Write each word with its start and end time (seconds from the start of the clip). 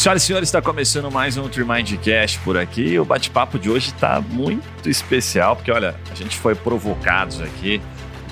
Senhoras 0.00 0.22
e 0.22 0.26
senhores, 0.28 0.48
está 0.48 0.62
começando 0.62 1.10
mais 1.10 1.36
um 1.36 1.46
Tremindcast 1.46 2.38
por 2.38 2.56
aqui. 2.56 2.98
O 2.98 3.04
bate-papo 3.04 3.58
de 3.58 3.68
hoje 3.68 3.90
está 3.90 4.18
muito 4.18 4.88
especial, 4.88 5.56
porque 5.56 5.70
olha, 5.70 5.94
a 6.10 6.14
gente 6.14 6.38
foi 6.38 6.54
provocados 6.54 7.42
aqui. 7.42 7.82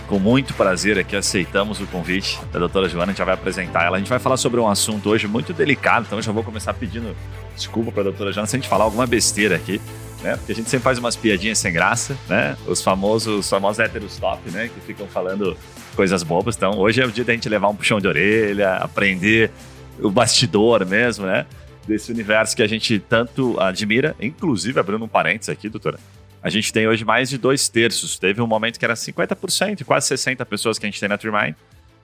Com 0.08 0.18
muito 0.18 0.54
prazer 0.54 0.98
aqui 0.98 1.14
aceitamos 1.14 1.78
o 1.78 1.86
convite 1.86 2.40
da 2.50 2.58
doutora 2.58 2.88
Joana, 2.88 3.12
a 3.12 3.14
gente 3.14 3.22
vai 3.22 3.34
apresentar 3.34 3.84
ela. 3.84 3.96
A 3.96 3.98
gente 3.98 4.08
vai 4.08 4.18
falar 4.18 4.38
sobre 4.38 4.58
um 4.58 4.66
assunto 4.66 5.10
hoje 5.10 5.28
muito 5.28 5.52
delicado, 5.52 6.06
então 6.06 6.18
eu 6.18 6.22
já 6.22 6.32
vou 6.32 6.42
começar 6.42 6.72
pedindo 6.72 7.14
desculpa 7.54 7.92
para 7.92 8.00
a 8.00 8.04
doutora 8.04 8.32
Joana 8.32 8.46
se 8.46 8.56
a 8.56 8.58
gente 8.58 8.68
falar 8.68 8.84
alguma 8.84 9.06
besteira 9.06 9.56
aqui, 9.56 9.78
né? 10.22 10.36
Porque 10.36 10.52
a 10.52 10.54
gente 10.54 10.70
sempre 10.70 10.84
faz 10.84 10.98
umas 10.98 11.16
piadinhas 11.16 11.58
sem 11.58 11.70
graça, 11.70 12.16
né? 12.30 12.56
Os 12.66 12.80
famosos, 12.80 13.40
os 13.40 13.50
famosos 13.50 13.78
héteros 13.78 14.16
top, 14.16 14.50
né? 14.52 14.70
Que 14.74 14.80
ficam 14.80 15.06
falando 15.06 15.54
coisas 15.94 16.22
bobas. 16.22 16.56
Então 16.56 16.78
hoje 16.78 17.02
é 17.02 17.04
o 17.04 17.12
dia 17.12 17.26
da 17.26 17.34
gente 17.34 17.46
levar 17.46 17.68
um 17.68 17.76
puxão 17.76 18.00
de 18.00 18.08
orelha, 18.08 18.76
aprender 18.76 19.52
o 20.00 20.10
bastidor 20.10 20.84
mesmo, 20.86 21.26
né? 21.26 21.46
Desse 21.86 22.12
universo 22.12 22.54
que 22.54 22.62
a 22.62 22.66
gente 22.66 22.98
tanto 22.98 23.58
admira. 23.58 24.14
Inclusive, 24.20 24.78
abrindo 24.78 25.04
um 25.04 25.08
parênteses 25.08 25.48
aqui, 25.48 25.68
doutora. 25.68 25.98
A 26.42 26.50
gente 26.50 26.72
tem 26.72 26.86
hoje 26.86 27.04
mais 27.04 27.28
de 27.28 27.38
dois 27.38 27.68
terços. 27.68 28.18
Teve 28.18 28.40
um 28.40 28.46
momento 28.46 28.78
que 28.78 28.84
era 28.84 28.94
50%, 28.94 29.84
quase 29.84 30.06
60 30.08 30.44
pessoas 30.46 30.78
que 30.78 30.86
a 30.86 30.88
gente 30.88 31.00
tem 31.00 31.08
na 31.08 31.18
Trimind. 31.18 31.54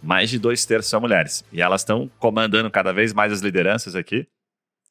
Mais 0.02 0.28
de 0.28 0.38
dois 0.38 0.64
terços 0.64 0.90
são 0.90 1.00
mulheres. 1.00 1.44
E 1.52 1.62
elas 1.62 1.82
estão 1.82 2.10
comandando 2.18 2.70
cada 2.70 2.92
vez 2.92 3.12
mais 3.12 3.32
as 3.32 3.40
lideranças 3.40 3.94
aqui. 3.94 4.26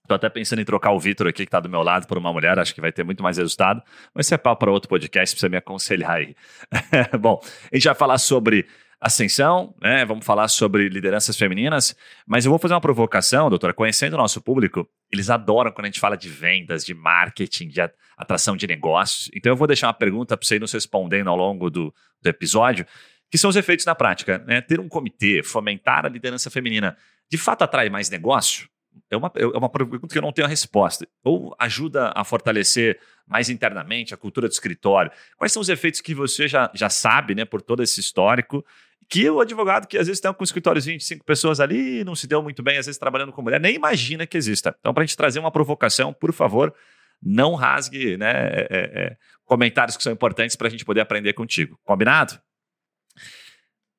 Tô 0.08 0.16
até 0.16 0.28
pensando 0.28 0.60
em 0.60 0.66
trocar 0.66 0.92
o 0.92 1.00
Vitor 1.00 1.28
aqui, 1.28 1.46
que 1.46 1.52
tá 1.52 1.62
do 1.62 1.70
meu 1.70 1.82
lado, 1.82 2.08
por 2.08 2.18
uma 2.18 2.32
mulher. 2.32 2.60
Acho 2.60 2.76
que 2.76 2.82
vai 2.82 2.92
ter 2.92 3.04
muito 3.04 3.24
mais 3.24 3.38
resultado. 3.38 3.82
Mas 4.14 4.26
isso 4.26 4.34
é 4.34 4.38
pau 4.38 4.56
para 4.56 4.72
outro 4.72 4.90
podcast, 4.90 5.40
você 5.40 5.48
me 5.48 5.56
aconselhar 5.56 6.12
aí. 6.12 6.36
Bom, 7.20 7.42
a 7.72 7.76
gente 7.76 7.86
vai 7.86 7.96
falar 7.96 8.18
sobre 8.18 8.68
ascensão, 9.04 9.76
né? 9.82 10.06
Vamos 10.06 10.26
falar 10.26 10.48
sobre 10.48 10.88
lideranças 10.88 11.36
femininas, 11.38 11.94
mas 12.26 12.46
eu 12.46 12.50
vou 12.50 12.58
fazer 12.58 12.74
uma 12.74 12.80
provocação, 12.80 13.50
doutora. 13.50 13.74
Conhecendo 13.74 14.14
o 14.14 14.18
nosso 14.18 14.42
público, 14.42 14.88
eles 15.12 15.30
adoram 15.30 15.72
quando 15.72 15.86
a 15.86 15.90
gente 15.90 16.00
fala 16.00 16.16
de 16.16 16.30
vendas, 16.30 16.86
de 16.86 16.94
marketing, 16.94 17.68
de 17.68 17.82
atração 18.18 18.56
de 18.56 18.66
negócios. 18.66 19.30
Então 19.36 19.52
eu 19.52 19.58
vou 19.58 19.68
deixar 19.68 19.88
uma 19.88 19.94
pergunta 19.94 20.38
para 20.38 20.48
você 20.48 20.56
ir 20.56 20.62
nos 20.62 20.72
respondendo 20.72 21.30
ao 21.30 21.36
longo 21.36 21.70
do, 21.70 21.94
do 22.22 22.30
episódio, 22.30 22.86
que 23.30 23.38
são 23.38 23.50
os 23.50 23.58
efeitos 23.58 23.86
na 23.86 23.94
prática. 23.94 24.42
Né? 24.48 24.62
Ter 24.62 24.80
um 24.80 24.88
comitê, 24.88 25.44
fomentar 25.44 26.06
a 26.06 26.10
liderança 26.10 26.50
feminina, 26.50 26.96
de 27.30 27.38
fato 27.38 27.64
atrai 27.64 27.90
mais 27.90 28.10
negócio? 28.10 28.70
É 29.10 29.18
uma, 29.18 29.32
é 29.36 29.46
uma 29.46 29.70
pergunta 29.70 30.08
que 30.08 30.18
eu 30.18 30.22
não 30.22 30.32
tenho 30.32 30.46
a 30.46 30.50
resposta. 30.50 31.06
Ou 31.24 31.54
ajuda 31.60 32.14
a 32.16 32.24
fortalecer 32.24 33.00
mais 33.28 33.50
internamente 33.50 34.14
a 34.14 34.18
cultura 34.18 34.48
do 34.48 34.52
escritório? 34.52 35.12
Quais 35.38 35.52
são 35.52 35.62
os 35.62 35.70
efeitos 35.70 36.00
que 36.00 36.14
você 36.14 36.48
já, 36.48 36.72
já 36.74 36.90
sabe, 36.90 37.36
né, 37.36 37.44
por 37.44 37.62
todo 37.62 37.84
esse 37.84 38.00
histórico, 38.00 38.64
que 39.10 39.30
o 39.30 39.40
advogado 39.40 39.88
que 39.88 39.98
às 39.98 40.08
vezes 40.08 40.22
tem 40.22 40.34
com 40.34 40.42
um 40.42 40.44
escritóriozinho 40.44 40.98
de 40.98 41.04
cinco 41.04 41.26
pessoas 41.26 41.60
ali, 41.60 42.04
não 42.04 42.16
se 42.16 42.28
deu 42.28 42.42
muito 42.42 42.62
bem, 42.64 42.78
às 42.78 42.86
vezes 42.86 43.00
trabalhando 43.00 43.32
com 43.32 43.42
mulher, 43.42 43.60
nem 43.60 43.76
imagina 43.76 44.26
que 44.26 44.38
exista. 44.38 44.76
Então, 44.80 44.94
para 44.94 45.04
a 45.04 45.06
gente 45.06 45.18
trazer 45.18 45.40
uma 45.40 45.52
provocação, 45.52 46.14
por 46.14 46.34
favor, 46.34 46.74
não 47.22 47.56
rasgue 47.56 48.18
né, 48.18 48.32
é, 48.32 48.68
é, 48.70 49.04
é 49.04 49.18
comentários 49.46 49.96
que 49.98 50.04
são 50.04 50.12
importantes 50.12 50.56
para 50.56 50.68
a 50.68 50.72
gente 50.72 50.86
poder 50.86 51.02
aprender 51.02 51.34
contigo. 51.34 51.80
Combinado? 51.84 52.40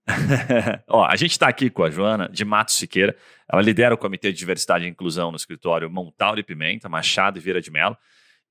Ó, 0.88 1.04
a 1.04 1.16
gente 1.16 1.32
está 1.32 1.48
aqui 1.48 1.70
com 1.70 1.82
a 1.82 1.90
Joana 1.90 2.28
de 2.28 2.44
Matos 2.44 2.76
Siqueira. 2.76 3.16
Ela 3.50 3.62
lidera 3.62 3.94
o 3.94 3.98
Comitê 3.98 4.32
de 4.32 4.38
Diversidade 4.38 4.84
e 4.84 4.88
Inclusão 4.88 5.30
no 5.30 5.36
escritório 5.36 5.90
Montauro 5.90 6.40
e 6.40 6.42
Pimenta, 6.42 6.88
Machado 6.88 7.38
e 7.38 7.40
Vieira 7.40 7.60
de 7.60 7.70
Mello. 7.70 7.96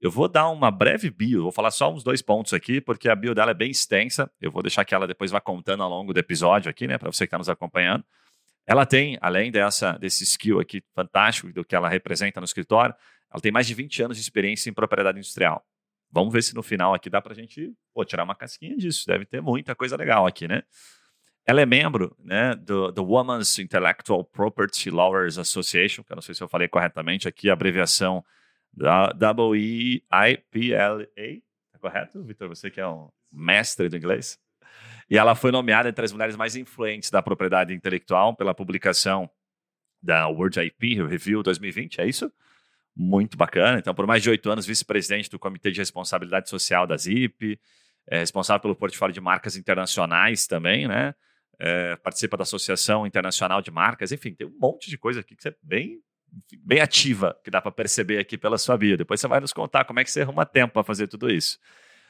Eu 0.04 0.12
vou 0.12 0.28
dar 0.28 0.50
uma 0.50 0.70
breve 0.70 1.10
bio, 1.10 1.44
vou 1.44 1.52
falar 1.54 1.72
só 1.72 1.90
uns 1.90 2.04
dois 2.04 2.22
pontos 2.22 2.52
aqui, 2.52 2.82
porque 2.82 3.08
a 3.08 3.16
bio 3.16 3.34
dela 3.34 3.52
é 3.52 3.54
bem 3.54 3.72
extensa. 3.72 4.30
Eu 4.42 4.52
vou 4.52 4.62
deixar 4.62 4.84
que 4.84 4.94
ela 4.94 5.08
depois 5.08 5.32
vá 5.32 5.40
contando 5.40 5.82
ao 5.82 5.90
longo 5.90 6.14
do 6.14 6.20
episódio 6.20 6.70
aqui, 6.70 6.86
né, 6.86 6.98
para 6.98 7.10
você 7.10 7.20
que 7.20 7.28
está 7.28 7.38
nos 7.38 7.48
acompanhando. 7.48 8.04
Ela 8.68 8.86
tem, 8.86 9.18
além 9.22 9.50
dessa, 9.50 9.94
desse 9.94 10.26
skill 10.26 10.60
aqui 10.60 10.84
fantástico 10.94 11.54
do 11.54 11.64
que 11.64 11.74
ela 11.74 11.88
representa 11.88 12.42
no 12.42 12.44
escritório, 12.44 12.94
ela 13.32 13.40
tem 13.42 13.50
mais 13.50 13.66
de 13.66 13.74
20 13.74 14.04
anos 14.04 14.18
de 14.18 14.24
experiência 14.24 14.70
em 14.70 14.74
propriedade 14.74 15.18
industrial. 15.18 15.66
Vamos 16.12 16.34
ver 16.34 16.44
se 16.44 16.54
no 16.54 16.62
final 16.62 16.94
aqui 16.94 17.10
dá 17.10 17.22
para 17.22 17.32
a 17.32 17.36
gente 17.36 17.74
pô, 17.94 18.04
tirar 18.04 18.26
uma 18.26 18.36
casquinha 18.36 18.76
disso. 18.76 19.08
Deve 19.08 19.24
ter 19.24 19.42
muita 19.42 19.74
coisa 19.74 19.96
legal 19.96 20.28
aqui, 20.28 20.50
né? 20.50 20.64
Ela 21.46 21.62
é 21.62 21.66
membro 21.66 22.14
né, 22.20 22.56
do, 22.56 22.92
do 22.92 23.06
Women's 23.06 23.58
Intellectual 23.58 24.26
Property 24.26 24.90
Lawyers 24.90 25.38
Association, 25.38 26.04
que 26.04 26.12
eu 26.12 26.16
não 26.16 26.22
sei 26.22 26.36
se 26.36 26.44
eu 26.44 26.50
falei 26.50 26.68
corretamente 26.68 27.26
aqui, 27.26 27.50
a 27.50 27.54
abreviação 27.54 28.22
W-E-I-P-L-A, 28.76 30.02
tá 31.72 31.80
correto, 31.80 32.24
Vitor? 32.24 32.48
Você 32.50 32.72
que 32.72 32.82
é 32.82 32.88
um 32.88 33.10
mestre 33.32 33.90
do 33.90 33.98
inglês. 33.98 34.40
E 35.10 35.18
ela 35.18 35.36
foi 35.36 35.52
nomeada 35.52 35.90
entre 35.90 36.06
as 36.06 36.12
mulheres 36.12 36.36
mais 36.36 36.56
influentes 36.56 37.10
da 37.12 37.22
propriedade 37.22 37.74
intelectual 37.74 38.36
pela 38.36 38.54
publicação 38.54 39.30
da 40.02 40.28
World 40.28 40.60
IP 40.60 40.96
Review 41.04 41.44
2020, 41.44 42.02
é 42.02 42.08
isso? 42.08 42.32
Muito 42.96 43.38
bacana. 43.38 43.80
Então, 43.80 43.94
por 43.94 44.06
mais 44.06 44.22
de 44.22 44.30
oito 44.30 44.50
anos, 44.50 44.66
vice-presidente 44.66 45.30
do 45.30 45.40
Comitê 45.40 45.72
de 45.72 45.80
Responsabilidade 45.80 46.50
Social 46.50 46.86
da 46.86 46.98
ZIP, 46.98 47.60
é 48.08 48.20
responsável 48.20 48.62
pelo 48.62 48.76
portfólio 48.76 49.14
de 49.14 49.22
marcas 49.22 49.56
internacionais 49.56 50.46
também, 50.46 50.88
né? 50.88 51.16
É, 51.60 51.96
participa 51.98 52.36
da 52.36 52.44
Associação 52.44 53.08
Internacional 53.08 53.62
de 53.62 53.72
Marcas, 53.72 54.12
enfim, 54.12 54.34
tem 54.34 54.48
um 54.48 54.58
monte 54.60 54.90
de 54.90 54.98
coisa 54.98 55.22
aqui 55.22 55.36
que 55.36 55.44
você 55.44 55.50
é 55.50 55.56
bem 55.62 56.02
bem 56.64 56.80
ativa, 56.80 57.38
que 57.44 57.52
dá 57.52 57.62
para 57.62 57.72
perceber 57.72 58.20
aqui 58.20 58.38
pela 58.38 58.58
sua 58.58 58.76
vida. 58.76 58.98
Depois 58.98 59.20
você 59.20 59.28
vai 59.28 59.40
nos 59.40 59.54
contar 59.54 59.86
como 59.86 60.00
é 60.00 60.04
que 60.04 60.12
você 60.12 60.22
arruma 60.22 60.46
tempo 60.46 60.74
para 60.74 60.84
fazer 60.84 61.08
tudo 61.08 61.30
isso. 61.30 61.60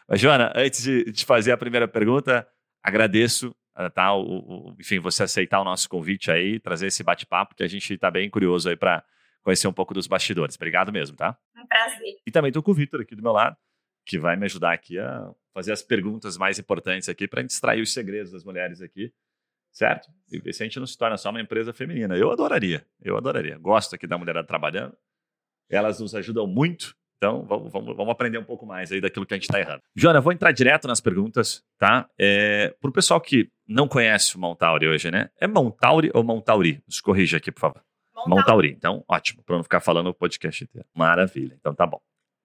Mas, 0.07 0.19
Joana, 0.19 0.51
antes 0.55 0.83
de, 0.83 1.05
de 1.11 1.25
fazer 1.25 1.51
a 1.51 1.57
primeira 1.57 1.87
pergunta, 1.87 2.47
agradeço 2.81 3.55
uh, 3.77 3.89
tá, 3.89 4.13
o, 4.13 4.21
o, 4.21 4.75
enfim, 4.79 4.99
você 4.99 5.23
aceitar 5.23 5.59
o 5.61 5.63
nosso 5.63 5.87
convite 5.89 6.31
aí, 6.31 6.59
trazer 6.59 6.87
esse 6.87 7.03
bate-papo, 7.03 7.55
que 7.55 7.63
a 7.63 7.67
gente 7.67 7.93
está 7.93 8.11
bem 8.11 8.29
curioso 8.29 8.69
aí 8.69 8.75
para 8.75 9.03
conhecer 9.41 9.67
um 9.67 9.73
pouco 9.73 9.93
dos 9.93 10.07
bastidores. 10.07 10.55
Obrigado 10.55 10.91
mesmo, 10.91 11.15
tá? 11.15 11.37
Um 11.57 11.67
prazer. 11.67 12.15
E 12.25 12.31
também 12.31 12.49
estou 12.49 12.63
com 12.63 12.71
o 12.71 12.73
Vitor 12.73 13.01
aqui 13.01 13.15
do 13.15 13.21
meu 13.21 13.31
lado, 13.31 13.57
que 14.05 14.17
vai 14.17 14.35
me 14.35 14.45
ajudar 14.45 14.73
aqui 14.73 14.99
a 14.99 15.31
fazer 15.53 15.71
as 15.71 15.81
perguntas 15.81 16.37
mais 16.37 16.57
importantes 16.59 17.09
aqui 17.09 17.27
para 17.27 17.39
a 17.39 17.43
gente 17.43 17.51
extrair 17.51 17.81
os 17.81 17.93
segredos 17.93 18.31
das 18.31 18.43
mulheres 18.43 18.81
aqui 18.81 19.13
certo? 19.73 20.09
E 20.31 20.53
se 20.53 20.63
a 20.63 20.65
gente 20.65 20.79
não 20.79 20.85
se 20.85 20.97
torna 20.97 21.17
só 21.17 21.31
uma 21.31 21.41
empresa 21.41 21.73
feminina. 21.73 22.15
Eu 22.15 22.31
adoraria, 22.31 22.85
eu 23.01 23.17
adoraria. 23.17 23.57
Gosto 23.57 23.95
aqui 23.95 24.07
da 24.07 24.17
mulherada 24.17 24.47
trabalhando, 24.47 24.95
elas 25.69 25.99
nos 25.99 26.15
ajudam 26.15 26.47
muito. 26.47 26.95
Então, 27.17 27.45
vamos, 27.45 27.71
vamos, 27.71 27.95
vamos 27.95 28.11
aprender 28.11 28.37
um 28.37 28.43
pouco 28.43 28.65
mais 28.65 28.91
aí 28.91 28.99
daquilo 28.99 29.25
que 29.25 29.33
a 29.33 29.37
gente 29.37 29.45
está 29.45 29.59
errando. 29.59 29.81
Joana, 29.95 30.19
vou 30.19 30.33
entrar 30.33 30.51
direto 30.51 30.87
nas 30.87 30.99
perguntas, 30.99 31.63
tá? 31.77 32.09
É, 32.19 32.75
Para 32.81 32.89
o 32.89 32.93
pessoal 32.93 33.19
que 33.19 33.49
não 33.65 33.87
conhece 33.87 34.35
o 34.35 34.39
Montauri 34.39 34.87
hoje, 34.87 35.09
né? 35.09 35.29
É 35.39 35.47
Montauri 35.47 36.11
ou 36.13 36.21
Montauri? 36.21 36.83
Nos 36.85 36.99
corrija 36.99 37.37
aqui, 37.37 37.49
por 37.49 37.61
favor. 37.61 37.81
Montauri. 38.13 38.39
Montauri. 38.39 38.71
Então, 38.71 39.05
ótimo, 39.07 39.41
para 39.43 39.55
não 39.55 39.63
ficar 39.63 39.79
falando 39.79 40.07
o 40.07 40.13
podcast 40.13 40.65
inteiro. 40.65 40.85
Maravilha. 40.93 41.55
Então, 41.57 41.73
tá 41.73 41.87
bom. 41.87 42.01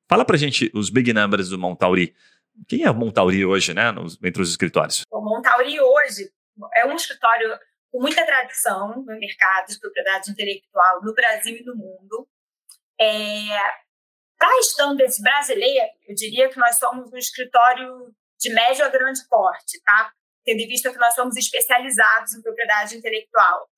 Fala 0.08 0.24
pra 0.24 0.36
gente 0.36 0.70
os 0.72 0.90
big 0.90 1.12
numbers 1.12 1.48
do 1.48 1.58
Montauri. 1.58 2.14
Quem 2.68 2.84
é 2.84 2.90
o 2.90 2.94
Montauri 2.94 3.44
hoje, 3.44 3.74
né? 3.74 3.90
Nos, 3.90 4.16
entre 4.22 4.40
os 4.40 4.50
escritórios? 4.50 5.02
O 5.10 5.20
Montauri 5.20 5.78
hoje 5.80 6.30
é 6.74 6.86
um 6.86 6.94
escritório 6.94 7.58
com 7.90 8.00
muita 8.00 8.24
tradição 8.24 9.02
no 9.02 9.18
mercado 9.18 9.68
de 9.68 9.80
propriedade 9.80 10.30
intelectual 10.30 11.02
no 11.02 11.14
Brasil 11.14 11.56
e 11.56 11.64
no 11.64 11.74
mundo. 11.74 12.28
É, 13.00 13.06
Para 14.38 14.48
a 14.48 15.22
brasileira, 15.22 15.88
eu 16.06 16.14
diria 16.14 16.48
que 16.48 16.58
nós 16.58 16.78
somos 16.78 17.12
um 17.12 17.16
escritório 17.16 18.14
de 18.38 18.52
médio 18.52 18.84
a 18.84 18.88
grande 18.88 19.20
porte, 19.28 19.80
tá? 19.82 20.12
tendo 20.48 20.60
em 20.60 20.66
vista 20.66 20.90
que 20.90 20.98
nós 20.98 21.14
somos 21.14 21.36
especializados 21.36 22.32
em 22.32 22.40
propriedade 22.40 22.96
intelectual. 22.96 23.68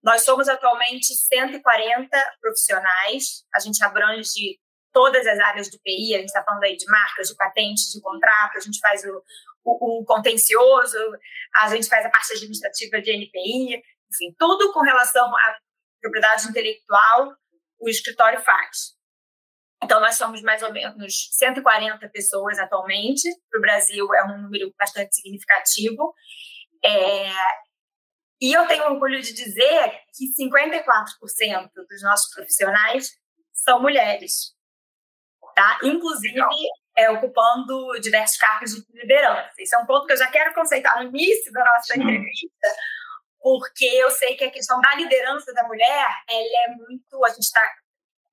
Nós 0.00 0.22
somos 0.22 0.48
atualmente 0.48 1.12
140 1.12 2.36
profissionais, 2.40 3.44
a 3.52 3.58
gente 3.58 3.82
abrange 3.82 4.60
todas 4.92 5.26
as 5.26 5.40
áreas 5.40 5.68
do 5.68 5.80
PI, 5.80 6.14
a 6.14 6.18
gente 6.18 6.28
está 6.28 6.44
falando 6.44 6.62
aí 6.62 6.76
de 6.76 6.86
marcas, 6.86 7.28
de 7.28 7.34
patentes, 7.34 7.90
de 7.92 8.00
contrato, 8.00 8.56
a 8.56 8.60
gente 8.60 8.78
faz 8.78 9.02
o, 9.04 9.24
o, 9.64 10.00
o, 10.00 10.04
contencioso, 10.04 10.98
a 11.56 11.68
gente 11.68 11.88
faz 11.88 12.04
a 12.04 12.10
parte 12.10 12.32
administrativa 12.32 13.00
de 13.00 13.10
NPI, 13.10 13.82
enfim, 14.12 14.34
tudo 14.38 14.72
com 14.72 14.80
relação 14.80 15.24
à 15.24 15.56
propriedade 16.00 16.48
intelectual, 16.48 17.34
o 17.80 17.88
escritório 17.88 18.40
faz. 18.42 18.94
Então, 19.82 20.00
nós 20.00 20.16
somos 20.16 20.40
mais 20.42 20.62
ou 20.62 20.72
menos 20.72 21.28
140 21.32 22.08
pessoas 22.08 22.58
atualmente, 22.58 23.28
para 23.50 23.58
o 23.58 23.62
Brasil 23.62 24.14
é 24.14 24.24
um 24.24 24.42
número 24.42 24.72
bastante 24.78 25.14
significativo. 25.14 26.14
É, 26.84 27.30
e 28.40 28.52
eu 28.52 28.66
tenho 28.66 28.84
orgulho 28.84 29.20
de 29.20 29.32
dizer 29.32 30.00
que 30.14 30.32
54% 30.42 31.70
dos 31.88 32.02
nossos 32.02 32.32
profissionais 32.34 33.10
são 33.52 33.80
mulheres. 33.80 34.54
Tá? 35.54 35.78
Inclusive, 35.82 36.40
é, 36.96 37.10
ocupando 37.10 37.98
diversos 38.00 38.36
cargos 38.36 38.74
de 38.74 39.00
liderança. 39.00 39.52
Isso 39.58 39.74
é 39.74 39.78
um 39.78 39.86
ponto 39.86 40.06
que 40.06 40.12
eu 40.12 40.16
já 40.16 40.28
quero 40.28 40.54
conceitar 40.54 40.96
no 41.02 41.08
início 41.08 41.52
da 41.52 41.64
nossa 41.64 41.96
entrevista, 41.96 42.68
porque 43.40 43.84
eu 43.84 44.10
sei 44.10 44.36
que 44.36 44.44
a 44.44 44.50
questão 44.50 44.80
da 44.80 44.94
liderança 44.94 45.52
da 45.52 45.64
mulher, 45.64 46.06
ela 46.28 46.66
é 46.66 46.76
muito, 46.76 47.24
a 47.24 47.28
gente 47.30 47.42
está 47.42 47.60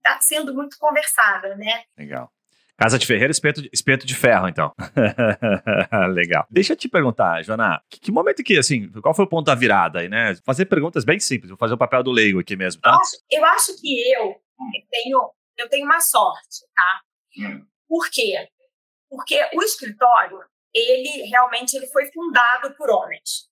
tá 0.04 0.20
sendo 0.22 0.54
muito 0.54 0.78
conversada, 0.78 1.56
né? 1.56 1.84
Legal. 1.98 2.32
Casa 2.78 2.98
de 2.98 3.06
Ferreira, 3.06 3.30
espeto 3.30 3.62
de, 3.62 3.70
espeto 3.72 4.08
de 4.08 4.16
ferro, 4.16 4.48
então. 4.48 4.74
Legal. 6.16 6.48
Deixa 6.50 6.74
eu 6.74 6.78
te 6.78 6.90
perguntar, 6.90 7.44
Joana, 7.44 7.80
que, 7.88 8.00
que, 8.00 8.12
momento 8.12 8.44
que, 8.44 8.58
assim, 8.58 8.90
qual 9.02 9.14
foi 9.14 9.26
o 9.26 9.30
ponto 9.30 9.46
da 9.46 9.54
virada 9.54 10.00
aí, 10.00 10.10
né? 10.10 10.36
Fazer 10.44 10.66
perguntas 10.66 11.06
bem 11.06 11.20
simples, 11.20 11.50
vou 11.50 11.60
fazer 11.60 11.76
o 11.76 11.78
papel 11.78 12.02
do 12.02 12.10
leigo 12.10 12.40
aqui 12.40 12.56
mesmo, 12.56 12.82
tá? 12.82 12.90
Eu 12.90 12.96
acho, 12.96 13.18
eu 13.30 13.46
acho 13.46 13.80
que 13.80 14.12
eu, 14.16 14.24
eu 14.24 14.88
tenho, 14.90 15.32
eu 15.60 15.70
tenho 15.70 15.86
uma 15.86 16.00
sorte, 16.00 16.66
tá? 16.76 17.02
Hum. 17.38 17.66
Por 17.92 18.10
quê? 18.10 18.50
Porque 19.10 19.38
o 19.54 19.62
escritório, 19.62 20.42
ele 20.74 21.24
realmente 21.24 21.76
ele 21.76 21.88
foi 21.88 22.10
fundado 22.10 22.74
por 22.78 22.90
homens. 22.90 23.50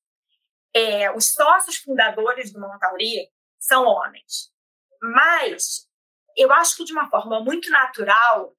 É, 0.74 1.12
os 1.12 1.34
sócios 1.34 1.76
fundadores 1.76 2.54
do 2.54 2.62
Montauri 2.62 3.30
são 3.60 3.84
homens. 3.84 4.50
Mas 5.02 5.90
eu 6.38 6.54
acho 6.54 6.78
que 6.78 6.86
de 6.86 6.94
uma 6.94 7.10
forma 7.10 7.44
muito 7.44 7.70
natural, 7.70 8.56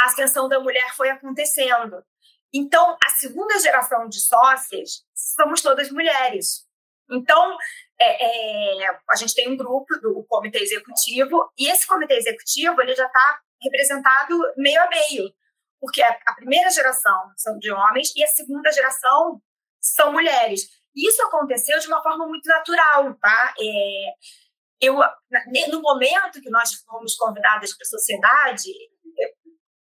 a 0.00 0.06
ascensão 0.06 0.48
da 0.48 0.58
mulher 0.58 0.94
foi 0.96 1.10
acontecendo. 1.10 2.02
Então, 2.50 2.96
a 3.04 3.10
segunda 3.10 3.60
geração 3.60 4.08
de 4.08 4.22
sócias 4.22 5.04
somos 5.14 5.60
todas 5.60 5.90
mulheres. 5.90 6.66
Então, 7.10 7.58
é, 7.98 8.86
é, 8.86 9.00
a 9.10 9.16
gente 9.16 9.34
tem 9.34 9.50
um 9.50 9.56
grupo 9.58 9.94
do 10.00 10.24
comitê 10.26 10.60
executivo 10.60 11.52
e 11.58 11.68
esse 11.68 11.86
comitê 11.86 12.14
executivo 12.14 12.80
ele 12.80 12.94
já 12.94 13.04
está 13.04 13.42
representado 13.62 14.38
meio 14.56 14.80
a 14.82 14.88
meio, 14.88 15.32
porque 15.80 16.02
a, 16.02 16.34
primeira 16.34 16.70
geração 16.70 17.32
são 17.36 17.58
de 17.58 17.70
homens 17.70 18.12
e 18.16 18.22
a 18.22 18.28
segunda 18.28 18.70
geração 18.72 19.40
são 19.80 20.12
mulheres. 20.12 20.68
Isso 20.94 21.22
aconteceu 21.22 21.78
de 21.78 21.86
uma 21.86 22.02
forma 22.02 22.26
muito 22.26 22.46
natural, 22.46 23.14
tá? 23.14 23.54
É, 23.58 24.14
eu, 24.80 24.96
no 25.70 25.80
momento 25.80 26.40
que 26.40 26.50
nós 26.50 26.74
fomos 26.74 27.14
convidadas 27.16 27.76
para 27.76 27.84
a 27.84 27.90
sociedade, 27.90 28.72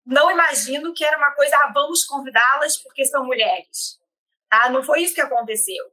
não 0.08 0.30
imagino 0.30 0.94
que 0.94 1.04
era 1.04 1.18
uma 1.18 1.34
coisa, 1.34 1.54
ah, 1.56 1.70
vamos 1.72 2.04
convidá-las 2.04 2.78
porque 2.78 3.04
são 3.04 3.24
mulheres. 3.26 3.98
Tá? 4.48 4.70
Não 4.70 4.82
foi 4.82 5.02
isso 5.02 5.14
que 5.14 5.20
aconteceu. 5.20 5.84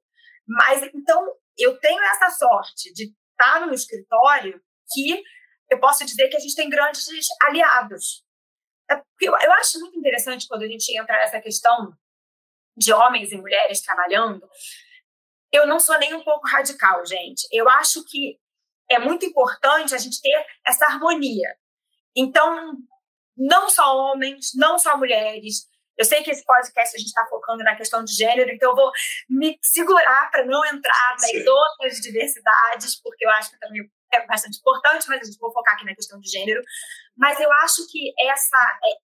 Mas, 0.48 0.84
então, 0.94 1.36
eu 1.58 1.78
tenho 1.80 2.02
essa 2.02 2.30
sorte 2.30 2.94
de 2.94 3.14
estar 3.32 3.66
no 3.66 3.74
escritório 3.74 4.62
que 4.94 5.22
eu 5.70 5.80
posso 5.80 6.06
dizer 6.06 6.28
que 6.30 6.38
a 6.38 6.40
gente 6.40 6.56
tem 6.56 6.70
grandes 6.70 7.06
aliados. 7.42 8.24
É 8.90 8.96
eu, 9.22 9.34
eu 9.42 9.52
acho 9.54 9.80
muito 9.80 9.98
interessante 9.98 10.48
quando 10.48 10.64
a 10.64 10.68
gente 10.68 10.96
entra 10.98 11.18
nessa 11.18 11.42
questão 11.42 11.94
de 12.78 12.94
homens 12.94 13.32
e 13.32 13.38
mulheres 13.38 13.82
trabalhando. 13.82 14.48
Eu 15.52 15.66
não 15.66 15.80
sou 15.80 15.98
nem 15.98 16.14
um 16.14 16.24
pouco 16.24 16.48
radical, 16.48 17.06
gente. 17.06 17.48
Eu 17.52 17.70
acho 17.70 18.04
que 18.06 18.38
é 18.90 19.00
muito 19.00 19.26
importante 19.26 19.96
a 19.96 19.98
gente 19.98 20.22
ter 20.22 20.46
essa 20.68 20.86
harmonia. 20.86 21.56
Então, 22.16 22.78
não 23.36 23.70
só 23.70 23.96
homens, 23.96 24.52
não 24.56 24.78
só 24.78 24.98
mulheres. 24.98 25.68
Eu 25.98 26.06
sei 26.06 26.24
que 26.24 26.30
esse 26.30 26.44
podcast 26.44 26.96
a 26.96 27.00
gente 27.00 27.08
está 27.08 27.26
focando 27.28 27.64
na 27.64 27.76
questão 27.76 28.04
de 28.04 28.14
gênero, 28.14 28.52
então 28.52 28.72
eu 28.72 28.76
vou 28.76 28.92
me 29.30 29.58
segurar 29.62 30.30
para 30.30 30.46
não 30.46 30.64
entrar 30.66 31.12
nas 31.14 31.30
Sim. 31.30 31.48
outras 31.48 32.00
diversidades, 32.02 33.02
porque 33.02 33.26
eu 33.26 33.30
acho 33.32 33.52
que 33.52 33.60
também 33.60 33.90
é 34.14 34.26
bastante 34.26 34.60
importante, 34.60 35.08
mas 35.08 35.22
a 35.22 35.24
gente 35.26 35.40
vai 35.40 35.52
focar 35.52 35.76
aqui 35.76 35.86
na 35.86 35.96
questão 35.96 36.20
de 36.20 36.30
gênero. 36.30 36.62
Mas 37.16 37.40
eu 37.40 37.52
acho 37.64 37.88
que 37.90 38.14
essa 38.20 38.80
é 38.84 38.98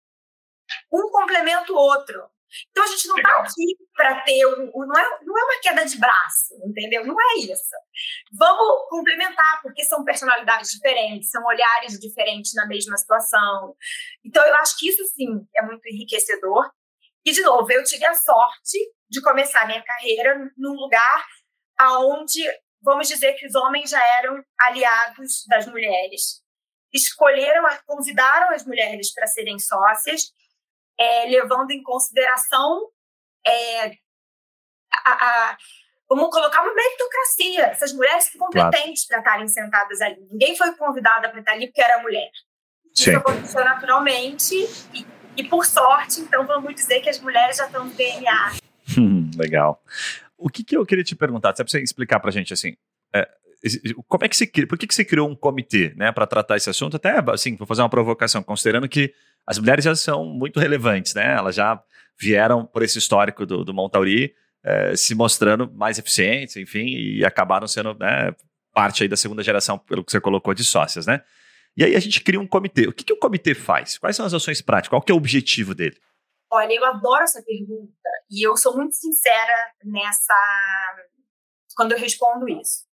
um 0.92 1.10
complementa 1.12 1.72
o 1.72 1.76
outro. 1.76 2.30
Então 2.70 2.84
a 2.84 2.88
gente 2.88 3.08
não 3.08 3.16
está 3.16 3.40
aqui 3.40 3.78
para 3.96 4.22
ter 4.24 4.46
um, 4.46 4.72
um, 4.76 4.86
não, 4.86 5.00
é, 5.00 5.20
não 5.24 5.38
é 5.38 5.44
uma 5.44 5.62
queda 5.62 5.86
de 5.86 5.98
braço, 5.98 6.54
entendeu? 6.66 7.06
Não 7.06 7.16
é 7.20 7.40
isso. 7.40 7.76
Vamos 8.34 8.90
complementar, 8.90 9.62
porque 9.62 9.84
são 9.86 10.04
personalidades 10.04 10.72
diferentes, 10.72 11.30
são 11.30 11.44
olhares 11.46 11.98
diferentes 12.00 12.54
na 12.54 12.68
mesma 12.68 12.98
situação. 12.98 13.76
Então 14.26 14.46
eu 14.46 14.56
acho 14.56 14.78
que 14.78 14.90
isso 14.90 15.04
sim 15.16 15.48
é 15.56 15.62
muito 15.62 15.88
enriquecedor. 15.88 16.70
E 17.24 17.32
de 17.32 17.42
novo, 17.42 17.72
eu 17.72 17.84
tive 17.84 18.06
a 18.06 18.16
sorte 18.16 18.78
de 19.10 19.22
começar 19.22 19.68
minha 19.68 19.84
carreira 19.84 20.52
num 20.58 20.74
lugar 20.74 21.26
aonde, 21.78 22.44
vamos 22.82 23.08
dizer 23.08 23.34
que 23.34 23.46
os 23.46 23.56
homens 23.56 23.90
já 23.90 24.04
eram 24.18 24.44
aliados 24.60 25.46
das 25.48 25.68
mulheres. 25.68 26.42
Escolheram, 26.94 27.64
convidaram 27.86 28.54
as 28.54 28.66
mulheres 28.66 29.14
para 29.14 29.28
serem 29.28 29.58
sócias 29.60 30.32
é, 31.02 31.26
levando 31.26 31.72
em 31.72 31.82
consideração 31.82 32.88
é, 33.46 33.88
a, 35.06 35.12
a, 35.12 35.58
vamos 36.08 36.30
colocar 36.30 36.62
uma 36.62 36.74
meritocracia. 36.74 37.66
Essas 37.68 37.94
mulheres 37.94 38.26
são 38.26 38.40
competentes 38.40 39.08
claro. 39.08 39.24
para 39.24 39.32
estarem 39.32 39.48
sentadas 39.48 40.02
ali. 40.02 40.28
Ninguém 40.32 40.56
foi 40.56 40.74
convidada 40.76 41.30
para 41.30 41.40
estar 41.40 41.54
ali 41.54 41.68
porque 41.68 41.82
era 41.82 42.02
mulher. 42.02 42.30
Sim. 42.94 43.12
Isso 43.12 43.18
aconteceu 43.18 43.66
naturalmente 43.66 44.56
e, 44.94 45.08
e, 45.38 45.44
por 45.46 45.66
sorte, 45.66 46.22
então 46.22 46.46
vamos 46.46 46.76
dizer 46.76 47.02
que 47.02 47.10
as 47.10 47.20
mulheres 47.20 47.58
já 47.58 47.66
estão 47.66 47.86
no 47.86 47.94
DNA. 47.94 48.52
Hum, 48.98 49.32
legal. 49.36 49.82
O 50.42 50.50
que, 50.50 50.64
que 50.64 50.76
eu 50.76 50.86
queria 50.86 51.04
te 51.04 51.16
perguntar, 51.16 51.54
você 51.56 51.80
explicar 51.82 52.20
para 52.20 52.30
a 52.30 52.34
gente 52.34 52.52
assim, 52.52 52.76
é, 53.14 53.28
como 54.08 54.26
é 54.26 54.28
que 54.28 54.36
se 54.36 54.48
por 54.66 54.78
que, 54.78 54.88
que 54.88 54.96
se 54.96 55.06
criou 55.06 55.30
um 55.30 55.36
comitê, 55.36 55.94
né, 55.96 56.12
para 56.12 56.26
tratar 56.26 56.58
esse 56.58 56.70
assunto? 56.70 56.98
Até 56.98 57.24
assim, 57.28 57.56
vou 57.56 57.68
fazer 57.68 57.82
uma 57.82 57.90
provocação, 57.90 58.42
considerando 58.42 58.90
que 58.90 59.14
as 59.46 59.60
mulheres 59.60 59.86
já 59.86 59.96
são 59.96 60.26
muito 60.26 60.60
relevantes, 60.60 61.14
né? 61.14 61.36
Elas 61.36 61.56
já 61.56 61.82
vieram 62.20 62.66
por 62.66 62.84
esse 62.84 62.98
histórico 62.98 63.46
do, 63.46 63.64
do 63.64 63.74
Montauri 63.74 64.34
eh, 64.64 64.96
se 64.96 65.16
mostrando 65.16 65.72
mais 65.72 65.98
eficientes, 65.98 66.56
enfim, 66.56 66.86
e 66.86 67.26
acabaram 67.26 67.68
sendo 67.68 67.96
né, 67.96 68.34
parte 68.74 69.04
aí 69.04 69.10
da 69.10 69.18
segunda 69.18 69.44
geração, 69.44 69.78
pelo 69.78 70.04
que 70.04 70.12
você 70.12 70.20
colocou, 70.20 70.54
de 70.54 70.64
sócias, 70.64 71.06
né? 71.06 71.22
E 71.76 71.84
aí 71.84 71.96
a 71.96 72.00
gente 72.00 72.22
cria 72.22 72.40
um 72.40 72.48
comitê. 72.48 72.88
O 72.88 72.94
que, 72.94 73.04
que 73.04 73.14
o 73.14 73.18
comitê 73.18 73.54
faz? 73.56 73.98
Quais 73.98 74.16
são 74.16 74.26
as 74.26 74.34
ações 74.34 74.62
práticas? 74.62 74.90
Qual 74.90 75.02
que 75.02 75.12
é 75.12 75.16
o 75.16 75.18
objetivo 75.18 75.74
dele? 75.74 75.98
Olha, 76.52 76.74
eu 76.74 76.84
adoro 76.84 77.24
essa 77.24 77.42
pergunta 77.42 78.10
e 78.30 78.46
eu 78.46 78.58
sou 78.58 78.76
muito 78.76 78.94
sincera 78.94 79.74
nessa 79.86 80.36
quando 81.76 81.94
eu 81.94 81.98
respondo 81.98 82.50
isso. 82.50 82.86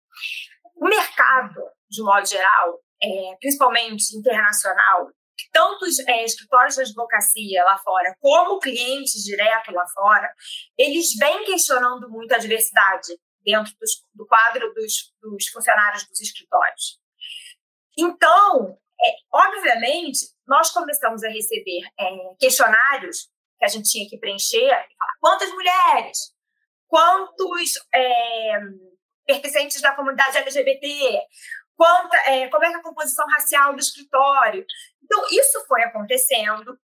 O 0.74 0.86
mercado, 0.86 1.62
de 1.88 2.02
modo 2.02 2.26
geral, 2.26 2.78
é, 3.02 3.36
principalmente 3.40 4.14
internacional, 4.14 5.10
tantos 5.52 5.98
é, 6.00 6.24
escritórios 6.24 6.74
de 6.74 6.82
advocacia 6.82 7.64
lá 7.64 7.78
fora, 7.78 8.14
como 8.20 8.60
clientes 8.60 9.24
direto 9.24 9.72
lá 9.72 9.86
fora, 9.88 10.30
eles 10.76 11.16
vêm 11.18 11.44
questionando 11.44 12.10
muito 12.10 12.34
a 12.34 12.38
diversidade 12.38 13.18
dentro 13.42 13.72
dos, 13.80 14.02
do 14.14 14.26
quadro 14.26 14.72
dos, 14.74 15.14
dos, 15.22 15.48
funcionários 15.48 16.06
dos 16.06 16.20
escritórios. 16.20 16.98
Então, 17.96 18.78
é, 19.02 19.14
obviamente, 19.32 20.26
nós 20.46 20.70
começamos 20.70 21.22
a 21.22 21.28
receber 21.28 21.86
é, 21.98 22.34
questionários 22.38 23.30
que 23.58 23.64
a 23.64 23.68
gente 23.68 23.90
tinha 23.90 24.08
que 24.08 24.18
preencher, 24.18 24.70
quantas 25.20 25.50
mulheres, 25.52 26.32
quantos 26.88 27.72
é, 27.94 28.60
pertencentes 29.26 29.80
da 29.80 29.94
comunidade 29.94 30.38
LGBT, 30.38 31.20
quanta, 31.76 32.16
é, 32.30 32.48
como 32.48 32.64
é 32.64 32.74
a 32.74 32.82
composição 32.82 33.26
racial 33.26 33.74
do 33.74 33.80
escritório. 33.80 34.64
Então, 35.02 35.24
isso 35.30 35.64
foi 35.66 35.82
acontecendo. 35.82 36.78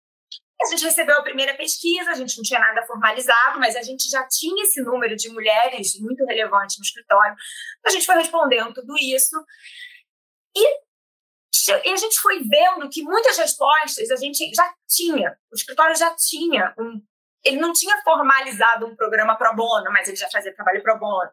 A 0.62 0.66
gente 0.68 0.86
recebeu 0.86 1.18
a 1.18 1.24
primeira 1.24 1.56
pesquisa, 1.56 2.12
a 2.12 2.14
gente 2.14 2.38
não 2.38 2.44
tinha 2.44 2.60
nada 2.60 2.86
formalizado, 2.86 3.60
mas 3.60 3.76
a 3.76 3.82
gente 3.82 4.08
já 4.10 4.28
tinha 4.28 4.64
esse 4.64 4.82
número 4.82 5.16
de 5.16 5.30
mulheres 5.30 6.00
muito 6.00 6.24
relevante 6.26 6.78
no 6.78 6.84
escritório. 6.84 7.36
A 7.86 7.90
gente 7.90 8.06
foi 8.06 8.16
respondendo 8.16 8.74
tudo 8.74 8.96
isso. 9.00 9.36
E, 10.56 10.68
e 11.84 11.92
a 11.92 11.96
gente 11.96 12.20
foi 12.20 12.40
vendo 12.40 12.90
que 12.90 13.04
muitas 13.04 13.38
respostas 13.38 14.10
a 14.10 14.16
gente 14.16 14.50
já 14.54 14.74
tinha, 14.88 15.38
o 15.52 15.56
escritório 15.56 15.96
já 15.96 16.16
tinha 16.16 16.74
um 16.78 17.02
ele 17.44 17.58
não 17.58 17.74
tinha 17.74 18.00
formalizado 18.04 18.86
um 18.86 18.96
programa 18.96 19.36
pro 19.36 19.56
bono, 19.56 19.92
mas 19.92 20.08
ele 20.08 20.18
já 20.18 20.30
fazia 20.30 20.54
trabalho 20.54 20.82
pro 20.84 21.00
bono. 21.00 21.30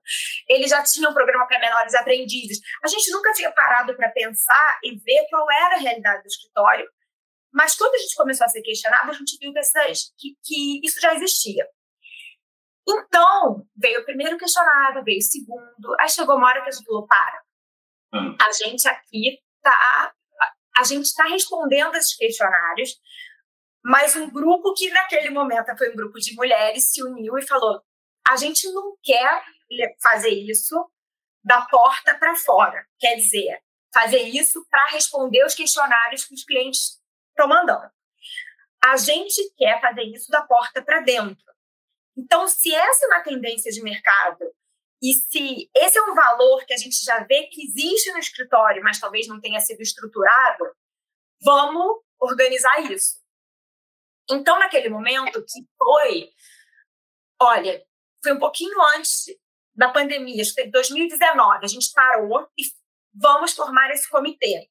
Ele 0.48 0.66
já 0.66 0.82
tinha 0.82 1.08
um 1.08 1.12
programa 1.12 1.46
para 1.46 1.58
menores 1.58 1.94
aprendizes. 1.94 2.60
A 2.82 2.88
gente 2.88 3.10
nunca 3.10 3.32
tinha 3.32 3.52
parado 3.52 3.94
para 3.94 4.08
pensar 4.10 4.78
e 4.82 4.96
ver 4.96 5.26
qual 5.28 5.50
era 5.50 5.76
a 5.76 5.78
realidade 5.78 6.22
do 6.22 6.26
escritório. 6.26 6.88
Mas 7.52 7.74
quando 7.74 7.94
a 7.94 7.98
gente 7.98 8.16
começou 8.16 8.44
a 8.44 8.48
ser 8.48 8.62
questionado, 8.62 9.10
a 9.10 9.14
gente 9.14 9.36
viu 9.38 9.52
que, 9.52 9.58
essas, 9.58 10.12
que, 10.18 10.36
que 10.42 10.80
isso 10.82 11.00
já 11.00 11.14
existia. 11.14 11.66
Então, 12.88 13.66
veio 13.76 14.00
o 14.00 14.04
primeiro 14.04 14.38
questionário, 14.38 15.04
veio 15.04 15.18
o 15.18 15.22
segundo. 15.22 15.94
Aí 16.00 16.08
chegou 16.08 16.36
uma 16.36 16.48
hora 16.48 16.62
que 16.62 16.68
a 16.68 16.72
gente 16.72 16.86
falou: 16.86 17.06
para. 17.06 17.42
Hum. 18.14 18.34
A 18.40 18.52
gente 18.52 18.88
aqui 18.88 19.38
tá. 19.62 20.12
A 20.76 20.84
gente 20.84 21.06
está 21.06 21.24
respondendo 21.24 21.94
esses 21.96 22.14
questionários, 22.14 22.96
mas 23.84 24.14
um 24.16 24.30
grupo 24.30 24.74
que 24.74 24.90
naquele 24.90 25.30
momento 25.30 25.76
foi 25.76 25.90
um 25.90 25.96
grupo 25.96 26.18
de 26.18 26.34
mulheres 26.34 26.90
se 26.92 27.02
uniu 27.02 27.38
e 27.38 27.46
falou: 27.46 27.82
a 28.28 28.36
gente 28.36 28.70
não 28.72 28.96
quer 29.02 29.42
fazer 30.02 30.30
isso 30.30 30.76
da 31.44 31.62
porta 31.62 32.16
para 32.18 32.34
fora. 32.36 32.86
Quer 32.98 33.16
dizer, 33.16 33.58
fazer 33.92 34.22
isso 34.22 34.64
para 34.70 34.86
responder 34.90 35.44
os 35.44 35.54
questionários 35.54 36.24
que 36.24 36.34
os 36.34 36.44
clientes 36.44 37.00
estão 37.30 37.48
mandando. 37.48 37.90
A 38.84 38.96
gente 38.96 39.42
quer 39.56 39.80
fazer 39.80 40.02
isso 40.02 40.30
da 40.30 40.42
porta 40.42 40.82
para 40.82 41.00
dentro. 41.00 41.44
Então, 42.16 42.46
se 42.46 42.74
essa 42.74 43.04
é 43.04 43.08
uma 43.08 43.22
tendência 43.22 43.70
de 43.70 43.82
mercado 43.82 44.44
e 45.02 45.14
se 45.14 45.70
esse 45.74 45.98
é 45.98 46.02
um 46.02 46.14
valor 46.14 46.64
que 46.66 46.74
a 46.74 46.76
gente 46.76 47.04
já 47.04 47.22
vê 47.24 47.44
que 47.44 47.62
existe 47.62 48.10
no 48.12 48.18
escritório, 48.18 48.82
mas 48.82 48.98
talvez 48.98 49.28
não 49.28 49.40
tenha 49.40 49.60
sido 49.60 49.80
estruturado, 49.80 50.64
vamos 51.42 52.02
organizar 52.20 52.90
isso. 52.90 53.20
Então, 54.30 54.58
naquele 54.58 54.88
momento 54.88 55.44
que 55.44 55.66
foi, 55.78 56.30
olha, 57.40 57.82
foi 58.22 58.32
um 58.32 58.38
pouquinho 58.38 58.80
antes 58.96 59.26
da 59.74 59.90
pandemia, 59.90 60.42
acho 60.42 60.54
que 60.54 60.62
foi 60.62 60.70
2019, 60.70 61.64
a 61.64 61.68
gente 61.68 61.92
parou 61.94 62.48
e 62.58 62.64
vamos 63.14 63.52
formar 63.54 63.90
esse 63.90 64.08
comitê. 64.08 64.68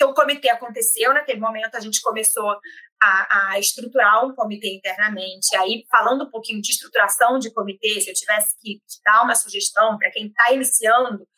Então, 0.00 0.12
o 0.12 0.14
comitê 0.14 0.48
aconteceu, 0.48 1.12
naquele 1.12 1.38
momento 1.38 1.74
a 1.74 1.80
gente 1.80 2.00
começou 2.00 2.58
a, 3.02 3.50
a, 3.52 3.58
estruturar 3.58 4.24
um 4.24 4.34
comitê 4.34 4.74
internamente. 4.74 5.54
Aí, 5.56 5.84
falando 5.90 6.24
um 6.24 6.30
pouquinho 6.30 6.62
de 6.62 6.70
estruturação 6.70 7.38
de 7.38 7.52
comitê, 7.52 8.00
se 8.00 8.08
eu 8.08 8.14
tivesse 8.14 8.56
que 8.58 8.80
dar 9.04 9.22
uma 9.22 9.34
sugestão 9.34 9.98
para 9.98 10.10
quem 10.10 10.28
está 10.28 10.54
iniciando, 10.54 11.28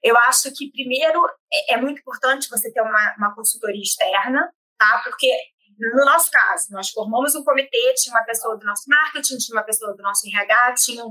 eu 0.00 0.16
acho 0.16 0.52
que, 0.54 0.70
primeiro, 0.70 1.20
é, 1.52 1.74
é, 1.74 1.76
muito 1.76 1.98
importante 1.98 2.48
você 2.48 2.72
ter 2.72 2.82
uma, 2.82 3.16
uma 3.18 3.34
consultoria 3.34 3.82
externa, 3.82 4.48
tá? 4.78 5.00
Porque, 5.02 5.36
no 5.76 6.04
nosso 6.04 6.30
caso, 6.30 6.68
nós 6.70 6.88
formamos 6.90 7.34
um 7.34 7.42
comitê, 7.42 7.94
tinha 7.94 8.14
uma 8.14 8.24
pessoa 8.24 8.56
do 8.56 8.64
nosso 8.64 8.84
marketing, 8.86 9.38
tinha 9.38 9.58
uma 9.58 9.64
pessoa 9.64 9.92
do 9.92 10.02
nosso 10.04 10.24
RH, 10.28 10.74
tinha, 10.74 11.02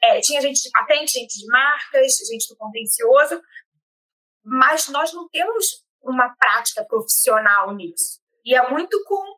é, 0.00 0.20
tinha 0.20 0.40
gente 0.40 0.62
de 0.62 0.70
patente, 0.70 1.14
gente 1.14 1.36
de 1.36 1.46
marcas, 1.48 2.18
gente 2.30 2.48
do 2.48 2.56
contencioso, 2.56 3.42
mas 4.44 4.86
nós 4.88 5.12
não 5.12 5.28
temos 5.28 5.82
uma 6.04 6.34
prática 6.36 6.84
profissional 6.84 7.74
nisso. 7.74 8.20
E 8.44 8.54
é 8.54 8.70
muito 8.70 9.02
com 9.04 9.36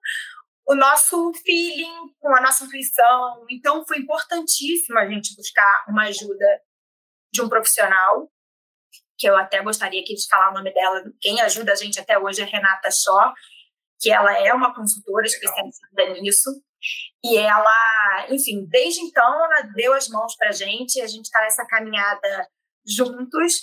o 0.69 0.75
nosso 0.75 1.33
feeling, 1.45 2.13
com 2.19 2.35
a 2.35 2.41
nossa 2.41 2.65
intuição. 2.65 3.47
Então, 3.49 3.87
foi 3.87 3.99
importantíssimo 3.99 4.99
a 4.99 5.07
gente 5.07 5.35
buscar 5.37 5.85
uma 5.89 6.05
ajuda 6.05 6.61
de 7.33 7.41
um 7.41 7.49
profissional, 7.49 8.31
que 9.19 9.29
eu 9.29 9.37
até 9.37 9.63
gostaria 9.63 10.01
aqui 10.01 10.15
de 10.15 10.27
falar 10.29 10.51
o 10.51 10.55
nome 10.55 10.73
dela. 10.75 11.05
Quem 11.21 11.41
ajuda 11.41 11.73
a 11.73 11.77
gente 11.77 12.01
até 12.01 12.19
hoje 12.19 12.43
é 12.43 12.45
Renata 12.45 12.91
Shaw, 12.91 13.33
que 14.01 14.11
ela 14.11 14.33
é 14.39 14.53
uma 14.53 14.75
consultora 14.75 15.27
especializada 15.27 16.21
nisso. 16.21 16.51
E 17.25 17.37
ela, 17.39 18.27
enfim, 18.31 18.67
desde 18.69 19.01
então, 19.01 19.45
ela 19.45 19.63
deu 19.75 19.95
as 19.95 20.09
mãos 20.09 20.37
para 20.37 20.51
a 20.51 20.53
gente, 20.53 21.01
a 21.01 21.07
gente 21.07 21.25
está 21.25 21.41
nessa 21.41 21.67
caminhada 21.67 22.49
juntos 22.87 23.61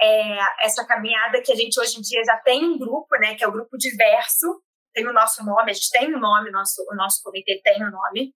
é, 0.00 0.64
essa 0.64 0.86
caminhada 0.86 1.42
que 1.42 1.52
a 1.52 1.56
gente 1.56 1.78
hoje 1.78 1.98
em 1.98 2.02
dia 2.02 2.22
já 2.24 2.36
tem 2.38 2.64
um 2.64 2.78
grupo, 2.78 3.16
né, 3.18 3.34
que 3.34 3.44
é 3.44 3.48
o 3.48 3.52
grupo 3.52 3.76
diverso, 3.76 4.62
tem 4.92 5.06
o 5.06 5.12
nosso 5.12 5.44
nome, 5.44 5.70
a 5.70 5.74
gente 5.74 5.90
tem 5.90 6.14
um 6.14 6.18
nome, 6.18 6.50
nosso, 6.50 6.82
o 6.90 6.94
nosso 6.94 7.22
comitê 7.22 7.60
tem 7.62 7.84
um 7.84 7.90
nome. 7.90 8.34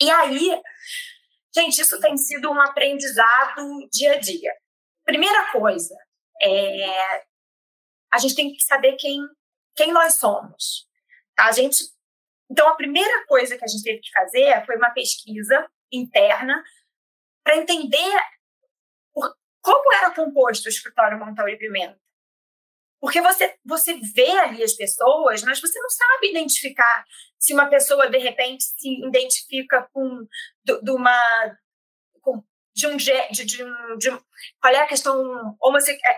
E 0.00 0.10
aí, 0.10 0.60
gente, 1.54 1.80
isso 1.80 2.00
tem 2.00 2.16
sido 2.16 2.50
um 2.50 2.60
aprendizado 2.60 3.88
dia 3.92 4.14
a 4.14 4.18
dia. 4.18 4.52
Primeira 5.04 5.52
coisa, 5.52 5.94
é, 6.40 7.24
a 8.12 8.18
gente 8.18 8.34
tem 8.34 8.52
que 8.52 8.62
saber 8.62 8.96
quem, 8.96 9.20
quem 9.76 9.92
nós 9.92 10.18
somos. 10.18 10.88
Tá? 11.36 11.46
A 11.46 11.52
gente, 11.52 11.84
então, 12.50 12.68
a 12.68 12.76
primeira 12.76 13.24
coisa 13.26 13.56
que 13.56 13.64
a 13.64 13.68
gente 13.68 13.82
teve 13.82 14.00
que 14.00 14.10
fazer 14.10 14.64
foi 14.66 14.76
uma 14.76 14.90
pesquisa 14.90 15.68
interna 15.90 16.62
para 17.44 17.56
entender 17.56 18.12
como 19.62 19.94
era 19.94 20.10
composto 20.10 20.66
o 20.66 20.68
escritório 20.68 21.18
Montal 21.18 21.48
e 21.48 21.56
Pimenta? 21.56 21.98
Porque 23.00 23.20
você, 23.20 23.56
você 23.64 23.94
vê 24.14 24.30
ali 24.38 24.62
as 24.62 24.74
pessoas, 24.74 25.42
mas 25.42 25.60
você 25.60 25.80
não 25.80 25.90
sabe 25.90 26.30
identificar 26.30 27.04
se 27.36 27.52
uma 27.52 27.66
pessoa, 27.66 28.08
de 28.08 28.18
repente, 28.18 28.62
se 28.62 29.04
identifica 29.04 29.88
com 29.92 30.26
de 30.64 30.90
uma. 30.90 31.18
Com, 32.20 32.44
de 32.72 32.86
um, 32.86 32.96
de, 32.96 33.12
de, 33.32 33.44
de, 33.44 34.10
qual 34.60 34.72
é 34.72 34.78
a 34.78 34.86
questão 34.86 35.56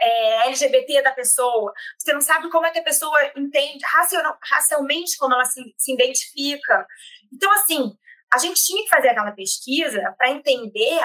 é, 0.02 0.48
LGBT 0.48 1.02
da 1.02 1.12
pessoa. 1.12 1.72
Você 1.98 2.12
não 2.12 2.20
sabe 2.20 2.50
como 2.50 2.66
é 2.66 2.70
que 2.70 2.80
a 2.80 2.84
pessoa 2.84 3.18
entende 3.34 3.82
racial, 3.82 4.38
racialmente 4.42 5.16
como 5.16 5.34
ela 5.34 5.46
se, 5.46 5.62
se 5.78 5.94
identifica. 5.94 6.86
Então, 7.32 7.50
assim, 7.52 7.96
a 8.30 8.36
gente 8.38 8.62
tinha 8.62 8.84
que 8.84 8.90
fazer 8.90 9.08
aquela 9.08 9.32
pesquisa 9.32 10.14
para 10.18 10.30
entender 10.30 11.00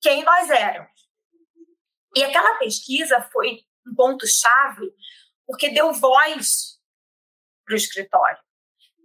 quem 0.00 0.22
nós 0.22 0.48
éramos. 0.48 1.09
E 2.16 2.24
aquela 2.24 2.58
pesquisa 2.58 3.20
foi 3.32 3.60
um 3.86 3.94
ponto-chave, 3.94 4.92
porque 5.46 5.70
deu 5.70 5.92
voz 5.92 6.78
para 7.64 7.74
o 7.74 7.76
escritório. 7.76 8.38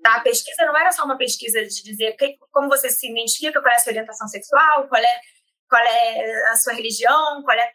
Tá? 0.02 0.16
A 0.18 0.22
pesquisa 0.22 0.66
não 0.66 0.78
era 0.78 0.92
só 0.92 1.04
uma 1.04 1.18
pesquisa 1.18 1.64
de 1.66 1.84
dizer 1.84 2.14
que, 2.14 2.38
como 2.52 2.70
você 2.70 2.90
se 2.90 3.10
identifica, 3.10 3.62
qual 3.62 3.74
é 3.74 3.76
a 3.76 3.80
sua 3.80 3.92
orientação 3.92 4.28
sexual, 4.28 4.88
qual 4.88 5.02
é, 5.02 5.22
qual 5.70 5.82
é 5.82 6.52
a 6.52 6.56
sua 6.58 6.74
religião, 6.74 7.44
qual 7.44 7.58
é 7.58 7.72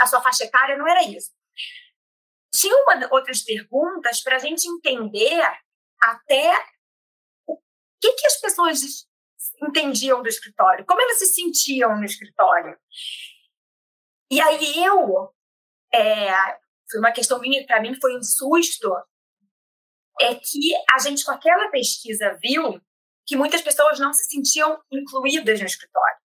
a 0.00 0.06
sua 0.06 0.20
faixa 0.20 0.44
etária, 0.44 0.76
não 0.76 0.88
era 0.88 1.02
isso. 1.04 1.30
Tinha 2.52 2.74
uma, 2.82 3.08
outras 3.12 3.42
perguntas 3.42 4.20
para 4.22 4.36
a 4.36 4.38
gente 4.38 4.66
entender 4.66 5.40
até 6.00 6.52
o 7.46 7.56
que, 8.00 8.12
que 8.12 8.26
as 8.26 8.40
pessoas 8.40 8.80
entendiam 9.62 10.22
do 10.22 10.28
escritório, 10.28 10.84
como 10.86 11.00
elas 11.00 11.18
se 11.18 11.26
sentiam 11.26 11.96
no 11.96 12.04
escritório. 12.04 12.78
E 14.30 14.40
aí 14.40 14.84
eu, 14.84 15.32
é, 15.92 16.30
foi 16.90 17.00
uma 17.00 17.12
questão 17.12 17.40
minha, 17.40 17.66
para 17.66 17.80
mim 17.80 17.98
foi 18.00 18.16
um 18.16 18.22
susto, 18.22 18.94
é 20.20 20.34
que 20.34 20.74
a 20.92 20.98
gente 20.98 21.24
com 21.24 21.30
aquela 21.30 21.70
pesquisa 21.70 22.36
viu 22.42 22.80
que 23.26 23.36
muitas 23.36 23.62
pessoas 23.62 23.98
não 23.98 24.12
se 24.12 24.24
sentiam 24.24 24.82
incluídas 24.90 25.60
no 25.60 25.66
escritório. 25.66 26.18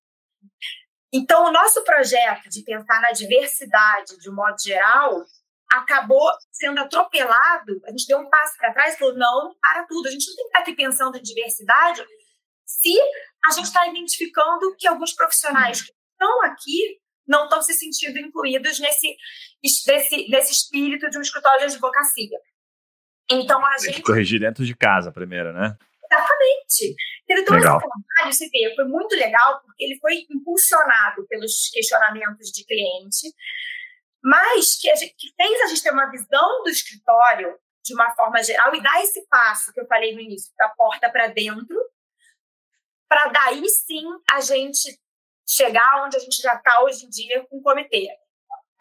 Então, 1.13 1.45
o 1.45 1.51
nosso 1.51 1.83
projeto 1.83 2.49
de 2.49 2.63
pensar 2.63 2.99
na 3.01 3.11
diversidade 3.11 4.17
de 4.17 4.29
um 4.29 4.33
modo 4.33 4.55
geral 4.59 5.23
acabou 5.71 6.31
sendo 6.51 6.79
atropelado. 6.79 7.81
A 7.85 7.91
gente 7.91 8.07
deu 8.07 8.19
um 8.19 8.29
passo 8.29 8.57
para 8.57 8.73
trás 8.73 8.95
e 8.95 8.97
falou: 8.97 9.15
não, 9.15 9.55
para 9.61 9.85
tudo. 9.85 10.07
A 10.07 10.11
gente 10.11 10.27
não 10.27 10.35
tem 10.35 10.45
que 10.45 10.49
estar 10.49 10.59
aqui 10.59 10.75
pensando 10.75 11.17
em 11.17 11.21
diversidade 11.21 12.03
se 12.65 12.97
a 13.45 13.51
gente 13.51 13.65
está 13.65 13.87
identificando 13.87 14.75
que 14.75 14.87
alguns 14.87 15.13
profissionais 15.13 15.81
que 15.81 15.91
estão 15.91 16.43
aqui 16.43 16.99
não 17.27 17.45
estão 17.45 17.61
se 17.61 17.73
sentindo 17.73 18.19
incluídos 18.19 18.79
nesse, 18.79 19.15
nesse, 19.63 20.29
nesse 20.29 20.51
espírito 20.51 21.09
de 21.09 21.17
um 21.17 21.21
escritório 21.21 21.59
de 21.59 21.73
advocacia. 21.73 22.37
Então, 23.31 23.65
a 23.65 23.75
Tem 23.75 23.85
gente... 23.85 23.95
que 23.95 24.03
corrigir 24.03 24.39
dentro 24.39 24.65
de 24.65 24.75
casa 24.75 25.11
primeiro, 25.11 25.53
né? 25.53 25.77
Exatamente. 26.11 26.95
Então, 27.29 27.55
legal. 27.55 27.77
esse 27.77 27.87
trabalho, 27.87 28.33
você 28.33 28.49
vê, 28.49 28.75
foi 28.75 28.85
muito 28.85 29.15
legal, 29.15 29.61
porque 29.61 29.83
ele 29.83 29.97
foi 29.99 30.25
impulsionado 30.29 31.25
pelos 31.27 31.69
questionamentos 31.69 32.49
de 32.51 32.65
cliente, 32.65 33.33
mas 34.21 34.75
que, 34.75 34.93
gente, 34.95 35.15
que 35.17 35.33
fez 35.35 35.61
a 35.61 35.67
gente 35.67 35.83
ter 35.83 35.91
uma 35.91 36.09
visão 36.11 36.63
do 36.63 36.69
escritório 36.69 37.57
de 37.83 37.93
uma 37.93 38.13
forma 38.15 38.41
geral 38.43 38.73
e 38.75 38.81
dar 38.81 39.01
esse 39.01 39.25
passo 39.27 39.73
que 39.73 39.79
eu 39.79 39.87
falei 39.87 40.13
no 40.13 40.21
início, 40.21 40.53
da 40.57 40.69
porta 40.69 41.09
para 41.09 41.27
dentro, 41.27 41.77
para 43.09 43.27
daí 43.27 43.67
sim 43.67 44.05
a 44.31 44.41
gente 44.41 44.97
chegar 45.47 46.03
onde 46.05 46.17
a 46.17 46.19
gente 46.19 46.41
já 46.41 46.55
está 46.55 46.81
hoje 46.81 47.05
em 47.05 47.09
dia 47.09 47.45
com 47.49 47.57
o 47.57 47.61
comitê. 47.61 48.07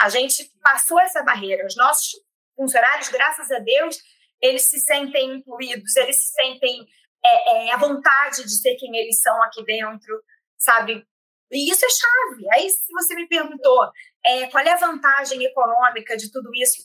A 0.00 0.08
gente 0.08 0.50
passou 0.62 1.00
essa 1.00 1.22
barreira. 1.22 1.66
Os 1.66 1.76
nossos 1.76 2.12
funcionários, 2.56 3.08
graças 3.08 3.50
a 3.50 3.58
Deus, 3.58 3.98
eles 4.40 4.68
se 4.68 4.80
sentem 4.80 5.36
incluídos, 5.36 5.96
eles 5.96 6.20
se 6.22 6.32
sentem 6.32 6.86
é, 7.24 7.68
é, 7.68 7.72
à 7.72 7.76
vontade 7.76 8.42
de 8.42 8.60
ser 8.60 8.74
quem 8.76 8.96
eles 8.96 9.20
são 9.20 9.42
aqui 9.42 9.64
dentro, 9.64 10.22
sabe? 10.58 11.06
E 11.50 11.70
isso 11.70 11.84
é 11.84 11.88
chave. 11.88 12.46
Aí, 12.54 12.68
se 12.68 12.92
você 12.92 13.14
me 13.14 13.28
perguntou 13.28 13.90
é, 14.24 14.46
qual 14.48 14.64
é 14.64 14.72
a 14.72 14.76
vantagem 14.76 15.44
econômica 15.44 16.16
de 16.16 16.32
tudo 16.32 16.50
isso, 16.54 16.82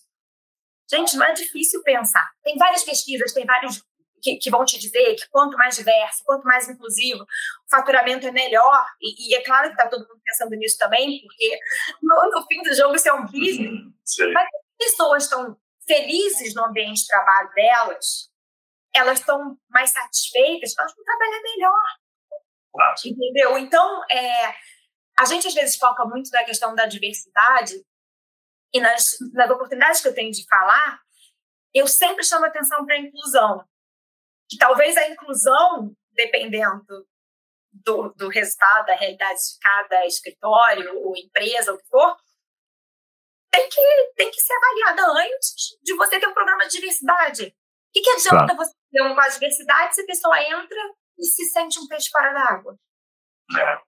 gente, 0.89 1.15
não 1.15 1.25
é 1.25 1.33
difícil 1.33 1.81
pensar. 1.83 2.29
Tem 2.43 2.57
várias 2.57 2.83
pesquisas, 2.83 3.33
tem 3.33 3.45
vários 3.45 3.83
que, 4.21 4.37
que, 4.37 4.49
vão 4.49 4.65
te 4.65 4.79
dizer 4.79 5.15
que 5.15 5.27
quanto 5.29 5.57
mais 5.57 5.75
diverso, 5.75 6.23
quanto 6.25 6.43
mais 6.43 6.67
inclusivo, 6.69 7.23
o 7.23 7.69
faturamento 7.69 8.27
é 8.27 8.31
melhor. 8.31 8.85
E, 9.01 9.29
e 9.29 9.35
é 9.35 9.43
claro 9.43 9.67
que 9.67 9.75
está 9.75 9.87
todo 9.87 10.07
mundo 10.07 10.21
pensando 10.23 10.55
nisso 10.55 10.77
também, 10.77 11.21
porque 11.21 11.59
no, 12.01 12.15
no, 12.31 12.45
fim 12.47 12.61
do 12.61 12.73
jogo 12.73 12.95
isso 12.95 13.09
é 13.09 13.13
um 13.13 13.25
business. 13.25 13.93
Sim. 14.03 14.31
Mas 14.33 14.45
as 14.45 14.85
pessoas 14.89 15.23
estão 15.23 15.57
felizes 15.87 16.53
no 16.53 16.65
ambiente 16.65 17.01
de 17.01 17.07
trabalho 17.07 17.49
delas, 17.53 18.29
elas 18.93 19.19
estão 19.19 19.57
mais 19.69 19.91
satisfeitas, 19.91 20.73
elas 20.77 20.93
vão 20.95 21.05
trabalhar 21.05 21.41
melhor. 21.41 21.83
Claro. 22.73 22.95
Entendeu? 23.05 23.57
Então, 23.57 24.03
é, 24.11 24.53
a 25.19 25.25
gente 25.25 25.47
às 25.47 25.53
vezes 25.53 25.77
foca 25.77 26.05
muito 26.05 26.29
na 26.31 26.43
questão 26.43 26.75
da 26.75 26.85
diversidade 26.85 27.73
e 28.73 28.79
nas, 28.79 29.17
nas 29.33 29.49
oportunidades 29.49 30.01
que 30.01 30.07
eu 30.07 30.13
tenho 30.13 30.31
de 30.31 30.45
falar, 30.45 30.99
eu 31.73 31.87
sempre 31.87 32.23
chamo 32.23 32.45
atenção 32.45 32.85
para 32.85 32.95
a 32.95 32.99
inclusão 32.99 33.63
que 34.49 34.57
talvez 34.57 34.95
a 34.97 35.09
inclusão, 35.09 35.93
dependendo 36.13 37.05
do, 37.71 38.13
do 38.15 38.29
resultado, 38.29 38.85
da 38.85 38.95
realidade 38.95 39.39
de 39.39 39.59
cada 39.61 40.05
escritório 40.05 40.97
ou 40.99 41.15
empresa, 41.15 41.73
o 41.73 41.77
que 41.77 41.87
for, 41.87 42.15
tem 43.51 43.69
que, 43.69 44.13
tem 44.15 44.31
que 44.31 44.41
ser 44.41 44.53
avaliada 44.53 45.03
antes 45.21 45.77
de 45.83 45.95
você 45.95 46.19
ter 46.19 46.27
um 46.27 46.33
programa 46.33 46.65
de 46.65 46.71
diversidade. 46.71 47.43
O 47.43 47.53
que, 47.93 48.01
que 48.01 48.09
adianta 48.09 48.53
claro. 48.53 48.55
você 48.57 48.73
ter 48.91 49.03
um 49.03 49.15
com 49.15 49.29
diversidade 49.29 49.95
se 49.95 50.01
a 50.01 50.05
pessoa 50.05 50.41
entra 50.41 50.93
e 51.17 51.25
se 51.25 51.45
sente 51.45 51.79
um 51.79 51.87
peixe 51.87 52.09
fora 52.09 52.33
d'água? 52.33 52.77
É. 53.57 53.79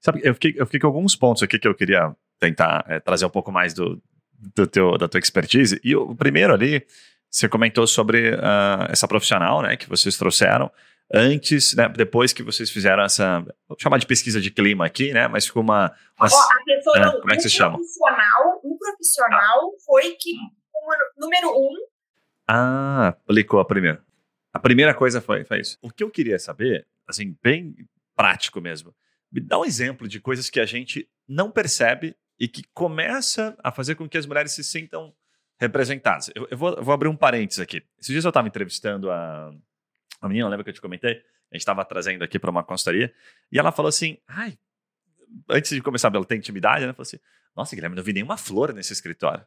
Sabe, 0.00 0.20
eu 0.22 0.34
fiquei, 0.34 0.54
eu 0.56 0.66
fiquei 0.66 0.80
com 0.80 0.86
alguns 0.86 1.16
pontos 1.16 1.42
aqui 1.42 1.58
que 1.58 1.66
eu 1.66 1.74
queria 1.74 2.14
tentar 2.38 2.84
é, 2.86 3.00
trazer 3.00 3.26
um 3.26 3.30
pouco 3.30 3.50
mais 3.50 3.74
do, 3.74 4.00
do 4.32 4.66
teu, 4.66 4.96
da 4.96 5.08
tua 5.08 5.18
expertise. 5.18 5.80
E 5.82 5.96
o 5.96 6.14
primeiro 6.14 6.52
ali 6.52 6.86
você 7.30 7.48
comentou 7.48 7.86
sobre 7.86 8.34
uh, 8.34 8.86
essa 8.88 9.06
profissional, 9.06 9.62
né, 9.62 9.76
que 9.76 9.88
vocês 9.88 10.16
trouxeram 10.16 10.70
antes, 11.12 11.74
né, 11.74 11.88
depois 11.88 12.32
que 12.32 12.42
vocês 12.42 12.70
fizeram 12.70 13.02
essa, 13.02 13.40
vou 13.66 13.76
chamar 13.78 13.98
de 13.98 14.06
pesquisa 14.06 14.40
de 14.40 14.50
clima 14.50 14.86
aqui, 14.86 15.12
né, 15.12 15.28
mas 15.28 15.46
ficou 15.46 15.62
uma, 15.62 15.92
uma 16.18 16.26
a 16.26 16.64
pessoa, 16.64 16.96
é, 16.96 17.00
não, 17.00 17.20
como 17.20 17.32
é 17.32 17.34
que 17.34 17.40
um 17.40 17.42
se 17.42 17.50
chama? 17.50 17.76
Profissional, 17.76 18.60
um 18.64 18.78
profissional 18.78 19.72
foi 19.84 20.16
que 20.18 20.32
número 21.18 21.50
um. 21.50 21.74
Ah, 22.46 23.08
aplicou 23.08 23.60
a 23.60 23.64
primeira. 23.64 24.02
A 24.52 24.58
primeira 24.58 24.94
coisa 24.94 25.20
foi, 25.20 25.44
foi 25.44 25.60
isso. 25.60 25.78
O 25.82 25.90
que 25.90 26.02
eu 26.02 26.10
queria 26.10 26.38
saber, 26.38 26.86
assim, 27.06 27.36
bem 27.42 27.76
prático 28.16 28.60
mesmo, 28.60 28.94
me 29.30 29.40
dá 29.40 29.58
um 29.58 29.64
exemplo 29.64 30.08
de 30.08 30.20
coisas 30.20 30.48
que 30.48 30.58
a 30.58 30.66
gente 30.66 31.08
não 31.28 31.50
percebe 31.50 32.16
e 32.40 32.48
que 32.48 32.62
começa 32.72 33.56
a 33.62 33.70
fazer 33.70 33.94
com 33.94 34.08
que 34.08 34.16
as 34.16 34.26
mulheres 34.26 34.52
se 34.52 34.64
sintam 34.64 35.12
representadas. 35.58 36.30
Eu, 36.34 36.46
eu, 36.50 36.56
vou, 36.56 36.74
eu 36.74 36.82
vou, 36.82 36.94
abrir 36.94 37.08
um 37.08 37.16
parênteses 37.16 37.60
aqui. 37.60 37.82
Esses 37.98 38.12
dias 38.12 38.24
eu 38.24 38.30
estava 38.30 38.48
entrevistando 38.48 39.10
a, 39.10 39.52
a 40.20 40.28
menina, 40.28 40.48
lembra 40.48 40.64
que 40.64 40.70
eu 40.70 40.74
te 40.74 40.80
comentei? 40.80 41.12
A 41.50 41.54
gente 41.54 41.62
estava 41.62 41.84
trazendo 41.84 42.22
aqui 42.22 42.38
para 42.38 42.50
uma 42.50 42.62
consultoria 42.62 43.12
e 43.50 43.58
ela 43.58 43.72
falou 43.72 43.88
assim: 43.88 44.18
ai, 44.26 44.58
antes 45.48 45.70
de 45.70 45.82
começar, 45.82 46.14
ela 46.14 46.24
tem 46.24 46.38
intimidade, 46.38 46.86
né? 46.86 46.92
Falou 46.92 47.02
assim: 47.02 47.18
nossa, 47.56 47.74
Guilherme, 47.74 47.96
não 47.96 48.02
vi 48.02 48.12
nenhuma 48.12 48.36
flor 48.36 48.72
nesse 48.72 48.92
escritório. 48.92 49.44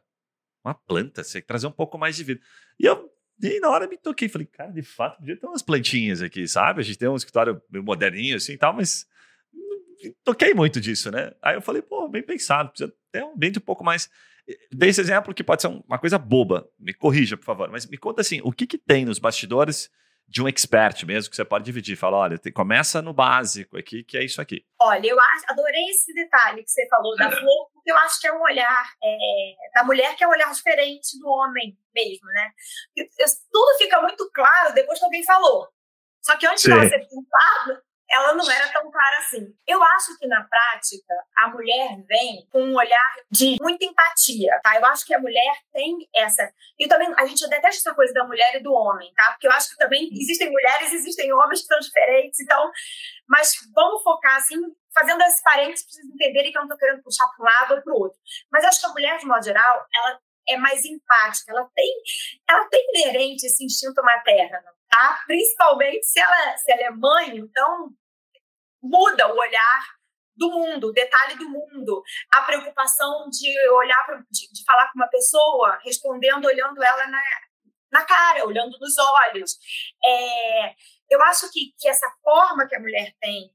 Uma 0.64 0.74
planta, 0.74 1.24
você 1.24 1.34
tem 1.34 1.42
que 1.42 1.48
trazer 1.48 1.66
um 1.66 1.72
pouco 1.72 1.98
mais 1.98 2.14
de 2.14 2.24
vida. 2.24 2.40
E 2.78 2.84
eu, 2.84 3.10
e 3.42 3.58
na 3.58 3.70
hora 3.70 3.88
me 3.88 3.96
toquei, 3.96 4.28
falei, 4.28 4.46
cara, 4.46 4.70
de 4.70 4.82
fato, 4.82 5.18
podia 5.18 5.36
ter 5.36 5.46
umas 5.46 5.62
plantinhas 5.62 6.22
aqui, 6.22 6.46
sabe? 6.46 6.80
A 6.80 6.84
gente 6.84 6.98
tem 6.98 7.08
um 7.08 7.16
escritório 7.16 7.60
meio 7.70 7.84
moderninho 7.84 8.36
assim 8.36 8.52
e 8.52 8.58
tal, 8.58 8.72
mas 8.72 9.06
toquei 10.24 10.54
muito 10.54 10.80
disso, 10.80 11.10
né? 11.10 11.32
Aí 11.42 11.54
eu 11.54 11.62
falei, 11.62 11.82
pô, 11.82 12.08
bem 12.08 12.22
pensado, 12.22 12.70
precisa 12.70 12.92
ter 13.10 13.24
um 13.24 13.32
ambiente 13.32 13.58
um 13.58 13.62
pouco 13.62 13.84
mais. 13.84 14.08
Dei 14.72 14.90
esse 14.90 15.00
exemplo 15.00 15.34
que 15.34 15.44
pode 15.44 15.62
ser 15.62 15.68
uma 15.68 15.98
coisa 15.98 16.18
boba, 16.18 16.68
me 16.78 16.92
corrija, 16.92 17.36
por 17.36 17.44
favor, 17.44 17.70
mas 17.70 17.86
me 17.86 17.96
conta 17.96 18.20
assim, 18.20 18.40
o 18.42 18.52
que, 18.52 18.66
que 18.66 18.78
tem 18.78 19.04
nos 19.04 19.18
bastidores 19.18 19.90
de 20.32 20.42
um 20.42 20.48
expert 20.48 21.04
mesmo, 21.04 21.30
que 21.30 21.36
você 21.36 21.44
pode 21.44 21.64
dividir. 21.64 21.96
Fala, 21.96 22.16
olha, 22.16 22.40
começa 22.54 23.02
no 23.02 23.12
básico 23.12 23.76
aqui, 23.76 24.02
que 24.02 24.16
é 24.16 24.24
isso 24.24 24.40
aqui. 24.40 24.64
Olha, 24.80 25.06
eu 25.06 25.20
acho, 25.20 25.44
adorei 25.48 25.84
esse 25.90 26.12
detalhe 26.14 26.62
que 26.62 26.70
você 26.70 26.88
falou 26.88 27.14
da 27.16 27.30
flor, 27.36 27.70
porque 27.74 27.90
eu 27.90 27.96
acho 27.98 28.20
que 28.20 28.26
é 28.26 28.32
um 28.32 28.40
olhar 28.40 28.92
é, 29.02 29.54
da 29.74 29.84
mulher 29.84 30.16
que 30.16 30.24
é 30.24 30.26
um 30.26 30.30
olhar 30.30 30.50
diferente 30.52 31.18
do 31.18 31.28
homem 31.28 31.76
mesmo, 31.94 32.26
né? 32.28 32.50
Tudo 33.52 33.78
fica 33.78 34.00
muito 34.00 34.30
claro 34.32 34.74
depois 34.74 34.98
que 34.98 35.04
alguém 35.04 35.24
falou. 35.24 35.68
Só 36.22 36.36
que 36.36 36.46
antes 36.46 36.62
de 36.62 36.70
ela 36.70 36.88
ser 36.88 37.00
pintado, 37.00 37.82
ela 38.12 38.34
não 38.34 38.48
era 38.50 38.70
tão 38.70 38.90
clara 38.90 39.18
assim. 39.18 39.54
Eu 39.66 39.82
acho 39.82 40.18
que 40.18 40.26
na 40.26 40.44
prática 40.44 41.14
a 41.38 41.48
mulher 41.48 41.96
vem 42.06 42.46
com 42.50 42.62
um 42.62 42.76
olhar 42.76 43.16
de 43.30 43.56
muita 43.58 43.86
empatia, 43.86 44.60
tá? 44.62 44.76
Eu 44.76 44.84
acho 44.84 45.06
que 45.06 45.14
a 45.14 45.18
mulher 45.18 45.54
tem 45.72 45.96
essa. 46.14 46.52
E 46.78 46.86
também 46.86 47.12
a 47.16 47.24
gente 47.24 47.48
detesta 47.48 47.88
essa 47.88 47.94
coisa 47.94 48.12
da 48.12 48.24
mulher 48.24 48.56
e 48.56 48.62
do 48.62 48.72
homem, 48.72 49.10
tá? 49.14 49.32
Porque 49.32 49.46
eu 49.46 49.52
acho 49.52 49.70
que 49.70 49.78
também 49.78 50.10
existem 50.12 50.50
mulheres, 50.50 50.92
existem 50.92 51.32
homens 51.32 51.62
que 51.62 51.68
são 51.68 51.78
diferentes, 51.80 52.38
então. 52.40 52.70
Mas 53.26 53.54
vamos 53.74 54.02
focar 54.02 54.36
assim, 54.36 54.58
fazendo 54.92 55.22
esse 55.22 55.42
parênteses 55.42 55.86
para 55.86 55.92
vocês 55.94 56.06
entenderem 56.14 56.52
que 56.52 56.58
eu 56.58 56.60
não 56.60 56.68
estou 56.68 56.78
querendo 56.78 57.02
puxar 57.02 57.26
para 57.28 57.42
um 57.42 57.48
lado 57.48 57.74
ou 57.76 57.82
para 57.82 57.94
o 57.94 57.98
outro. 57.98 58.18
Mas 58.50 58.64
acho 58.64 58.80
que 58.80 58.86
a 58.86 58.90
mulher, 58.90 59.18
de 59.18 59.26
modo 59.26 59.42
geral, 59.42 59.86
ela 59.94 60.20
é 60.48 60.56
mais 60.58 60.84
empática, 60.84 61.52
ela 61.52 61.66
tem, 61.74 61.94
ela 62.48 62.68
tem 62.68 62.84
inerente 62.94 63.46
esse 63.46 63.64
instinto 63.64 64.02
materno, 64.02 64.58
tá? 64.90 65.18
Principalmente 65.26 66.04
se 66.04 66.20
ela, 66.20 66.56
se 66.58 66.72
ela 66.72 66.82
é 66.82 66.90
mãe, 66.90 67.38
então 67.38 67.90
muda 68.82 69.32
o 69.32 69.38
olhar 69.38 69.82
do 70.34 70.50
mundo, 70.50 70.88
o 70.88 70.92
detalhe 70.92 71.36
do 71.36 71.48
mundo, 71.48 72.02
a 72.34 72.42
preocupação 72.42 73.28
de 73.28 73.70
olhar, 73.70 74.04
pra, 74.06 74.16
de, 74.30 74.50
de, 74.52 74.64
falar 74.64 74.90
com 74.90 74.98
uma 74.98 75.08
pessoa, 75.08 75.78
respondendo, 75.84 76.46
olhando 76.46 76.82
ela 76.82 77.06
na, 77.06 77.22
na 77.90 78.04
cara, 78.04 78.46
olhando 78.46 78.78
nos 78.78 78.94
olhos. 78.98 79.58
É, 80.02 80.74
eu 81.10 81.22
acho 81.24 81.50
que, 81.52 81.74
que 81.78 81.88
essa 81.88 82.10
forma 82.22 82.66
que 82.66 82.74
a 82.74 82.80
mulher 82.80 83.14
tem, 83.20 83.54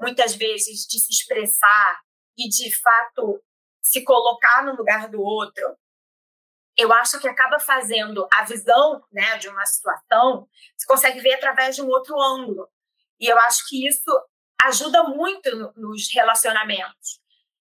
muitas 0.00 0.34
vezes, 0.34 0.86
de 0.86 0.98
se 0.98 1.12
expressar 1.12 2.00
e, 2.38 2.48
de 2.48 2.74
fato, 2.80 3.42
se 3.82 4.02
colocar 4.04 4.64
no 4.64 4.76
lugar 4.76 5.08
do 5.08 5.20
outro, 5.20 5.76
eu 6.76 6.92
acho 6.92 7.20
que 7.20 7.28
acaba 7.28 7.58
fazendo 7.60 8.26
a 8.32 8.44
visão 8.44 9.04
né, 9.12 9.36
de 9.38 9.48
uma 9.48 9.64
situação, 9.66 10.48
se 10.76 10.86
consegue 10.86 11.20
ver 11.20 11.34
através 11.34 11.76
de 11.76 11.82
um 11.82 11.88
outro 11.88 12.20
ângulo. 12.20 12.68
E 13.20 13.26
eu 13.26 13.38
acho 13.38 13.68
que 13.68 13.86
isso 13.86 14.10
ajuda 14.66 15.02
muito 15.04 15.54
no, 15.56 15.72
nos 15.76 16.12
relacionamentos. 16.12 17.20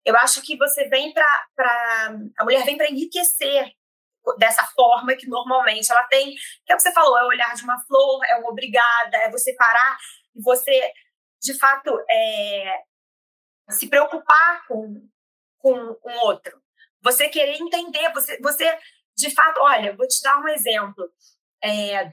Eu 0.04 0.16
acho 0.16 0.42
que 0.42 0.57
você 0.57 0.88
vem 0.88 1.12
para. 1.12 1.46
A 2.38 2.44
mulher 2.44 2.64
vem 2.64 2.76
para 2.76 2.90
enriquecer 2.90 3.72
dessa 4.38 4.64
forma 4.68 5.14
que 5.16 5.28
normalmente 5.28 5.90
ela 5.90 6.04
tem, 6.04 6.35
que 6.64 6.72
é 6.72 6.74
o 6.74 6.76
que 6.76 6.83
você 6.83 6.92
falou, 6.92 7.18
é 7.18 7.24
o 7.24 7.28
olhar 7.28 7.54
de 7.54 7.62
uma 7.62 7.78
flor, 7.85 8.24
é 8.24 8.37
uma 8.37 8.50
obrigada, 8.50 9.16
é 9.18 9.30
você 9.30 9.54
parar 9.54 9.98
e 10.35 10.40
você, 10.42 10.92
de 11.42 11.59
fato, 11.59 11.90
é, 12.11 12.83
se 13.70 13.88
preocupar 13.88 14.66
com, 14.66 15.07
com 15.59 15.72
um 15.72 16.18
outro. 16.20 16.62
Você 17.02 17.28
querer 17.28 17.57
entender, 17.57 18.12
você, 18.12 18.40
você, 18.40 18.78
de 19.14 19.30
fato, 19.35 19.61
olha, 19.61 19.94
vou 19.94 20.09
te 20.09 20.22
dar 20.22 20.38
um 20.38 20.48
exemplo. 20.48 21.04
É, 21.62 22.12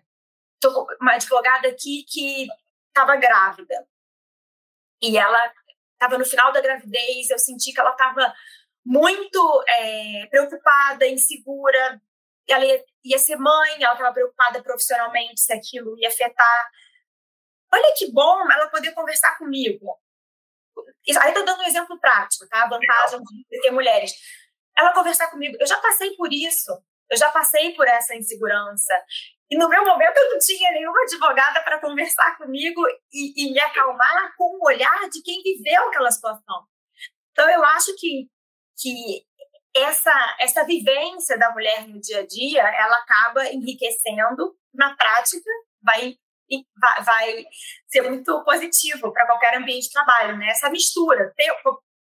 com 0.63 0.85
uma 1.01 1.13
advogada 1.13 1.67
aqui 1.67 2.05
que 2.07 2.47
estava 2.89 3.15
grávida. 3.15 3.87
E 5.01 5.17
ela 5.17 5.53
estava 5.93 6.17
no 6.17 6.25
final 6.25 6.51
da 6.51 6.61
gravidez, 6.61 7.29
eu 7.29 7.39
senti 7.39 7.73
que 7.73 7.79
ela 7.79 7.91
estava 7.91 8.33
muito 8.85 9.63
é, 9.67 10.27
preocupada, 10.27 11.07
insegura. 11.07 12.01
Ela 12.47 12.65
ia, 12.65 12.83
ia 13.03 13.19
ser 13.19 13.35
mãe, 13.37 13.83
ela 13.83 13.93
estava 13.93 14.13
preocupada 14.13 14.63
profissionalmente 14.63 15.41
se 15.41 15.53
aquilo 15.53 15.97
ia 15.99 16.09
afetar. 16.09 16.69
Olha 17.73 17.93
que 17.97 18.11
bom 18.11 18.51
ela 18.51 18.69
poder 18.69 18.93
conversar 18.93 19.37
comigo. 19.37 19.97
Aí 21.21 21.29
estou 21.29 21.45
dando 21.45 21.61
um 21.61 21.67
exemplo 21.67 21.99
prático, 21.99 22.47
tá? 22.47 22.63
A 22.63 22.69
vantagem 22.69 23.19
de 23.49 23.61
ter 23.61 23.71
mulheres. 23.71 24.13
Ela 24.77 24.93
conversar 24.93 25.29
comigo. 25.29 25.57
Eu 25.59 25.67
já 25.67 25.77
passei 25.79 26.15
por 26.15 26.31
isso. 26.31 26.71
Eu 27.09 27.17
já 27.17 27.29
passei 27.29 27.73
por 27.73 27.87
essa 27.87 28.15
insegurança. 28.15 28.93
E 29.51 29.57
no 29.57 29.67
meu 29.67 29.83
momento 29.83 30.17
eu 30.17 30.29
não 30.29 30.39
tinha 30.39 30.71
nenhuma 30.71 31.01
advogada 31.01 31.61
para 31.61 31.81
conversar 31.81 32.37
comigo 32.37 32.81
e, 33.11 33.33
e, 33.35 33.51
me 33.51 33.59
acalmar 33.59 34.33
com 34.37 34.57
o 34.57 34.65
olhar 34.65 35.09
de 35.09 35.21
quem 35.21 35.43
viveu 35.43 35.89
aquela 35.89 36.09
situação. 36.09 36.65
Então 37.31 37.49
eu 37.49 37.61
acho 37.65 37.93
que, 37.97 38.29
que 38.79 39.25
essa, 39.75 40.37
essa 40.39 40.65
vivência 40.65 41.37
da 41.37 41.51
mulher 41.51 41.85
no 41.85 41.99
dia 41.99 42.19
a 42.19 42.25
dia, 42.25 42.61
ela 42.61 42.97
acaba 42.99 43.45
enriquecendo, 43.47 44.55
na 44.73 44.95
prática, 44.95 45.49
vai, 45.83 46.15
vai, 47.03 47.45
ser 47.87 48.03
muito 48.03 48.43
positivo 48.45 49.11
para 49.11 49.25
qualquer 49.25 49.57
ambiente 49.57 49.87
de 49.87 49.91
trabalho, 49.91 50.37
né? 50.37 50.47
Essa 50.47 50.69
mistura, 50.69 51.33
ter, 51.35 51.53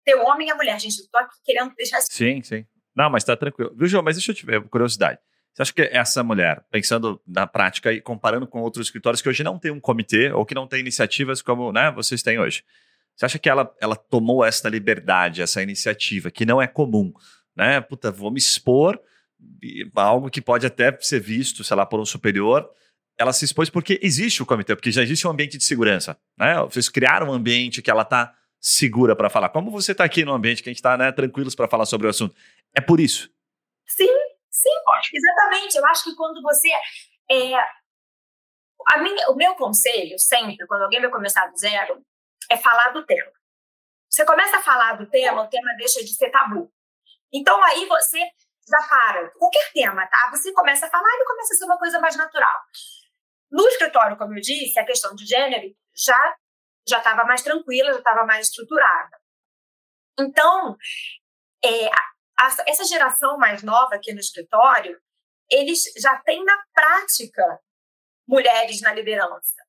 ter 0.05 0.15
o 0.15 0.25
homem 0.27 0.47
e 0.47 0.51
a 0.53 0.55
mulher. 0.55 0.79
Gente, 0.79 0.99
eu 1.01 1.05
estou 1.05 1.21
aqui 1.21 1.35
querendo 1.45 1.75
deixar... 1.75 2.01
Sim, 2.03 2.41
sim. 2.41 2.65
Não, 2.95 3.11
mas 3.11 3.25
tá 3.25 3.37
tranquilo. 3.37 3.75
Viu, 3.75 3.89
João? 3.89 4.05
Mas 4.05 4.15
deixa 4.15 4.31
eu 4.31 4.37
te 4.37 4.47
ver, 4.47 4.63
curiosidade. 4.69 5.19
Você 5.55 5.63
acha 5.63 5.73
que 5.73 5.83
essa 5.83 6.23
mulher, 6.23 6.65
pensando 6.71 7.21
na 7.27 7.47
prática 7.47 7.93
e 7.93 8.01
comparando 8.01 8.47
com 8.47 8.61
outros 8.61 8.87
escritórios 8.87 9.21
que 9.21 9.29
hoje 9.29 9.43
não 9.43 9.59
tem 9.59 9.71
um 9.71 9.81
comitê 9.81 10.33
ou 10.33 10.47
que 10.47 10.55
não 10.55 10.67
tem 10.67 10.81
iniciativas 10.81 11.43
como 11.43 11.71
né, 11.73 11.91
vocês 11.91 12.23
têm 12.23 12.39
hoje, 12.39 12.65
você 13.15 13.27
acha 13.27 13.39
que 13.39 13.49
ela, 13.49 13.71
ela 13.81 13.95
tomou 13.95 14.45
essa 14.45 14.69
liberdade, 14.69 15.43
essa 15.43 15.63
iniciativa, 15.63 16.31
que 16.31 16.47
não 16.47 16.61
é 16.61 16.67
comum, 16.67 17.13
né? 17.55 17.81
Puta, 17.81 18.11
vou 18.11 18.31
me 18.31 18.39
expor 18.39 18.99
algo 19.95 20.31
que 20.31 20.41
pode 20.41 20.67
até 20.67 20.97
ser 21.01 21.21
visto, 21.21 21.65
sei 21.65 21.77
lá, 21.77 21.85
por 21.85 22.01
um 22.01 22.05
superior. 22.05 22.69
Ela 23.19 23.33
se 23.33 23.45
expôs 23.45 23.69
porque 23.69 23.99
existe 24.03 24.43
o 24.43 24.47
comitê, 24.47 24.75
porque 24.75 24.91
já 24.91 25.03
existe 25.03 25.27
um 25.27 25.31
ambiente 25.31 25.59
de 25.59 25.65
segurança, 25.65 26.17
né? 26.39 26.57
Vocês 26.63 26.89
criaram 26.89 27.29
um 27.29 27.33
ambiente 27.33 27.83
que 27.83 27.91
ela 27.91 28.03
está 28.03 28.35
segura 28.61 29.15
para 29.15 29.29
falar. 29.29 29.51
Como 29.51 29.71
você 29.71 29.93
está 29.93 30.05
aqui 30.05 30.25
no 30.25 30.33
ambiente 30.33 30.63
que 30.63 30.69
a 30.69 30.73
gente 30.73 30.79
está 30.79 30.97
né, 30.97 31.13
tranquilos 31.13 31.55
para 31.55 31.69
falar 31.69 31.85
sobre 31.85 32.07
o 32.07 32.11
assunto? 32.11 32.35
É 32.75 32.81
por 32.81 33.01
isso. 33.01 33.29
Sim, 33.87 34.09
Sim, 34.63 34.71
exatamente. 35.13 35.77
Eu 35.77 35.87
acho 35.87 36.05
que 36.05 36.15
quando 36.15 36.41
você. 36.41 36.69
É, 37.31 37.55
a 38.93 38.99
minha, 38.99 39.29
o 39.31 39.35
meu 39.35 39.55
conselho, 39.57 40.19
sempre, 40.19 40.67
quando 40.67 40.83
alguém 40.83 41.01
vai 41.01 41.11
começar 41.11 41.47
do 41.47 41.57
zero, 41.57 42.05
é 42.51 42.57
falar 42.57 42.91
do 42.91 43.05
tema. 43.05 43.33
Você 44.09 44.25
começa 44.25 44.59
a 44.59 44.63
falar 44.63 44.95
do 44.95 45.09
tema, 45.09 45.43
o 45.43 45.49
tema 45.49 45.75
deixa 45.77 46.01
de 46.01 46.15
ser 46.15 46.31
tabu. 46.31 46.71
Então 47.33 47.63
aí 47.65 47.87
você 47.87 48.19
já 48.69 48.89
para. 48.89 49.31
Qualquer 49.31 49.73
tema, 49.73 50.07
tá? 50.07 50.31
Você 50.31 50.53
começa 50.53 50.87
a 50.87 50.91
falar 50.91 51.09
e 51.09 51.25
começa 51.25 51.55
a 51.55 51.57
ser 51.57 51.65
uma 51.65 51.79
coisa 51.79 51.99
mais 51.99 52.17
natural. 52.17 52.61
No 53.51 53.67
escritório, 53.69 54.17
como 54.17 54.35
eu 54.35 54.41
disse, 54.41 54.79
a 54.79 54.85
questão 54.87 55.15
de 55.15 55.27
gênero 55.27 55.75
já 55.95 56.37
já 56.89 56.99
estava 56.99 57.25
mais 57.25 57.43
tranquila, 57.43 57.93
já 57.93 57.99
estava 57.99 58.27
mais 58.27 58.49
estruturada. 58.49 59.17
Então, 60.19 60.77
é, 61.65 61.89
essa 62.67 62.85
geração 62.85 63.39
mais 63.39 63.63
nova 63.63 63.95
aqui 63.95 64.13
no 64.13 64.21
escritório, 64.21 65.01
eles 65.51 65.85
já 65.97 66.17
têm 66.19 66.45
na 66.45 66.57
prática 66.73 67.61
mulheres 68.27 68.81
na 68.81 68.93
liderança. 68.93 69.63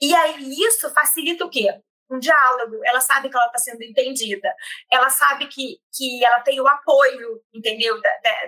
E 0.00 0.14
aí 0.14 0.50
isso 0.66 0.90
facilita 0.92 1.44
o 1.44 1.50
quê? 1.50 1.68
Um 2.10 2.18
diálogo. 2.18 2.80
Ela 2.84 3.00
sabe 3.00 3.30
que 3.30 3.36
ela 3.36 3.46
está 3.46 3.58
sendo 3.58 3.82
entendida. 3.82 4.54
Ela 4.90 5.08
sabe 5.08 5.46
que, 5.46 5.78
que 5.92 6.24
ela 6.24 6.40
tem 6.40 6.60
o 6.60 6.66
apoio, 6.66 7.42
entendeu? 7.52 8.00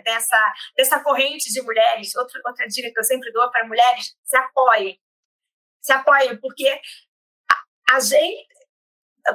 dessa, 0.04 0.54
dessa 0.76 1.00
corrente 1.00 1.52
de 1.52 1.62
mulheres. 1.62 2.14
Outra, 2.16 2.40
outra 2.44 2.66
dica 2.66 2.90
que 2.90 2.98
eu 2.98 3.04
sempre 3.04 3.32
dou 3.32 3.50
para 3.50 3.66
mulheres: 3.66 4.16
se 4.24 4.36
apoiem. 4.36 5.00
Se 5.80 5.92
apoiem, 5.92 6.38
porque 6.40 6.68
a, 7.50 7.96
a 7.96 8.00
gente. 8.00 8.48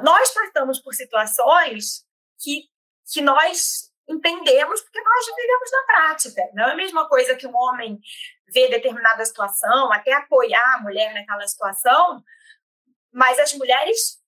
Nós 0.02 0.32
passamos 0.32 0.80
por 0.80 0.94
situações 0.94 2.04
que, 2.38 2.68
que 3.12 3.20
nós 3.20 3.89
entendemos 4.10 4.80
porque 4.82 5.00
nós 5.00 5.26
vivemos 5.26 5.70
na 5.70 5.82
prática. 5.86 6.42
Não 6.52 6.68
é 6.68 6.72
a 6.72 6.76
mesma 6.76 7.08
coisa 7.08 7.36
que 7.36 7.46
um 7.46 7.56
homem 7.56 8.00
vê 8.52 8.68
determinada 8.68 9.24
situação, 9.24 9.92
até 9.92 10.12
apoiar 10.12 10.76
a 10.76 10.82
mulher 10.82 11.14
naquela 11.14 11.46
situação, 11.46 12.22
mas 13.12 13.38
as 13.38 13.52
mulheres 13.54 14.18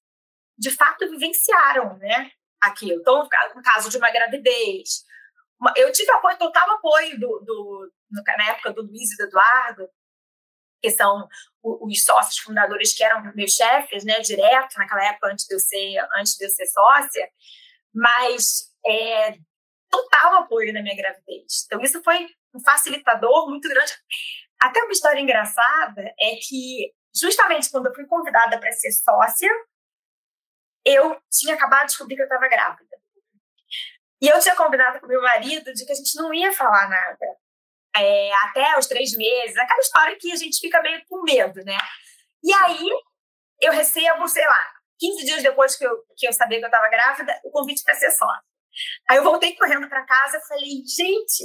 de 0.57 0.71
fato 0.71 1.09
vivenciaram, 1.11 1.97
né, 1.99 2.31
aquilo. 2.61 3.01
Então, 3.01 3.29
no 3.55 3.63
caso 3.63 3.91
de 3.91 3.97
uma 3.97 4.11
gravidez, 4.11 5.05
eu 5.77 5.91
tive 5.93 6.11
apoio, 6.13 6.39
total 6.39 6.71
apoio 6.73 7.19
do, 7.19 7.41
do, 7.41 7.93
na 8.11 8.51
época 8.51 8.73
do 8.73 8.83
Luiz 8.83 9.13
e 9.13 9.17
do 9.17 9.25
Eduardo, 9.25 9.89
que 10.81 10.91
são 10.91 11.29
os 11.63 12.05
sócios 12.05 12.39
fundadores 12.39 12.95
que 12.95 13.05
eram 13.05 13.33
meus 13.35 13.53
chefes, 13.53 14.05
né, 14.05 14.21
direto 14.21 14.77
naquela 14.77 15.05
época 15.05 15.29
antes 15.29 15.47
de 15.47 15.55
eu 15.55 15.61
ser 15.61 15.99
antes 16.17 16.35
de 16.35 16.45
eu 16.45 16.51
ser 16.51 16.67
sócia, 16.67 17.29
mas 17.95 18.73
é, 18.85 19.39
total 19.93 20.37
apoio 20.37 20.73
na 20.73 20.83
minha 20.83 20.97
gravidez. 20.97 21.65
Então 21.67 21.81
isso 21.83 22.03
foi 22.03 22.27
um 22.55 22.61
facilitador 22.61 23.49
muito 23.49 23.69
grande. 23.69 23.93
Até 24.61 24.83
uma 24.83 24.93
história 24.93 25.21
engraçada 25.21 26.03
é 26.19 26.37
que 26.41 26.93
justamente 27.15 27.71
quando 27.71 27.87
eu 27.87 27.95
fui 27.95 28.07
convidada 28.07 28.59
para 28.59 28.73
ser 28.73 28.91
sócia, 28.93 29.51
eu 30.85 31.21
tinha 31.31 31.55
acabado 31.55 31.83
de 31.83 31.87
descobrir 31.89 32.17
que 32.17 32.23
eu 32.23 32.27
estava 32.27 32.49
grávida. 32.49 32.97
E 34.21 34.29
eu 34.29 34.41
tinha 34.41 34.57
combinado 34.57 35.01
com 35.01 35.07
meu 35.07 35.21
marido 35.21 35.73
de 35.75 35.85
que 35.85 35.93
a 35.93 35.95
gente 35.95 36.15
não 36.17 36.33
ia 36.33 36.53
falar 36.53 36.89
nada 36.89 37.27
é, 37.97 38.33
até 38.45 38.79
os 38.79 38.87
três 38.87 39.15
meses, 39.17 39.57
aquela 39.57 39.81
história 39.81 40.17
que 40.19 40.33
a 40.33 40.37
gente 40.37 40.59
fica 40.59 40.81
meio 40.81 41.05
com 41.09 41.23
medo, 41.23 41.63
né? 41.65 41.77
E 42.43 42.53
aí 42.53 42.89
eu 43.61 43.73
recebo, 43.73 44.27
sei 44.27 44.47
lá, 44.47 44.73
15 44.99 45.25
dias 45.25 45.43
depois 45.43 45.77
que 45.77 45.85
eu, 45.85 46.05
que 46.17 46.27
eu 46.27 46.33
sabia 46.33 46.59
que 46.59 46.65
eu 46.65 46.69
estava 46.69 46.89
grávida, 46.89 47.39
o 47.45 47.51
convite 47.51 47.83
para 47.85 47.95
ser 47.95 48.11
sócia. 48.13 48.52
Aí 49.09 49.17
eu 49.19 49.25
voltei 49.25 49.55
correndo 49.57 49.89
para 49.89 50.05
casa 50.05 50.39
e 50.39 50.47
falei, 50.49 50.71
gente, 50.87 51.45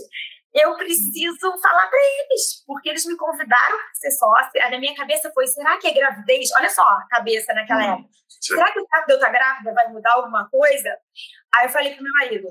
eu 0.54 0.76
preciso 0.76 1.58
falar 1.62 1.88
para 1.88 2.00
eles, 2.00 2.63
porque 2.66 2.90
eles 2.90 3.06
me 3.06 3.16
convidaram 3.18 3.78
para 3.78 3.94
ser 3.94 4.12
sócia. 4.12 4.63
Aí 4.63 4.72
na 4.72 4.80
minha 4.80 4.96
cabeça 4.96 5.32
foi, 5.34 5.46
será 5.48 5.78
que 5.78 5.88
é 5.88 5.94
gravidez? 5.94 6.50
Olha 6.56 6.70
só 6.70 6.82
a 6.82 7.08
cabeça 7.10 7.54
naquela 7.54 7.82
hum, 7.82 8.00
época. 8.00 8.10
Será 8.42 8.72
que 8.72 8.80
o 8.80 8.88
fato 8.88 9.06
de 9.06 9.13
eu 9.13 9.18
estar 9.18 9.30
grávida 9.30 9.74
vai 9.74 9.88
mudar 9.90 10.13
alguma 10.13 10.50
coisa? 10.50 10.98
Aí 11.54 11.66
eu 11.66 11.70
falei 11.70 11.94
para 11.94 12.04
meu 12.04 12.12
marido, 12.20 12.48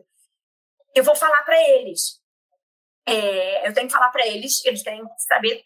eu 0.94 1.04
vou 1.04 1.16
falar 1.16 1.42
para 1.42 1.60
eles. 1.70 2.20
É, 3.08 3.68
eu 3.68 3.72
tenho 3.72 3.86
que 3.86 3.92
falar 3.92 4.10
para 4.10 4.26
eles, 4.26 4.64
eles 4.64 4.82
têm 4.82 5.02
que 5.02 5.22
saber 5.28 5.62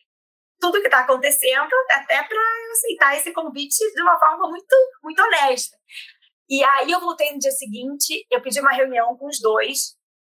tudo 0.60 0.78
o 0.78 0.80
que 0.80 0.88
está 0.88 1.00
acontecendo, 1.00 1.70
até 1.90 2.22
para 2.22 2.40
aceitar 2.72 3.16
esse 3.16 3.32
convite 3.32 3.78
de 3.94 4.02
uma 4.02 4.18
forma 4.18 4.48
muito, 4.48 4.76
muito 5.02 5.22
honesta. 5.22 5.76
E 6.50 6.64
aí 6.64 6.90
eu 6.90 7.00
voltei 7.00 7.32
no 7.32 7.38
dia 7.38 7.52
seguinte, 7.52 8.26
eu 8.28 8.42
pedi 8.42 8.60
uma 8.60 8.72
reunião 8.72 9.16
com 9.16 9.28
os 9.28 9.40
dois. 9.40 9.96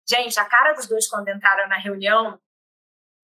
Gente, 0.07 0.37
a 0.37 0.45
cara 0.45 0.73
dos 0.73 0.87
dois 0.87 1.07
quando 1.07 1.29
entraram 1.29 1.69
na 1.69 1.77
reunião, 1.77 2.37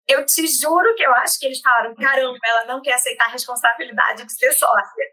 eu 0.09 0.25
te 0.25 0.47
juro 0.47 0.95
que 0.95 1.03
eu 1.03 1.13
acho 1.15 1.39
que 1.39 1.47
eles 1.47 1.61
falaram: 1.61 1.97
caramba, 1.97 2.39
ela 2.45 2.65
não 2.67 2.81
quer 2.81 2.93
aceitar 2.93 3.25
a 3.27 3.33
responsabilidade 3.33 4.25
de 4.25 4.33
ser 4.33 4.53
sócia. 4.53 5.05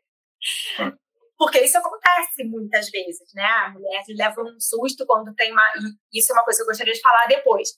Porque 1.36 1.62
isso 1.62 1.78
acontece 1.78 2.44
muitas 2.44 2.90
vezes, 2.92 3.34
né? 3.34 3.44
A 3.44 3.70
mulher 3.72 4.04
leva 4.10 4.42
um 4.42 4.60
susto 4.60 5.04
quando 5.08 5.34
tem 5.34 5.52
uma. 5.52 5.68
E 6.12 6.20
isso 6.20 6.32
é 6.32 6.36
uma 6.36 6.44
coisa 6.44 6.60
que 6.60 6.64
eu 6.64 6.68
gostaria 6.68 6.94
de 6.94 7.02
falar 7.02 7.26
depois. 7.26 7.70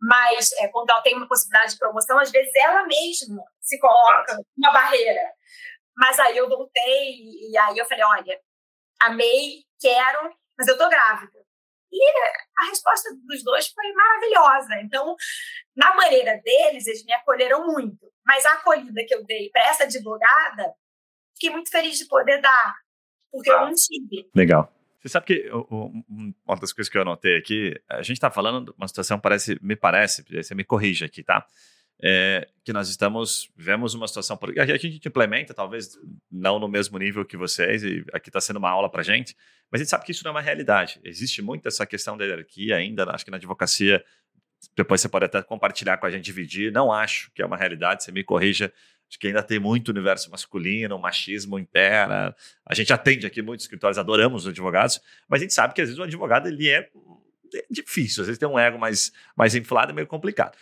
Mas 0.00 0.52
é, 0.52 0.68
quando 0.68 0.90
ela 0.90 1.02
tem 1.02 1.16
uma 1.16 1.26
possibilidade 1.26 1.72
de 1.72 1.78
promoção, 1.78 2.18
às 2.20 2.30
vezes 2.30 2.52
ela 2.54 2.86
mesma 2.86 3.42
se 3.60 3.78
coloca 3.80 4.36
uma 4.56 4.72
barreira. 4.72 5.32
Mas 5.96 6.18
aí 6.20 6.36
eu 6.36 6.48
voltei 6.48 7.50
e 7.50 7.58
aí 7.58 7.76
eu 7.76 7.84
falei: 7.86 8.04
olha, 8.04 8.40
amei, 9.06 9.64
quero, 9.80 10.34
mas 10.58 10.68
eu 10.68 10.78
tô 10.78 10.88
grávida. 10.88 11.42
E 11.92 12.10
a 12.58 12.70
resposta 12.70 13.10
dos 13.26 13.44
dois 13.44 13.68
foi 13.68 13.92
maravilhosa. 13.92 14.80
Então, 14.82 15.14
na 15.76 15.94
maneira 15.94 16.40
deles, 16.42 16.86
eles 16.86 17.04
me 17.04 17.12
acolheram 17.12 17.66
muito. 17.66 18.10
Mas 18.24 18.46
a 18.46 18.52
acolhida 18.52 19.04
que 19.06 19.14
eu 19.14 19.24
dei 19.24 19.50
para 19.50 19.68
essa 19.68 19.84
advogada, 19.84 20.72
fiquei 21.34 21.50
muito 21.50 21.70
feliz 21.70 21.98
de 21.98 22.06
poder 22.06 22.40
dar 22.40 22.74
porque 23.32 23.50
eu 23.50 23.60
não 23.60 23.72
tive. 23.74 24.28
Legal. 24.34 24.70
Você 25.00 25.08
sabe 25.08 25.26
que 25.26 25.50
uma 25.50 26.56
das 26.60 26.72
coisas 26.72 26.88
que 26.88 26.96
eu 26.96 27.02
anotei 27.02 27.36
aqui, 27.36 27.74
a 27.88 28.02
gente 28.02 28.18
está 28.18 28.30
falando 28.30 28.66
de 28.66 28.76
uma 28.76 28.86
situação, 28.86 29.18
parece, 29.18 29.58
me 29.60 29.74
parece, 29.74 30.22
você 30.30 30.54
me 30.54 30.62
corrija 30.62 31.06
aqui, 31.06 31.24
tá? 31.24 31.44
É, 32.04 32.48
que 32.64 32.72
nós 32.72 32.88
estamos, 32.88 33.48
vivemos 33.56 33.94
uma 33.94 34.08
situação, 34.08 34.36
porque 34.36 34.58
a 34.58 34.66
gente 34.66 35.06
implementa, 35.06 35.54
talvez 35.54 35.96
não 36.30 36.58
no 36.58 36.66
mesmo 36.66 36.98
nível 36.98 37.24
que 37.24 37.36
vocês, 37.36 37.84
e 37.84 38.04
aqui 38.12 38.28
está 38.28 38.40
sendo 38.40 38.56
uma 38.56 38.70
aula 38.70 38.90
para 38.90 39.04
gente, 39.04 39.36
mas 39.70 39.80
a 39.80 39.84
gente 39.84 39.90
sabe 39.90 40.04
que 40.04 40.10
isso 40.10 40.24
não 40.24 40.30
é 40.30 40.34
uma 40.34 40.40
realidade. 40.40 41.00
Existe 41.04 41.40
muito 41.40 41.68
essa 41.68 41.86
questão 41.86 42.16
da 42.16 42.24
hierarquia 42.24 42.74
ainda, 42.74 43.08
acho 43.12 43.24
que 43.24 43.30
na 43.30 43.36
advocacia, 43.36 44.04
depois 44.76 45.00
você 45.00 45.08
pode 45.08 45.26
até 45.26 45.40
compartilhar 45.42 45.96
com 45.98 46.06
a 46.06 46.10
gente, 46.10 46.24
dividir, 46.24 46.72
não 46.72 46.92
acho 46.92 47.30
que 47.32 47.40
é 47.40 47.46
uma 47.46 47.56
realidade, 47.56 48.02
você 48.02 48.10
me 48.10 48.24
corrija 48.24 48.72
Acho 49.12 49.18
que 49.18 49.26
ainda 49.26 49.42
tem 49.42 49.58
muito 49.58 49.90
universo 49.90 50.30
masculino, 50.30 50.98
machismo 50.98 51.58
impera. 51.58 52.34
A 52.64 52.74
gente 52.74 52.94
atende 52.94 53.26
aqui 53.26 53.42
muitos 53.42 53.66
escritórios, 53.66 53.98
adoramos 53.98 54.46
os 54.46 54.48
advogados, 54.48 55.02
mas 55.28 55.42
a 55.42 55.44
gente 55.44 55.52
sabe 55.52 55.74
que 55.74 55.82
às 55.82 55.88
vezes 55.88 55.98
o 55.98 56.02
advogado 56.02 56.48
ele 56.48 56.66
é, 56.66 56.88
é 57.54 57.64
difícil, 57.70 58.22
às 58.22 58.28
vezes 58.28 58.38
tem 58.38 58.48
um 58.48 58.58
ego 58.58 58.78
mais, 58.78 59.12
mais 59.36 59.54
inflado, 59.54 59.92
é 59.92 59.94
meio 59.94 60.06
complicado. 60.06 60.56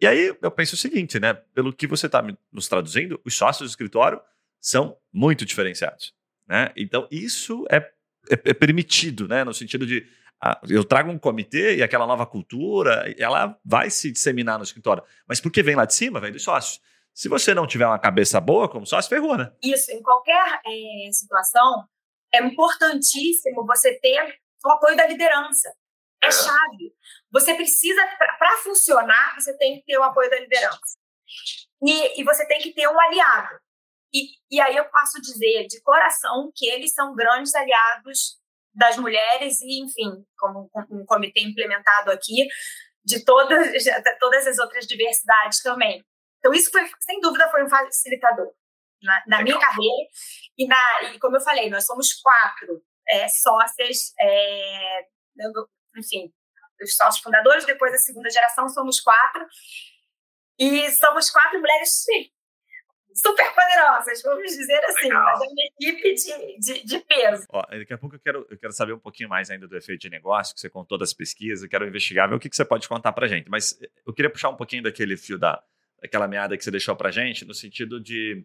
E 0.00 0.06
aí 0.06 0.36
eu 0.40 0.50
penso 0.50 0.74
o 0.74 0.78
seguinte, 0.78 1.18
né? 1.18 1.34
Pelo 1.34 1.72
que 1.72 1.86
você 1.86 2.06
está 2.06 2.22
nos 2.52 2.68
traduzindo, 2.68 3.20
os 3.24 3.36
sócios 3.36 3.68
do 3.68 3.70
escritório 3.70 4.20
são 4.60 4.96
muito 5.12 5.44
diferenciados, 5.44 6.14
né? 6.46 6.72
Então 6.76 7.08
isso 7.10 7.64
é, 7.70 7.76
é, 8.30 8.34
é 8.44 8.54
permitido, 8.54 9.26
né? 9.26 9.42
No 9.42 9.54
sentido 9.54 9.86
de 9.86 10.06
ah, 10.40 10.60
eu 10.68 10.84
trago 10.84 11.10
um 11.10 11.18
comitê 11.18 11.76
e 11.76 11.82
aquela 11.82 12.06
nova 12.06 12.26
cultura, 12.26 13.12
ela 13.18 13.58
vai 13.64 13.88
se 13.88 14.12
disseminar 14.12 14.58
no 14.58 14.64
escritório. 14.64 15.02
Mas 15.26 15.40
porque 15.40 15.62
vem 15.62 15.74
lá 15.74 15.86
de 15.86 15.94
cima, 15.94 16.20
vem 16.20 16.32
dos 16.32 16.42
sócios. 16.42 16.80
Se 17.14 17.28
você 17.28 17.54
não 17.54 17.66
tiver 17.66 17.86
uma 17.86 17.98
cabeça 17.98 18.38
boa, 18.38 18.68
como 18.68 18.86
só 18.86 19.00
se 19.00 19.08
ferrou, 19.08 19.38
né? 19.38 19.50
Isso, 19.62 19.90
em 19.90 20.02
qualquer 20.02 20.60
é, 20.66 21.10
situação, 21.10 21.86
é 22.34 22.44
importantíssimo 22.44 23.64
você 23.64 23.98
ter 23.98 24.38
o 24.62 24.70
apoio 24.70 24.96
da 24.96 25.06
liderança. 25.06 25.72
É, 26.22 26.28
é. 26.28 26.30
chave. 26.30 26.94
Você 27.32 27.54
precisa, 27.54 28.00
para 28.38 28.56
funcionar, 28.58 29.34
você 29.34 29.56
tem 29.56 29.76
que 29.76 29.86
ter 29.86 29.98
o 29.98 30.02
apoio 30.02 30.30
da 30.30 30.38
liderança. 30.38 30.98
E, 31.82 32.20
e 32.20 32.24
você 32.24 32.46
tem 32.46 32.60
que 32.60 32.72
ter 32.72 32.88
um 32.88 33.00
aliado. 33.00 33.58
E, 34.14 34.28
e 34.50 34.60
aí 34.60 34.76
eu 34.76 34.84
posso 34.86 35.20
dizer 35.20 35.66
de 35.66 35.80
coração 35.82 36.50
que 36.54 36.66
eles 36.68 36.94
são 36.94 37.14
grandes 37.14 37.54
aliados 37.54 38.38
das 38.74 38.96
mulheres 38.96 39.60
e, 39.60 39.82
enfim, 39.82 40.24
como 40.38 40.70
um 40.90 41.04
comitê 41.04 41.40
implementado 41.40 42.10
aqui, 42.10 42.46
de 43.04 43.24
todas, 43.24 43.72
de 43.72 44.18
todas 44.18 44.46
as 44.46 44.58
outras 44.58 44.86
diversidades 44.86 45.62
também. 45.62 46.04
Então, 46.38 46.52
isso 46.52 46.70
foi, 46.70 46.88
sem 47.00 47.20
dúvida, 47.20 47.48
foi 47.50 47.64
um 47.64 47.68
facilitador 47.68 48.52
na, 49.02 49.22
na 49.26 49.42
minha 49.42 49.58
carreira. 49.58 50.08
E, 50.58 50.66
na, 50.66 51.02
e, 51.04 51.18
como 51.18 51.36
eu 51.36 51.40
falei, 51.40 51.70
nós 51.70 51.86
somos 51.86 52.12
quatro 52.14 52.82
é, 53.08 53.28
sócias, 53.28 54.12
é, 54.20 55.06
enfim, 55.96 56.32
os 56.82 56.94
sócios 56.94 57.22
fundadores, 57.22 57.64
depois 57.64 57.92
a 57.94 57.98
segunda 57.98 58.30
geração 58.30 58.68
somos 58.68 59.00
quatro. 59.00 59.46
E 60.58 60.90
somos 60.92 61.30
quatro 61.30 61.60
mulheres 61.60 62.02
sim, 62.02 62.30
super 63.16 63.54
poderosas, 63.54 64.22
vamos 64.22 64.52
dizer 64.52 64.82
assim, 64.84 65.08
Legal. 65.08 65.24
mas 65.24 65.40
é 65.40 65.44
uma 65.44 65.62
equipe 65.64 66.14
de, 66.14 66.58
de, 66.58 66.84
de, 66.84 66.98
peso. 67.00 67.46
Ó, 67.50 67.62
daqui 67.62 67.92
a 67.92 67.98
pouco 67.98 68.16
eu 68.16 68.20
quero, 68.20 68.46
eu 68.50 68.58
quero 68.58 68.72
saber 68.72 68.92
um 68.92 68.98
pouquinho 68.98 69.28
mais 69.28 69.50
ainda 69.50 69.66
do 69.66 69.76
efeito 69.76 70.02
de 70.02 70.10
negócio, 70.10 70.54
que 70.54 70.60
você 70.60 70.68
contou 70.68 70.98
das 70.98 71.14
pesquisas, 71.14 71.62
eu 71.62 71.68
quero 71.68 71.86
investigar, 71.86 72.28
ver 72.28 72.36
o 72.36 72.38
que, 72.38 72.48
que 72.48 72.56
você 72.56 72.64
pode 72.64 72.86
contar 72.88 73.12
para 73.12 73.26
gente. 73.26 73.48
Mas 73.48 73.78
eu 74.06 74.12
queria 74.12 74.30
puxar 74.30 74.50
um 74.50 74.56
pouquinho 74.56 74.82
daquele 74.82 75.16
fio 75.16 75.38
da, 75.38 75.62
aquela 76.02 76.28
meada 76.28 76.56
que 76.56 76.64
você 76.64 76.70
deixou 76.70 76.94
para 76.94 77.10
gente, 77.10 77.44
no 77.44 77.54
sentido 77.54 77.98
de, 77.98 78.44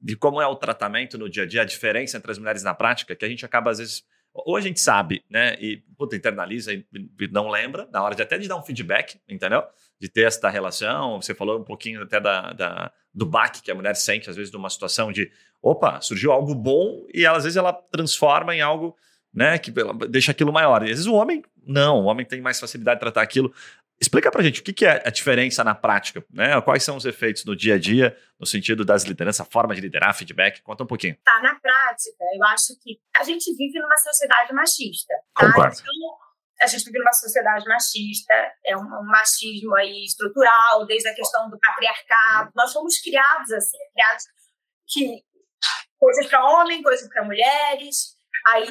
de 0.00 0.16
como 0.16 0.40
é 0.40 0.46
o 0.46 0.56
tratamento 0.56 1.16
no 1.16 1.28
dia 1.28 1.44
a 1.44 1.46
dia, 1.46 1.62
a 1.62 1.66
diferença 1.66 2.18
entre 2.18 2.30
as 2.30 2.38
mulheres 2.38 2.62
na 2.62 2.74
prática, 2.74 3.16
que 3.16 3.24
a 3.24 3.28
gente 3.28 3.44
acaba, 3.44 3.70
às 3.70 3.78
vezes, 3.78 4.04
ou 4.34 4.56
a 4.56 4.60
gente 4.60 4.80
sabe, 4.80 5.24
né, 5.30 5.54
e 5.60 5.76
puta, 5.96 6.16
internaliza 6.16 6.72
e 6.72 6.84
não 7.30 7.48
lembra, 7.48 7.88
na 7.92 8.02
hora 8.02 8.16
de 8.16 8.22
até 8.22 8.36
de 8.36 8.48
dar 8.48 8.56
um 8.56 8.62
feedback, 8.62 9.20
entendeu? 9.28 9.62
De 10.00 10.08
ter 10.08 10.26
essa 10.26 10.50
relação, 10.50 11.22
você 11.22 11.34
falou 11.34 11.60
um 11.60 11.64
pouquinho 11.64 12.02
até 12.02 12.20
da, 12.20 12.52
da 12.52 12.92
do 13.14 13.24
baque 13.24 13.62
que 13.62 13.70
a 13.70 13.74
mulher 13.74 13.94
sente, 13.94 14.28
às 14.28 14.34
vezes, 14.34 14.52
numa 14.52 14.68
situação 14.68 15.12
de, 15.12 15.30
opa, 15.62 16.00
surgiu 16.00 16.32
algo 16.32 16.52
bom 16.52 17.06
e 17.14 17.24
ela, 17.24 17.38
às 17.38 17.44
vezes 17.44 17.56
ela 17.56 17.72
transforma 17.72 18.54
em 18.56 18.60
algo 18.60 18.96
né, 19.32 19.56
que 19.56 19.72
deixa 20.08 20.32
aquilo 20.32 20.52
maior. 20.52 20.82
E 20.82 20.86
às 20.86 20.90
vezes 20.90 21.06
o 21.06 21.14
homem, 21.14 21.42
não, 21.64 22.00
o 22.00 22.04
homem 22.04 22.26
tem 22.26 22.40
mais 22.40 22.58
facilidade 22.58 22.96
de 22.96 23.00
tratar 23.00 23.22
aquilo. 23.22 23.54
Explica 24.00 24.30
para 24.30 24.42
gente 24.42 24.60
o 24.60 24.64
que 24.64 24.84
é 24.84 25.02
a 25.06 25.10
diferença 25.10 25.62
na 25.62 25.74
prática, 25.74 26.24
né? 26.30 26.60
Quais 26.62 26.82
são 26.82 26.96
os 26.96 27.04
efeitos 27.04 27.44
no 27.44 27.54
dia 27.54 27.74
a 27.74 27.78
dia, 27.78 28.16
no 28.38 28.46
sentido 28.46 28.84
das 28.84 29.04
lideranças, 29.04 29.46
a 29.46 29.50
forma 29.50 29.74
de 29.74 29.80
liderar, 29.80 30.14
feedback? 30.14 30.62
Conta 30.62 30.82
um 30.82 30.86
pouquinho. 30.86 31.16
Tá, 31.24 31.40
na 31.40 31.54
prática, 31.58 32.24
eu 32.34 32.44
acho 32.48 32.78
que 32.82 32.98
a 33.16 33.22
gente 33.22 33.54
vive 33.56 33.78
numa 33.78 33.96
sociedade 33.96 34.52
machista. 34.52 35.14
Tá? 35.34 35.46
Concordo. 35.46 35.76
Então, 35.80 36.18
a 36.60 36.66
gente 36.66 36.84
vive 36.84 36.98
numa 36.98 37.12
sociedade 37.12 37.64
machista, 37.66 38.34
é 38.64 38.76
um, 38.76 38.80
um, 38.80 39.04
machismo 39.04 39.74
aí 39.76 40.04
estrutural, 40.04 40.86
desde 40.86 41.08
a 41.08 41.14
questão 41.14 41.48
do 41.48 41.58
patriarcado. 41.58 42.50
Nós 42.54 42.72
fomos 42.72 42.98
criados 43.00 43.50
assim, 43.52 43.78
criados 43.92 44.24
que 44.88 45.22
coisas 45.98 46.26
para 46.26 46.44
homem, 46.44 46.82
coisas 46.82 47.08
para 47.08 47.24
mulheres. 47.24 48.14
Aí 48.46 48.68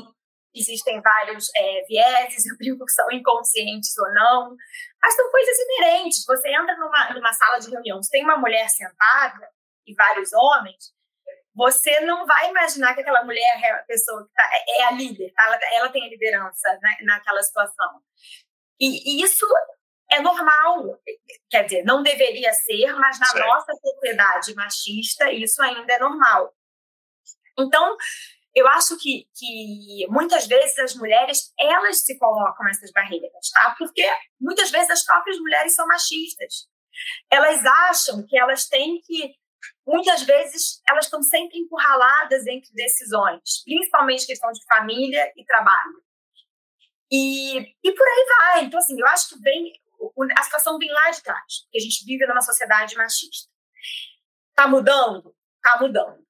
existem 0.56 1.02
vários 1.02 1.50
é, 1.56 1.84
vieses, 1.88 2.46
eu 2.50 2.58
brinco 2.58 2.86
que 2.86 2.92
são 2.92 3.12
inconscientes 3.12 3.98
ou 3.98 4.14
não, 4.14 4.56
mas 5.04 5.16
são 5.16 5.30
coisas 5.30 5.58
inerentes. 5.60 6.24
Você 6.26 6.48
entra 6.48 6.78
numa, 6.78 7.13
numa 7.13 7.34
sala 7.34 7.60
de 7.60 7.70
reunião, 7.70 8.02
se 8.02 8.10
tem 8.10 8.24
uma 8.24 8.38
mulher 8.38 8.70
sentada 8.70 9.50
e 9.86 9.94
vários 9.94 10.32
homens, 10.32 10.94
você 11.54 12.00
não 12.00 12.26
vai 12.26 12.50
imaginar 12.50 12.94
que 12.96 13.02
aquela 13.02 13.26
mulher 13.26 13.62
é 13.62 13.72
a 13.72 13.84
pessoa 13.84 14.26
que 14.26 14.34
tá, 14.34 14.50
é 14.80 14.84
a 14.86 14.92
líder, 14.92 15.32
tá? 15.34 15.44
ela, 15.46 15.60
ela, 15.74 15.89
tem 15.89 16.06
a 16.06 16.10
liderança 16.10 16.80
né, 16.82 16.98
naquela 17.02 17.44
situação. 17.44 18.02
E, 18.80 19.20
e, 19.20 19.24
isso 19.24 19.46
é 20.10 20.22
normal, 20.22 21.00
quer 21.50 21.66
dizer, 21.66 21.84
não 21.84 22.02
deveria 22.02 22.54
ser, 22.54 22.94
mas 22.94 23.20
na 23.20 23.46
nossa 23.46 23.74
sociedade 23.76 24.56
machista 24.56 25.32
isso 25.34 25.62
ainda 25.62 25.94
é 25.94 26.00
normal. 26.00 26.56
Então, 27.60 27.98
eu 28.56 28.68
acho 28.68 28.98
que, 28.98 29.28
que 29.36 30.06
muitas 30.10 30.46
vezes 30.46 30.78
as 30.78 30.96
mulheres 30.96 31.52
elas 31.60 32.02
se 32.02 32.18
colocam 32.20 32.68
essas 32.70 32.92
barreiras, 32.92 33.50
tá? 33.52 33.76
Porque 33.78 34.06
muitas 34.39 34.70
vezes 34.70 34.92
as 34.92 35.04
próprias 35.04 35.39
mulheres 35.39 35.74
são 35.74 35.88
machistas. 35.88 36.68
Elas 37.32 37.66
acham 37.66 38.24
que 38.26 38.38
elas 38.38 38.68
têm 38.68 39.02
que 39.02 39.36
muitas 39.86 40.22
vezes 40.24 40.82
elas 40.88 41.06
estão 41.06 41.22
sempre 41.24 41.58
encurraladas 41.58 42.46
entre 42.46 42.72
decisões, 42.74 43.63
principalmente 43.63 44.28
questão 44.28 44.52
de 44.52 44.63
família 44.66 45.32
e 45.36 45.46
trabalho. 45.46 46.04
E, 47.12 47.60
e 47.84 47.92
por 47.92 48.08
aí 48.08 48.26
vai. 48.38 48.66
Então, 48.66 48.80
assim, 48.80 49.00
eu 49.00 49.08
acho 49.08 49.30
que 49.30 49.39
vem, 49.39 49.74
a 50.38 50.44
situação 50.44 50.78
vem 50.78 50.92
lá 50.92 51.10
de 51.12 51.24
trás, 51.24 51.62
porque 51.63 51.78
a 51.78 51.82
gente 51.82 52.06
vive 52.06 52.26
numa 52.28 52.42
sociedade 52.42 52.96
machista. 52.96 53.52
Está 54.50 54.68
mudando? 54.68 55.36
Está 55.58 55.80
mudando. 55.80 56.24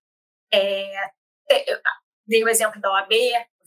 É, 0.54 1.12
dei 2.26 2.44
o 2.44 2.50
exemplo 2.50 2.80
da 2.80 2.92
OAB, 2.92 3.14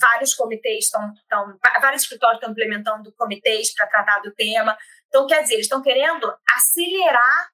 vários 0.00 0.34
comitês 0.34 0.86
estão, 0.86 1.12
estão 1.14 1.58
vários 1.80 2.02
escritórios 2.02 2.38
estão 2.38 2.52
implementando 2.52 3.14
comitês 3.14 3.74
para 3.74 3.86
tratar 3.86 4.20
do 4.20 4.34
tema. 4.34 4.76
Então, 5.08 5.26
quer 5.26 5.42
dizer, 5.42 5.54
eles 5.54 5.66
estão 5.66 5.82
querendo 5.82 6.34
acelerar 6.54 7.50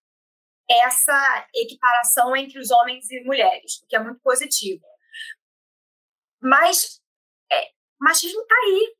essa 0.68 1.48
equiparação 1.54 2.34
entre 2.36 2.58
os 2.58 2.70
homens 2.70 3.10
e 3.10 3.22
mulheres, 3.24 3.82
o 3.82 3.86
que 3.86 3.96
é 3.96 3.98
muito 3.98 4.20
positivo. 4.20 4.84
Mas 6.40 7.00
é, 7.50 7.70
machismo 8.00 8.40
está 8.42 8.54
aí. 8.54 8.96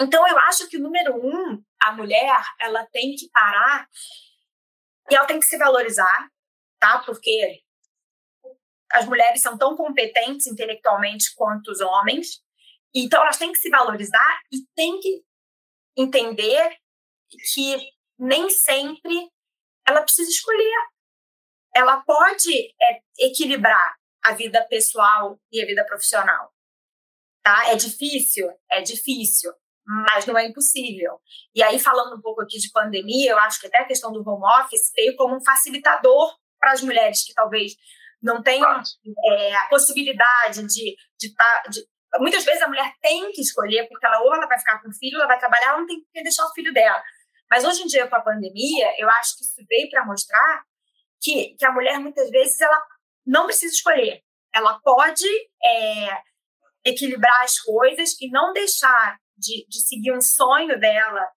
Então, 0.00 0.28
eu 0.28 0.38
acho 0.40 0.68
que, 0.68 0.78
número 0.78 1.16
um, 1.16 1.62
a 1.82 1.92
mulher 1.92 2.42
ela 2.60 2.86
tem 2.86 3.14
que 3.14 3.30
parar 3.30 3.88
e 5.10 5.14
ela 5.14 5.26
tem 5.26 5.40
que 5.40 5.46
se 5.46 5.56
valorizar, 5.56 6.28
tá? 6.78 6.98
Porque 6.98 7.62
as 8.92 9.06
mulheres 9.06 9.42
são 9.42 9.56
tão 9.58 9.76
competentes 9.76 10.46
intelectualmente 10.46 11.34
quanto 11.34 11.70
os 11.70 11.80
homens, 11.80 12.42
então 12.94 13.22
elas 13.22 13.36
têm 13.36 13.52
que 13.52 13.58
se 13.58 13.68
valorizar 13.68 14.40
e 14.52 14.58
têm 14.74 14.98
que 15.00 15.22
entender 15.96 16.76
que 17.52 17.90
nem 18.18 18.48
sempre 18.48 19.30
ela 19.86 20.02
precisa 20.02 20.30
escolher. 20.30 20.76
Ela 21.74 22.00
pode 22.02 22.74
é, 22.80 23.00
equilibrar 23.18 23.96
a 24.24 24.32
vida 24.32 24.64
pessoal 24.68 25.38
e 25.52 25.62
a 25.62 25.66
vida 25.66 25.84
profissional. 25.84 26.52
Tá? 27.42 27.70
É 27.70 27.76
difícil? 27.76 28.50
É 28.70 28.80
difícil, 28.80 29.52
mas 29.84 30.26
não 30.26 30.36
é 30.36 30.46
impossível. 30.46 31.20
E 31.54 31.62
aí, 31.62 31.78
falando 31.78 32.16
um 32.16 32.20
pouco 32.20 32.42
aqui 32.42 32.58
de 32.58 32.70
pandemia, 32.70 33.30
eu 33.30 33.38
acho 33.38 33.60
que 33.60 33.66
até 33.66 33.78
a 33.78 33.86
questão 33.86 34.10
do 34.10 34.28
home 34.28 34.44
office 34.60 34.90
veio 34.94 35.14
como 35.16 35.36
um 35.36 35.44
facilitador 35.44 36.36
para 36.58 36.72
as 36.72 36.82
mulheres 36.82 37.24
que 37.24 37.34
talvez 37.34 37.76
não 38.22 38.42
tenham 38.42 38.82
é, 39.24 39.54
a 39.54 39.66
possibilidade 39.66 40.66
de, 40.66 40.96
de, 41.18 41.34
tá, 41.34 41.62
muitas 42.18 42.44
vezes 42.44 42.62
a 42.62 42.68
mulher 42.68 42.92
tem 43.00 43.30
que 43.32 43.40
escolher, 43.40 43.86
porque 43.88 44.06
ela 44.06 44.20
ou 44.20 44.34
ela 44.34 44.46
vai 44.46 44.58
ficar 44.58 44.80
com 44.80 44.88
o 44.88 44.94
filho, 44.94 45.16
ela 45.16 45.26
vai 45.26 45.38
trabalhar, 45.38 45.68
ela 45.68 45.78
não 45.78 45.86
tem 45.86 46.00
que 46.12 46.22
deixar 46.22 46.44
o 46.44 46.52
filho 46.52 46.72
dela. 46.72 47.02
Mas 47.50 47.64
hoje 47.64 47.82
em 47.82 47.86
dia, 47.86 48.08
com 48.08 48.16
a 48.16 48.22
pandemia, 48.22 48.94
eu 48.98 49.08
acho 49.10 49.36
que 49.36 49.44
isso 49.44 49.64
veio 49.68 49.88
para 49.90 50.04
mostrar 50.04 50.64
que, 51.20 51.54
que 51.58 51.64
a 51.64 51.72
mulher, 51.72 51.98
muitas 51.98 52.28
vezes, 52.30 52.60
ela 52.60 52.82
não 53.24 53.46
precisa 53.46 53.74
escolher. 53.74 54.20
Ela 54.54 54.80
pode 54.80 55.26
é, 55.62 56.20
equilibrar 56.84 57.42
as 57.42 57.58
coisas 57.60 58.20
e 58.20 58.30
não 58.30 58.52
deixar 58.52 59.18
de, 59.36 59.66
de 59.68 59.80
seguir 59.86 60.12
um 60.12 60.20
sonho 60.20 60.78
dela, 60.78 61.28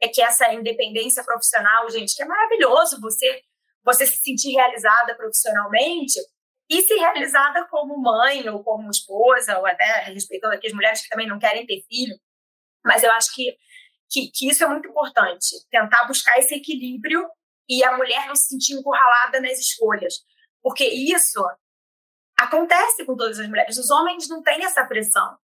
é 0.00 0.08
que 0.08 0.20
essa 0.20 0.52
independência 0.52 1.24
profissional, 1.24 1.88
gente, 1.88 2.14
que 2.14 2.22
é 2.22 2.26
maravilhoso 2.26 3.00
você, 3.00 3.40
você 3.84 4.06
se 4.06 4.20
sentir 4.20 4.52
realizada 4.52 5.14
profissionalmente 5.14 6.18
e 6.70 6.82
se 6.82 6.94
realizada 6.94 7.66
como 7.68 8.00
mãe 8.00 8.48
ou 8.48 8.64
como 8.64 8.90
esposa, 8.90 9.58
ou 9.58 9.66
até 9.66 9.84
respeitando 10.04 10.54
aqui 10.54 10.66
as 10.66 10.72
mulheres 10.72 11.02
que 11.02 11.08
também 11.08 11.28
não 11.28 11.38
querem 11.38 11.66
ter 11.66 11.82
filho. 11.88 12.16
Mas 12.84 13.02
eu 13.02 13.12
acho 13.12 13.34
que 13.34 13.56
que, 14.14 14.30
que 14.32 14.48
isso 14.48 14.62
é 14.62 14.68
muito 14.68 14.88
importante, 14.88 15.56
tentar 15.70 16.06
buscar 16.06 16.38
esse 16.38 16.54
equilíbrio 16.54 17.28
e 17.68 17.82
a 17.82 17.96
mulher 17.96 18.28
não 18.28 18.36
se 18.36 18.48
sentir 18.48 18.74
encurralada 18.74 19.40
nas 19.40 19.58
escolhas, 19.58 20.14
porque 20.62 20.84
isso 20.84 21.44
acontece 22.38 23.04
com 23.04 23.16
todas 23.16 23.40
as 23.40 23.48
mulheres. 23.48 23.76
Os 23.76 23.90
homens 23.90 24.28
não 24.28 24.42
têm 24.42 24.64
essa 24.64 24.84
pressão. 24.86 25.36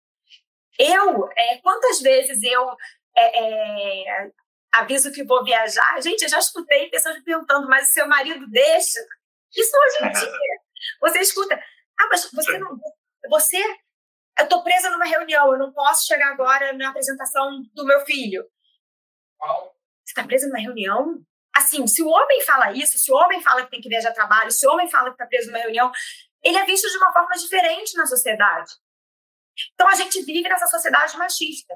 Eu, 0.79 1.29
é, 1.37 1.59
quantas 1.59 2.01
vezes 2.01 2.43
eu 2.43 2.71
é, 3.17 3.41
é, 3.41 4.31
aviso 4.73 5.13
que 5.13 5.25
vou 5.25 5.45
viajar? 5.45 6.01
Gente, 6.01 6.23
eu 6.23 6.29
já 6.29 6.39
escutei 6.39 6.89
pessoas 6.91 7.17
me 7.17 7.25
perguntando, 7.25 7.69
mas 7.69 7.89
o 7.89 7.93
seu 7.93 8.09
marido 8.09 8.47
deixa? 8.49 9.01
Isso 9.55 9.71
hoje 9.77 10.09
em 10.09 10.13
dia. 10.13 10.33
Você 11.01 11.19
escuta, 11.21 11.55
ah, 12.01 12.07
mas 12.09 12.31
você 12.33 12.59
não. 12.59 12.79
Você. 13.29 13.59
Eu 14.39 14.45
estou 14.45 14.63
presa 14.63 14.89
numa 14.91 15.05
reunião, 15.05 15.53
eu 15.53 15.59
não 15.59 15.73
posso 15.73 16.07
chegar 16.07 16.33
agora 16.33 16.73
na 16.73 16.89
apresentação 16.89 17.63
do 17.75 17.85
meu 17.85 18.01
filho. 18.07 18.43
Você 19.41 20.13
está 20.13 20.25
preso 20.25 20.47
numa 20.47 20.59
reunião? 20.59 21.23
Assim, 21.55 21.87
se 21.87 22.03
o 22.03 22.09
homem 22.09 22.41
fala 22.43 22.73
isso, 22.73 22.97
se 22.97 23.13
o 23.13 23.17
homem 23.17 23.43
fala 23.43 23.65
que 23.65 23.71
tem 23.71 23.81
que 23.81 23.89
viajar 23.89 24.11
a 24.11 24.15
trabalho, 24.15 24.51
se 24.51 24.67
o 24.67 24.71
homem 24.71 24.89
fala 24.89 25.09
que 25.11 25.15
está 25.15 25.27
preso 25.27 25.49
numa 25.49 25.59
reunião, 25.59 25.91
ele 26.43 26.57
é 26.57 26.65
visto 26.65 26.89
de 26.89 26.97
uma 26.97 27.13
forma 27.13 27.35
diferente 27.35 27.95
na 27.97 28.07
sociedade. 28.07 28.73
Então 29.75 29.89
a 29.89 29.95
gente 29.95 30.23
vive 30.23 30.49
nessa 30.49 30.67
sociedade 30.67 31.17
machista. 31.19 31.75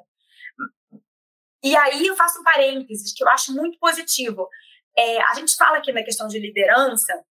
E 1.65 1.75
aí 1.75 2.07
eu 2.07 2.15
faço 2.15 2.41
um 2.41 2.45
parênteses 2.45 3.15
que 3.15 3.25
eu 3.25 3.29
acho 3.31 3.55
muito 3.55 3.79
positivo. 3.79 4.47
É, 4.95 5.23
a 5.23 5.35
gente 5.35 5.57
fala 5.57 5.79
aqui 5.79 5.93
na 5.93 6.05
questão 6.05 6.29
de 6.29 6.39
liderança, 6.39 7.25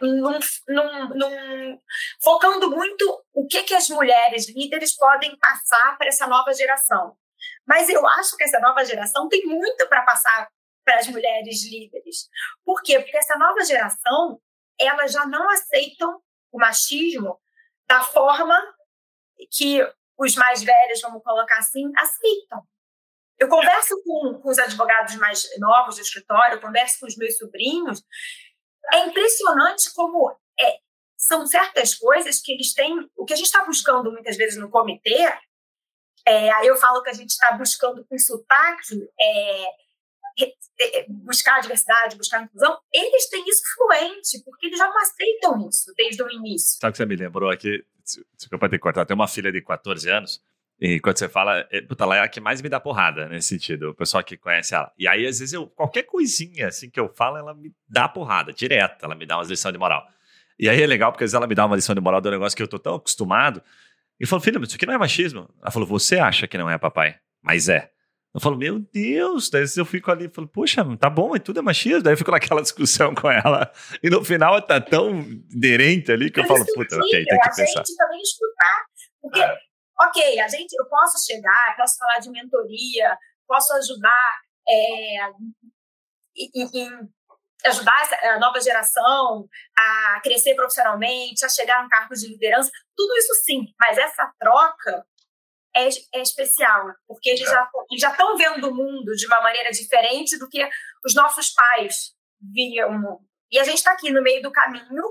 num, 0.00 0.38
num, 0.68 1.08
num, 1.08 1.80
focando 2.22 2.70
muito 2.70 3.24
o 3.32 3.44
que, 3.48 3.64
que 3.64 3.74
as 3.74 3.88
mulheres 3.88 4.48
líderes 4.48 4.94
podem 4.96 5.36
passar 5.36 5.98
para 5.98 6.06
essa 6.06 6.28
nova 6.28 6.54
geração. 6.54 7.16
Mas 7.66 7.88
eu 7.88 8.06
acho 8.06 8.36
que 8.36 8.44
essa 8.44 8.60
nova 8.60 8.84
geração 8.84 9.28
tem 9.28 9.44
muito 9.44 9.88
para 9.88 10.02
passar 10.02 10.48
para 10.84 11.00
as 11.00 11.08
mulheres 11.08 11.64
líderes. 11.64 12.28
Por 12.64 12.80
quê? 12.82 13.00
Porque 13.00 13.16
essa 13.16 13.36
nova 13.36 13.64
geração, 13.64 14.40
elas 14.78 15.10
já 15.10 15.26
não 15.26 15.50
aceitam 15.50 16.22
o 16.52 16.58
machismo 16.60 17.40
da 17.88 18.00
forma 18.04 18.56
que 19.50 19.80
os 20.16 20.36
mais 20.36 20.62
velhos, 20.62 21.00
vamos 21.00 21.22
colocar 21.24 21.58
assim, 21.58 21.90
aceitam. 21.96 22.64
Eu 23.38 23.48
converso 23.48 24.02
com, 24.02 24.40
com 24.40 24.48
os 24.48 24.58
advogados 24.58 25.14
mais 25.16 25.48
novos 25.58 25.96
do 25.96 26.02
escritório, 26.02 26.60
converso 26.60 27.00
com 27.00 27.06
os 27.06 27.16
meus 27.16 27.36
sobrinhos. 27.36 28.02
É 28.92 29.06
impressionante 29.06 29.92
como 29.94 30.30
é, 30.58 30.78
são 31.16 31.46
certas 31.46 31.94
coisas 31.94 32.40
que 32.40 32.52
eles 32.52 32.72
têm. 32.72 33.10
O 33.16 33.24
que 33.24 33.34
a 33.34 33.36
gente 33.36 33.46
está 33.46 33.64
buscando 33.64 34.10
muitas 34.10 34.36
vezes 34.36 34.58
no 34.58 34.70
comitê 34.70 35.26
é, 36.26 36.50
aí 36.50 36.66
eu 36.66 36.76
falo 36.76 37.02
que 37.02 37.10
a 37.10 37.12
gente 37.12 37.30
está 37.30 37.52
buscando 37.52 38.04
com 38.04 38.18
sotaque 38.18 39.08
é, 39.20 39.64
é, 40.38 41.06
buscar 41.08 41.56
a 41.56 41.60
diversidade, 41.60 42.16
buscar 42.16 42.40
a 42.40 42.42
inclusão, 42.42 42.78
eles 42.92 43.28
têm 43.28 43.44
isso 43.48 43.62
fluente, 43.74 44.42
porque 44.44 44.66
eles 44.66 44.78
já 44.78 44.88
aceitam 44.88 45.68
isso 45.68 45.92
desde 45.96 46.22
o 46.22 46.30
início. 46.30 46.78
Sabe 46.80 46.90
o 46.90 46.92
que 46.92 46.98
você 46.98 47.06
me 47.06 47.16
lembrou 47.16 47.48
aqui? 47.48 47.84
Desculpa 48.36 48.68
ter 48.68 48.78
cortado. 48.78 49.06
Tem 49.06 49.14
uma 49.14 49.28
filha 49.28 49.52
de 49.52 49.62
14 49.62 50.10
anos, 50.10 50.42
e 50.80 51.00
quando 51.00 51.18
você 51.18 51.28
fala, 51.28 51.66
é, 51.70 51.80
puta, 51.80 52.04
ela 52.04 52.16
é 52.16 52.20
a 52.20 52.28
que 52.28 52.40
mais 52.40 52.60
me 52.60 52.68
dá 52.68 52.78
porrada 52.78 53.28
nesse 53.28 53.48
sentido, 53.48 53.90
o 53.90 53.94
pessoal 53.94 54.22
que 54.22 54.36
conhece 54.36 54.74
ela. 54.74 54.92
E 54.98 55.08
aí, 55.08 55.26
às 55.26 55.38
vezes, 55.38 55.52
eu, 55.52 55.66
qualquer 55.68 56.02
coisinha 56.02 56.68
assim 56.68 56.90
que 56.90 57.00
eu 57.00 57.08
falo, 57.08 57.36
ela 57.36 57.54
me 57.54 57.72
dá 57.88 58.08
porrada, 58.08 58.52
direto, 58.52 59.04
ela 59.04 59.14
me 59.14 59.24
dá 59.24 59.38
umas 59.38 59.48
lições 59.48 59.72
de 59.72 59.78
moral. 59.78 60.06
E 60.58 60.68
aí 60.68 60.82
é 60.82 60.86
legal, 60.86 61.12
porque 61.12 61.24
às 61.24 61.28
vezes 61.28 61.34
ela 61.34 61.46
me 61.46 61.54
dá 61.54 61.66
uma 61.66 61.76
lição 61.76 61.94
de 61.94 62.00
moral 62.00 62.20
do 62.20 62.30
negócio 62.30 62.56
que 62.56 62.62
eu 62.62 62.68
tô 62.68 62.78
tão 62.78 62.94
acostumado 62.94 63.62
ele 64.18 64.28
falou, 64.28 64.42
filha, 64.42 64.58
mas 64.58 64.68
isso 64.68 64.76
aqui 64.76 64.86
não 64.86 64.94
é 64.94 64.98
machismo. 64.98 65.48
Ela 65.60 65.70
falou, 65.70 65.86
você 65.86 66.18
acha 66.18 66.46
que 66.46 66.56
não 66.56 66.68
é, 66.70 66.78
papai? 66.78 67.16
Mas 67.42 67.68
é. 67.68 67.90
Eu 68.34 68.40
falo, 68.40 68.56
meu 68.56 68.78
Deus, 68.78 69.48
daí 69.48 69.64
eu 69.76 69.84
fico 69.84 70.10
ali, 70.10 70.28
falo, 70.28 70.46
puxa, 70.46 70.84
tá 70.98 71.08
bom, 71.08 71.30
mas 71.30 71.42
tudo 71.42 71.58
é 71.58 71.62
machismo. 71.62 72.02
Daí 72.02 72.14
eu 72.14 72.18
fico 72.18 72.30
naquela 72.30 72.60
discussão 72.62 73.14
com 73.14 73.30
ela. 73.30 73.70
E 74.02 74.10
no 74.10 74.24
final 74.24 74.60
tá 74.62 74.80
tão 74.80 75.24
aderente 75.54 76.10
ali 76.12 76.30
que 76.30 76.40
eu 76.40 76.46
falo, 76.46 76.64
puta, 76.74 76.96
ok, 76.96 77.24
tem 77.24 77.40
que 77.40 77.48
pensar. 77.48 77.80
A 77.80 77.84
gente 77.84 77.96
também 77.96 78.20
escutar. 78.20 78.86
Porque, 79.20 79.40
é. 79.40 79.58
Ok, 80.00 80.40
a 80.40 80.48
gente, 80.48 80.72
eu 80.74 80.86
posso 80.86 81.24
chegar, 81.24 81.76
posso 81.76 81.96
falar 81.96 82.18
de 82.18 82.30
mentoria, 82.30 83.18
posso 83.46 83.72
ajudar 83.74 84.40
é, 84.68 85.30
em, 86.36 86.70
em 86.74 87.08
ajudar 87.64 88.08
a 88.22 88.38
nova 88.38 88.60
geração 88.60 89.48
a 89.76 90.20
crescer 90.22 90.54
profissionalmente, 90.54 91.44
a 91.44 91.48
chegar 91.48 91.80
a 91.80 91.84
um 91.84 91.88
cargo 91.88 92.14
de 92.14 92.28
liderança, 92.28 92.70
tudo 92.94 93.16
isso 93.16 93.34
sim, 93.44 93.66
mas 93.80 93.98
essa 93.98 94.32
troca 94.38 95.06
é, 95.74 95.88
é 96.14 96.22
especial, 96.22 96.86
porque 97.06 97.30
eles 97.30 97.48
já 97.48 97.68
já 97.98 98.10
estão 98.10 98.36
vendo 98.36 98.68
o 98.68 98.74
mundo 98.74 99.14
de 99.14 99.26
uma 99.26 99.40
maneira 99.42 99.70
diferente 99.70 100.38
do 100.38 100.48
que 100.48 100.68
os 101.04 101.14
nossos 101.14 101.50
pais 101.50 102.14
viam 102.40 102.90
o 102.90 102.98
mundo. 102.98 103.26
E 103.50 103.58
a 103.58 103.64
gente 103.64 103.76
está 103.76 103.92
aqui 103.92 104.10
no 104.10 104.22
meio 104.22 104.42
do 104.42 104.50
caminho, 104.50 105.02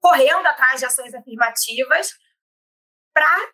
correndo 0.00 0.46
atrás 0.46 0.80
de 0.80 0.86
ações 0.86 1.14
afirmativas 1.14 2.12
para 3.14 3.52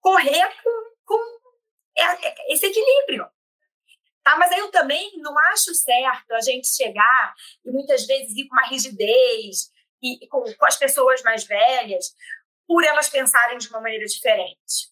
correr 0.00 0.48
com, 0.62 0.94
com 1.04 1.40
esse 2.48 2.66
equilíbrio. 2.66 3.26
Tá? 4.22 4.36
Mas 4.36 4.56
eu 4.56 4.70
também 4.70 5.12
não 5.18 5.36
acho 5.52 5.74
certo 5.74 6.32
a 6.32 6.40
gente 6.40 6.68
chegar 6.68 7.34
e 7.64 7.70
muitas 7.70 8.06
vezes 8.06 8.36
ir 8.36 8.48
com 8.48 8.54
uma 8.54 8.66
rigidez 8.66 9.70
e, 10.02 10.26
com, 10.28 10.42
com 10.42 10.66
as 10.66 10.76
pessoas 10.76 11.22
mais 11.22 11.44
velhas 11.44 12.14
por 12.66 12.84
elas 12.84 13.08
pensarem 13.08 13.58
de 13.58 13.68
uma 13.68 13.80
maneira 13.80 14.06
diferente. 14.06 14.90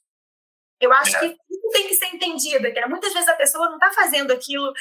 Eu 0.80 0.92
acho 0.92 1.16
é. 1.16 1.20
que 1.20 1.26
isso 1.26 1.68
tem 1.72 1.88
que 1.88 1.94
ser 1.94 2.06
entendido, 2.06 2.72
que 2.72 2.86
muitas 2.86 3.12
vezes 3.12 3.28
a 3.28 3.36
pessoa 3.36 3.66
não 3.66 3.74
está 3.74 3.92
fazendo 3.92 4.32
aquilo 4.32 4.72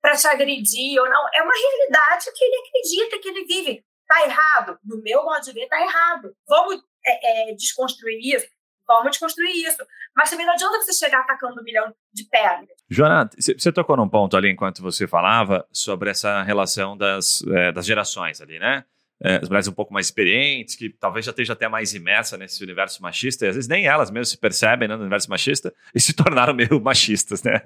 para 0.00 0.16
te 0.16 0.26
agredir 0.26 1.00
ou 1.00 1.08
não. 1.08 1.26
É 1.32 1.42
uma 1.42 1.54
realidade 1.54 2.30
que 2.32 2.44
ele 2.44 2.56
acredita, 2.56 3.18
que 3.18 3.28
ele 3.28 3.44
vive. 3.44 3.84
Está 4.02 4.22
errado? 4.26 4.78
No 4.84 5.00
meu 5.02 5.24
modo 5.24 5.42
de 5.42 5.52
ver, 5.52 5.64
está 5.64 5.80
errado. 5.80 6.36
Vamos 6.46 6.82
é, 7.06 7.50
é, 7.50 7.54
desconstruir 7.54 8.36
isso? 8.36 8.46
Vamos 8.86 9.10
desconstruir 9.10 9.50
isso. 9.66 9.82
Mas 10.16 10.30
também 10.30 10.46
não 10.46 10.54
adianta 10.54 10.80
você 10.80 10.92
chegar 10.92 11.20
atacando 11.20 11.60
um 11.60 11.64
milhão 11.64 11.92
de 12.12 12.24
pedras. 12.24 12.68
Joana, 12.88 13.28
você 13.38 13.72
tocou 13.72 13.96
num 13.96 14.08
ponto 14.08 14.36
ali 14.36 14.50
enquanto 14.50 14.82
você 14.82 15.06
falava 15.06 15.66
sobre 15.72 16.10
essa 16.10 16.42
relação 16.42 16.96
das, 16.96 17.42
é, 17.48 17.72
das 17.72 17.86
gerações 17.86 18.40
ali, 18.40 18.58
né? 18.58 18.84
É, 19.22 19.36
as 19.36 19.48
mulheres 19.48 19.68
um 19.68 19.72
pouco 19.72 19.92
mais 19.92 20.06
experientes, 20.06 20.74
que 20.74 20.90
talvez 20.90 21.24
já 21.24 21.30
esteja 21.30 21.52
até 21.52 21.68
mais 21.68 21.94
imersa 21.94 22.36
nesse 22.36 22.62
universo 22.62 23.00
machista, 23.00 23.46
e 23.46 23.48
às 23.48 23.54
vezes 23.54 23.68
nem 23.68 23.86
elas 23.86 24.10
mesmas 24.10 24.30
se 24.30 24.36
percebem 24.36 24.88
né, 24.88 24.96
no 24.96 25.02
universo 25.02 25.30
machista 25.30 25.72
e 25.94 26.00
se 26.00 26.12
tornaram 26.14 26.52
meio 26.52 26.80
machistas, 26.80 27.42
né? 27.42 27.60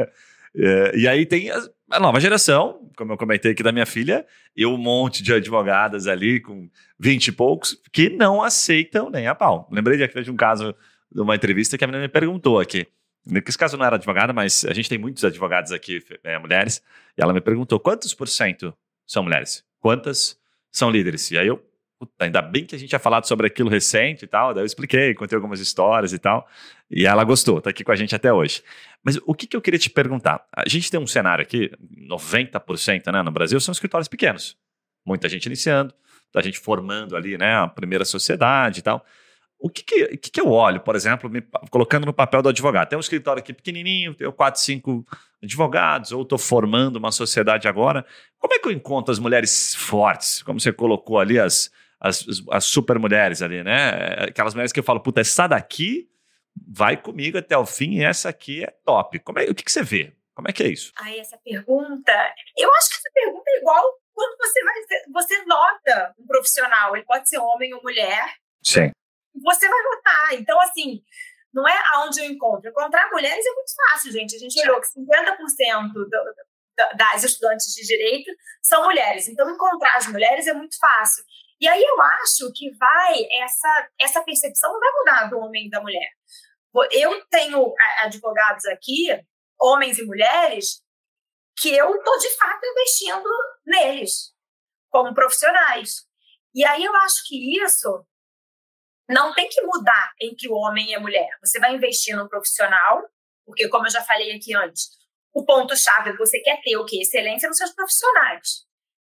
É, 0.57 0.97
e 0.97 1.09
aí 1.09 1.27
tem 1.27 1.51
a, 1.51 1.61
a, 1.91 2.01
nova 2.01 2.21
geração, 2.21 2.91
como 2.97 3.13
eu 3.13 3.17
comentei 3.17 3.53
aqui 3.53 3.63
da 3.63 3.73
minha 3.73 3.87
filha, 3.87 4.27
e 4.57 4.65
um 4.65 4.77
monte 4.77 5.23
de 5.23 5.33
advogadas 5.33 6.07
ali 6.07 6.41
com 6.41 6.71
vinte 6.99 7.29
e 7.29 7.33
poucos 7.33 7.77
que 7.93 8.09
não 8.09 8.43
aceitam 8.43 9.11
nem 9.11 9.27
a 9.27 9.35
pau. 9.35 9.69
Lembrei 9.71 9.97
de, 9.97 10.23
de 10.23 10.31
um 10.31 10.37
caso, 10.37 10.75
de 11.11 11.21
uma 11.21 11.35
entrevista 11.35 11.77
que 11.77 11.85
a 11.85 11.87
menina 11.87 12.03
me 12.03 12.09
perguntou 12.09 12.61
aqui. 12.61 12.87
Nesse 13.27 13.59
caso 13.59 13.77
não 13.77 13.85
era 13.85 13.97
advogada, 13.97 14.33
mas 14.33 14.65
a 14.65 14.73
gente 14.73 14.89
tem 14.89 14.99
muitos 14.99 15.25
advogados 15.25 15.73
aqui, 15.73 16.03
é, 16.25 16.39
mulheres, 16.39 16.83
e 17.17 17.23
ela 17.23 17.33
me 17.33 17.41
perguntou 17.41 17.79
quantos 17.79 18.15
por 18.15 18.29
cento 18.29 18.75
são 19.07 19.23
mulheres? 19.23 19.65
Quantas 19.81 20.39
são 20.71 20.91
líderes? 20.91 21.31
E 21.31 21.39
aí 21.39 21.47
eu, 21.47 21.63
puta, 21.99 22.25
ainda 22.25 22.41
bem 22.41 22.65
que 22.65 22.75
a 22.75 22.79
gente 22.79 22.89
tinha 22.89 22.99
falado 22.99 23.27
sobre 23.27 23.47
aquilo 23.47 23.69
recente 23.69 24.25
e 24.25 24.29
tal, 24.29 24.55
daí 24.55 24.63
eu 24.63 24.67
expliquei, 24.67 25.15
contei 25.15 25.37
algumas 25.37 25.61
histórias 25.61 26.13
e 26.13 26.19
tal, 26.19 26.49
e 26.91 27.07
ela 27.07 27.23
gostou, 27.25 27.61
tá 27.61 27.71
aqui 27.71 27.85
com 27.85 27.93
a 27.93 27.97
gente 27.97 28.15
até 28.15 28.33
hoje. 28.33 28.63
Mas 29.03 29.19
o 29.27 29.35
que, 29.35 29.47
que 29.47 29.57
eu 29.57 29.61
queria 29.61 29.79
te 29.79 29.91
perguntar? 29.91 30.47
A 30.55 30.69
gente 30.69 30.91
tem 30.91 30.99
um 30.99 31.07
cenário 31.07 31.43
aqui, 31.43 31.71
90% 32.09 33.13
né, 33.13 33.23
no 33.23 33.31
Brasil 33.31 33.61
são 33.61 33.73
escritórios 33.73 34.09
pequenos. 34.09 34.57
Muita 35.07 35.29
gente 35.29 35.47
iniciando, 35.47 35.95
a 36.35 36.43
gente 36.43 36.59
formando 36.59 37.17
ali 37.17 37.39
né, 37.39 37.55
a 37.55 37.69
primeira 37.69 38.05
sociedade 38.05 38.81
e 38.81 38.83
tal. 38.83 39.05
O 39.61 39.69
que, 39.69 39.83
que, 39.83 40.31
que, 40.31 40.41
eu 40.41 40.53
olho, 40.53 40.81
por 40.81 40.95
exemplo, 40.95 41.29
me 41.29 41.43
colocando 41.69 42.07
no 42.07 42.13
papel 42.13 42.41
do 42.43 42.49
advogado? 42.49 42.89
Tem 42.89 42.97
um 42.97 43.01
escritório 43.01 43.41
aqui 43.41 43.53
pequenininho, 43.53 44.15
tenho 44.15 44.33
quatro, 44.33 44.61
cinco 44.61 45.05
advogados, 45.43 46.13
ou 46.13 46.23
estou 46.23 46.39
formando 46.39 46.97
uma 46.97 47.11
sociedade 47.11 47.67
agora. 47.67 48.07
Como 48.39 48.55
é 48.55 48.59
que 48.61 48.69
eu 48.69 48.73
encontro 48.73 49.11
as 49.11 49.19
mulheres 49.19 49.75
fortes? 49.75 50.45
Como 50.45 50.61
você 50.61 50.73
colocou 50.73 51.19
ali 51.19 51.41
as, 51.41 51.73
as, 52.01 52.25
as 52.53 52.65
super 52.67 53.01
mulheres 53.01 53.43
ali, 53.43 53.65
né? 53.65 54.29
Aquelas 54.29 54.55
mulheres 54.55 54.73
que 54.73 54.79
eu 54.79 54.85
falo, 54.85 55.01
puta, 55.01 55.21
essa 55.21 55.49
daqui 55.49 56.09
vai 56.69 56.97
comigo 56.97 57.37
até 57.37 57.59
o 57.59 57.67
fim 57.67 57.95
e 57.95 58.05
essa 58.05 58.29
aqui 58.29 58.63
é 58.63 58.73
top. 58.85 59.19
Como 59.19 59.41
é, 59.41 59.45
o 59.45 59.55
que, 59.55 59.65
que 59.65 59.73
você 59.73 59.83
vê? 59.83 60.13
Como 60.37 60.49
é 60.49 60.53
que 60.53 60.63
é 60.63 60.69
isso? 60.69 60.93
Ai, 60.97 61.19
essa 61.19 61.37
pergunta. 61.37 62.13
Eu 62.57 62.73
acho 62.75 62.91
que 62.91 62.97
essa 62.97 63.11
pergunta 63.13 63.45
é 63.49 63.59
igual 63.59 63.85
quando 64.15 64.37
você 64.39 64.63
vai. 64.63 64.75
Você 65.15 65.45
nota 65.47 66.15
um 66.17 66.27
profissional, 66.29 66.95
ele 66.95 67.05
pode 67.05 67.29
ser 67.29 67.39
homem 67.39 67.75
ou 67.75 67.83
mulher. 67.83 68.37
Sim 68.63 68.93
você 69.43 69.69
vai 69.69 69.83
votar. 69.83 70.35
Então, 70.35 70.61
assim, 70.61 71.03
não 71.53 71.67
é 71.67 71.83
aonde 71.95 72.21
eu 72.21 72.27
encontro. 72.27 72.71
Encontrar 72.71 73.11
mulheres 73.11 73.45
é 73.45 73.53
muito 73.53 73.73
fácil, 73.75 74.13
gente. 74.13 74.37
A 74.37 74.39
gente 74.39 74.61
olhou 74.61 74.81
que 74.81 74.89
50% 74.89 75.93
do, 75.93 76.09
das 76.97 77.25
estudantes 77.25 77.75
de 77.75 77.87
direito 77.87 78.31
são 78.63 78.85
mulheres. 78.85 79.29
Então, 79.29 79.49
encontrar 79.51 79.97
as 79.97 80.07
mulheres 80.07 80.47
é 80.47 80.53
muito 80.53 80.77
fácil. 80.79 81.25
E 81.61 81.67
aí 81.67 81.83
eu 81.83 82.01
acho 82.01 82.53
que 82.55 82.71
vai, 82.77 83.27
essa, 83.43 83.89
essa 84.01 84.23
percepção 84.23 84.73
não 84.73 84.81
vai 84.81 84.91
mudar 84.93 85.31
do 85.31 85.39
homem 85.39 85.67
e 85.67 85.71
da 85.71 85.81
mulher. 85.81 86.11
Eu 86.93 87.27
tenho 87.27 87.75
advogados 88.03 88.65
aqui, 88.67 89.09
homens 89.61 89.99
e 89.99 90.05
mulheres, 90.05 90.81
que 91.61 91.75
eu 91.75 91.97
estou 91.97 92.19
de 92.19 92.37
fato 92.37 92.65
investindo 92.65 93.29
neles 93.67 94.33
como 94.89 95.15
profissionais. 95.15 96.07
E 96.55 96.65
aí 96.65 96.85
eu 96.85 96.95
acho 96.97 97.27
que 97.27 97.61
isso 97.61 98.07
não 99.09 99.33
tem 99.33 99.49
que 99.49 99.63
mudar 99.63 100.13
entre 100.21 100.49
o 100.49 100.55
homem 100.55 100.91
e 100.91 100.95
a 100.95 101.01
mulher. 101.01 101.29
Você 101.43 101.59
vai 101.59 101.75
investir 101.75 102.15
no 102.17 102.29
profissional, 102.29 103.03
porque, 103.47 103.69
como 103.69 103.87
eu 103.87 103.91
já 103.91 104.03
falei 104.03 104.37
aqui 104.37 104.55
antes, 104.55 104.89
o 105.33 105.45
ponto-chave 105.45 106.11
é 106.11 106.13
que 106.13 106.19
você 106.19 106.41
quer 106.41 106.61
ter 106.63 106.77
o 106.77 106.85
quê? 106.85 107.01
Excelência 107.01 107.49
nos 107.49 107.57
seus 107.57 107.73
profissionais. 107.73 108.67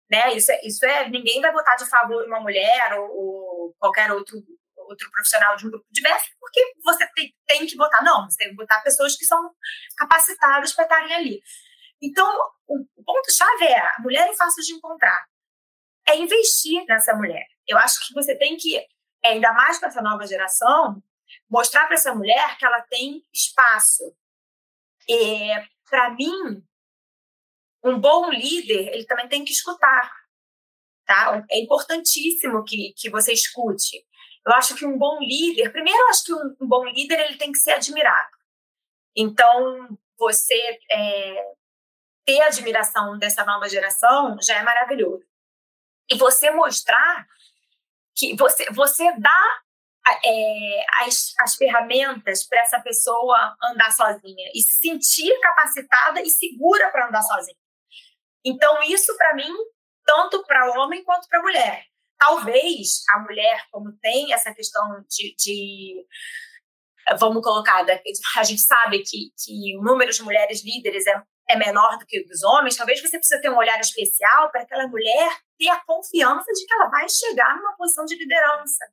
Né? 0.09 0.33
Isso, 0.33 0.51
é, 0.51 0.61
isso 0.65 0.85
é, 0.85 1.09
ninguém 1.09 1.41
vai 1.41 1.51
votar 1.51 1.75
de 1.75 1.87
favor 1.87 2.25
uma 2.25 2.39
mulher 2.39 2.97
ou, 2.97 3.09
ou 3.09 3.75
qualquer 3.77 4.11
outro, 4.11 4.37
outro 4.75 5.11
profissional 5.11 5.55
de 5.55 5.67
um 5.67 5.69
grupo 5.69 5.85
diverso, 5.91 6.29
porque 6.39 6.61
você 6.83 7.05
tem, 7.13 7.35
tem 7.45 7.67
que 7.67 7.75
votar. 7.75 8.03
Não, 8.03 8.25
você 8.25 8.37
tem 8.37 8.49
que 8.49 8.55
votar 8.55 8.81
pessoas 8.81 9.15
que 9.15 9.25
são 9.25 9.51
capacitadas 9.97 10.73
para 10.73 10.85
estarem 10.85 11.13
ali. 11.13 11.41
Então, 12.01 12.25
o, 12.67 12.79
o 12.95 13.03
ponto-chave 13.03 13.65
é 13.65 13.79
a 13.79 13.97
mulher 13.99 14.27
é 14.29 14.35
fácil 14.35 14.63
de 14.63 14.73
encontrar. 14.73 15.25
É 16.07 16.15
investir 16.15 16.83
nessa 16.87 17.13
mulher. 17.13 17.45
Eu 17.67 17.77
acho 17.77 18.07
que 18.07 18.13
você 18.13 18.35
tem 18.35 18.57
que 18.57 18.83
ainda 19.23 19.53
mais 19.53 19.79
para 19.79 19.89
essa 19.89 20.01
nova 20.01 20.25
geração, 20.25 21.01
mostrar 21.49 21.85
para 21.85 21.95
essa 21.95 22.13
mulher 22.13 22.57
que 22.57 22.65
ela 22.65 22.81
tem 22.83 23.25
espaço. 23.33 24.15
É, 25.09 25.65
para 25.89 26.11
mim, 26.11 26.63
um 27.83 27.99
bom 27.99 28.29
líder, 28.29 28.93
ele 28.93 29.05
também 29.05 29.27
tem 29.27 29.43
que 29.43 29.51
escutar. 29.51 30.11
Tá? 31.05 31.43
É 31.49 31.59
importantíssimo 31.59 32.63
que, 32.63 32.93
que 32.95 33.09
você 33.09 33.33
escute. 33.33 34.05
Eu 34.45 34.53
acho 34.53 34.75
que 34.75 34.85
um 34.85 34.97
bom 34.97 35.19
líder, 35.19 35.71
primeiro, 35.71 35.99
eu 35.99 36.09
acho 36.09 36.23
que 36.23 36.33
um, 36.33 36.55
um 36.61 36.67
bom 36.67 36.85
líder 36.85 37.19
ele 37.19 37.37
tem 37.37 37.51
que 37.51 37.57
ser 37.57 37.71
admirado. 37.71 38.37
Então, 39.15 39.97
você 40.17 40.79
é, 40.91 41.53
ter 42.25 42.41
admiração 42.41 43.17
dessa 43.17 43.43
nova 43.43 43.67
geração 43.67 44.37
já 44.41 44.57
é 44.57 44.63
maravilhoso. 44.63 45.25
E 46.09 46.15
você 46.15 46.51
mostrar 46.51 47.27
que 48.19 48.35
você, 48.35 48.69
você 48.71 49.11
dá 49.17 49.61
é, 50.25 50.85
as, 51.05 51.33
as 51.39 51.55
ferramentas 51.55 52.45
para 52.45 52.59
essa 52.61 52.79
pessoa 52.81 53.55
andar 53.63 53.91
sozinha 53.91 54.51
e 54.53 54.61
se 54.61 54.75
sentir 54.77 55.31
capacitada 55.39 56.21
e 56.21 56.29
segura 56.29 56.89
para 56.91 57.07
andar 57.07 57.21
sozinha. 57.21 57.57
Então, 58.43 58.81
isso 58.83 59.15
para 59.17 59.35
mim, 59.35 59.53
tanto 60.05 60.43
para 60.45 60.71
homem 60.79 61.03
quanto 61.03 61.27
para 61.29 61.41
mulher. 61.41 61.85
Talvez 62.17 63.03
a 63.11 63.19
mulher, 63.19 63.65
como 63.71 63.93
tem 64.01 64.33
essa 64.33 64.53
questão 64.53 64.83
de, 65.09 65.35
de 65.37 66.05
vamos 67.17 67.41
colocar, 67.41 67.85
a 68.37 68.43
gente 68.43 68.61
sabe 68.61 68.99
que, 69.03 69.31
que 69.37 69.77
o 69.77 69.81
número 69.81 70.11
de 70.11 70.21
mulheres 70.21 70.63
líderes 70.63 71.07
é 71.07 71.21
é 71.49 71.57
menor 71.57 71.97
do 71.97 72.05
que 72.05 72.23
dos 72.23 72.43
homens, 72.43 72.75
talvez 72.75 73.01
você 73.01 73.17
precise 73.17 73.41
ter 73.41 73.49
um 73.49 73.57
olhar 73.57 73.79
especial 73.79 74.51
para 74.51 74.61
aquela 74.61 74.87
mulher 74.87 75.29
ter 75.57 75.67
a 75.69 75.83
confiança 75.83 76.51
de 76.53 76.65
que 76.65 76.73
ela 76.73 76.87
vai 76.89 77.07
chegar 77.09 77.57
numa 77.57 77.75
posição 77.75 78.05
de 78.05 78.15
liderança. 78.15 78.85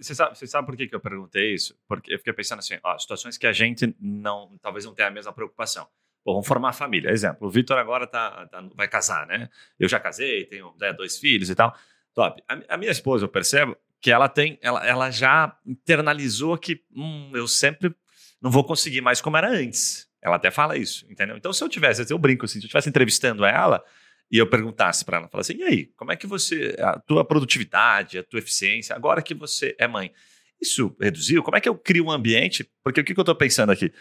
Você 0.00 0.14
sabe, 0.14 0.36
você 0.36 0.46
sabe 0.46 0.66
por 0.66 0.76
que, 0.76 0.88
eu 0.92 1.00
perguntei 1.00 1.54
isso? 1.54 1.78
Porque 1.88 2.12
eu 2.12 2.18
fiquei 2.18 2.32
pensando 2.32 2.58
assim, 2.58 2.78
ó, 2.82 2.98
situações 2.98 3.38
que 3.38 3.46
a 3.46 3.52
gente 3.52 3.94
não, 4.00 4.56
talvez 4.60 4.84
não 4.84 4.94
tenha 4.94 5.08
a 5.08 5.10
mesma 5.10 5.32
preocupação. 5.32 5.88
Pô, 6.24 6.32
vamos 6.32 6.46
formar 6.46 6.72
família. 6.72 7.10
Exemplo, 7.10 7.48
o 7.48 7.50
Vitor 7.50 7.78
agora 7.78 8.06
tá, 8.06 8.46
tá, 8.46 8.62
vai 8.74 8.86
casar, 8.88 9.26
né? 9.26 9.48
Eu 9.78 9.88
já 9.88 9.98
casei, 9.98 10.44
tenho 10.46 10.74
né, 10.78 10.92
dois 10.92 11.18
filhos 11.18 11.48
e 11.48 11.54
tal. 11.54 11.74
Top. 12.14 12.42
A, 12.48 12.74
a, 12.74 12.76
minha 12.76 12.90
esposa, 12.90 13.24
eu 13.24 13.28
percebo 13.28 13.76
que 14.00 14.10
ela 14.10 14.28
tem, 14.28 14.58
ela, 14.60 14.86
ela 14.86 15.10
já 15.10 15.56
internalizou 15.64 16.58
que 16.58 16.84
hum, 16.94 17.32
eu 17.34 17.48
sempre 17.48 17.94
não 18.40 18.50
vou 18.50 18.64
conseguir 18.64 19.00
mais 19.00 19.20
como 19.20 19.36
era 19.36 19.48
antes. 19.48 20.09
Ela 20.22 20.36
até 20.36 20.50
fala 20.50 20.76
isso, 20.76 21.06
entendeu? 21.10 21.36
Então, 21.36 21.52
se 21.52 21.62
eu 21.62 21.68
tivesse, 21.68 22.10
eu 22.10 22.18
brinco 22.18 22.44
assim, 22.44 22.54
se 22.60 22.64
eu 22.64 22.66
estivesse 22.66 22.88
entrevistando 22.88 23.44
ela 23.44 23.82
e 24.30 24.38
eu 24.38 24.46
perguntasse 24.46 25.04
para 25.04 25.18
ela, 25.18 25.28
falasse 25.28 25.52
assim, 25.52 25.62
e 25.62 25.64
aí, 25.64 25.86
como 25.96 26.12
é 26.12 26.16
que 26.16 26.26
você, 26.26 26.76
a 26.78 26.98
tua 27.00 27.24
produtividade, 27.24 28.18
a 28.18 28.22
tua 28.22 28.38
eficiência, 28.38 28.94
agora 28.94 29.22
que 29.22 29.34
você 29.34 29.74
é 29.78 29.88
mãe, 29.88 30.12
isso 30.60 30.94
reduziu? 31.00 31.42
Como 31.42 31.56
é 31.56 31.60
que 31.60 31.68
eu 31.68 31.74
crio 31.74 32.04
um 32.04 32.10
ambiente? 32.10 32.68
Porque 32.84 33.00
o 33.00 33.04
que, 33.04 33.14
que 33.14 33.20
eu 33.20 33.22
estou 33.22 33.34
pensando 33.34 33.72
aqui? 33.72 33.92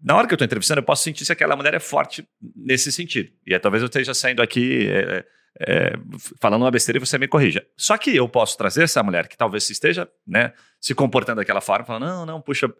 Na 0.00 0.14
hora 0.16 0.26
que 0.26 0.34
eu 0.34 0.36
estou 0.36 0.44
entrevistando, 0.44 0.80
eu 0.80 0.84
posso 0.84 1.04
sentir 1.04 1.24
se 1.24 1.32
aquela 1.32 1.56
mulher 1.56 1.74
é 1.74 1.80
forte 1.80 2.26
nesse 2.54 2.92
sentido. 2.92 3.32
E 3.46 3.54
aí, 3.54 3.60
talvez 3.60 3.82
eu 3.82 3.86
esteja 3.86 4.12
saindo 4.12 4.42
aqui 4.42 4.88
é, 4.88 5.24
é, 5.60 5.92
falando 6.40 6.62
uma 6.62 6.70
besteira 6.70 6.98
e 6.98 7.00
você 7.00 7.18
me 7.18 7.28
corrija. 7.28 7.66
Só 7.76 7.96
que 7.96 8.14
eu 8.14 8.28
posso 8.28 8.56
trazer 8.58 8.84
essa 8.84 9.02
mulher 9.02 9.28
que 9.28 9.36
talvez 9.36 9.68
esteja 9.70 10.08
né, 10.26 10.52
se 10.80 10.94
comportando 10.94 11.40
daquela 11.40 11.60
forma, 11.60 11.84
falando, 11.84 12.06
não, 12.06 12.26
não, 12.26 12.40
puxa, 12.40 12.72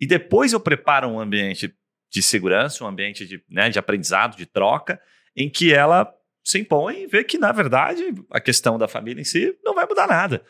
e 0.00 0.06
depois 0.06 0.52
eu 0.52 0.60
preparo 0.60 1.08
um 1.08 1.20
ambiente 1.20 1.74
de 2.10 2.22
segurança, 2.22 2.82
um 2.84 2.86
ambiente 2.86 3.26
de, 3.26 3.42
né, 3.48 3.70
de 3.70 3.78
aprendizado, 3.78 4.36
de 4.36 4.46
troca, 4.46 5.00
em 5.36 5.48
que 5.48 5.72
ela 5.72 6.12
se 6.44 6.58
impõe 6.58 7.02
e 7.02 7.06
vê 7.06 7.22
que, 7.22 7.38
na 7.38 7.52
verdade, 7.52 8.02
a 8.30 8.40
questão 8.40 8.76
da 8.76 8.88
família 8.88 9.20
em 9.20 9.24
si 9.24 9.56
não 9.64 9.74
vai 9.74 9.86
mudar 9.86 10.06
nada. 10.06 10.44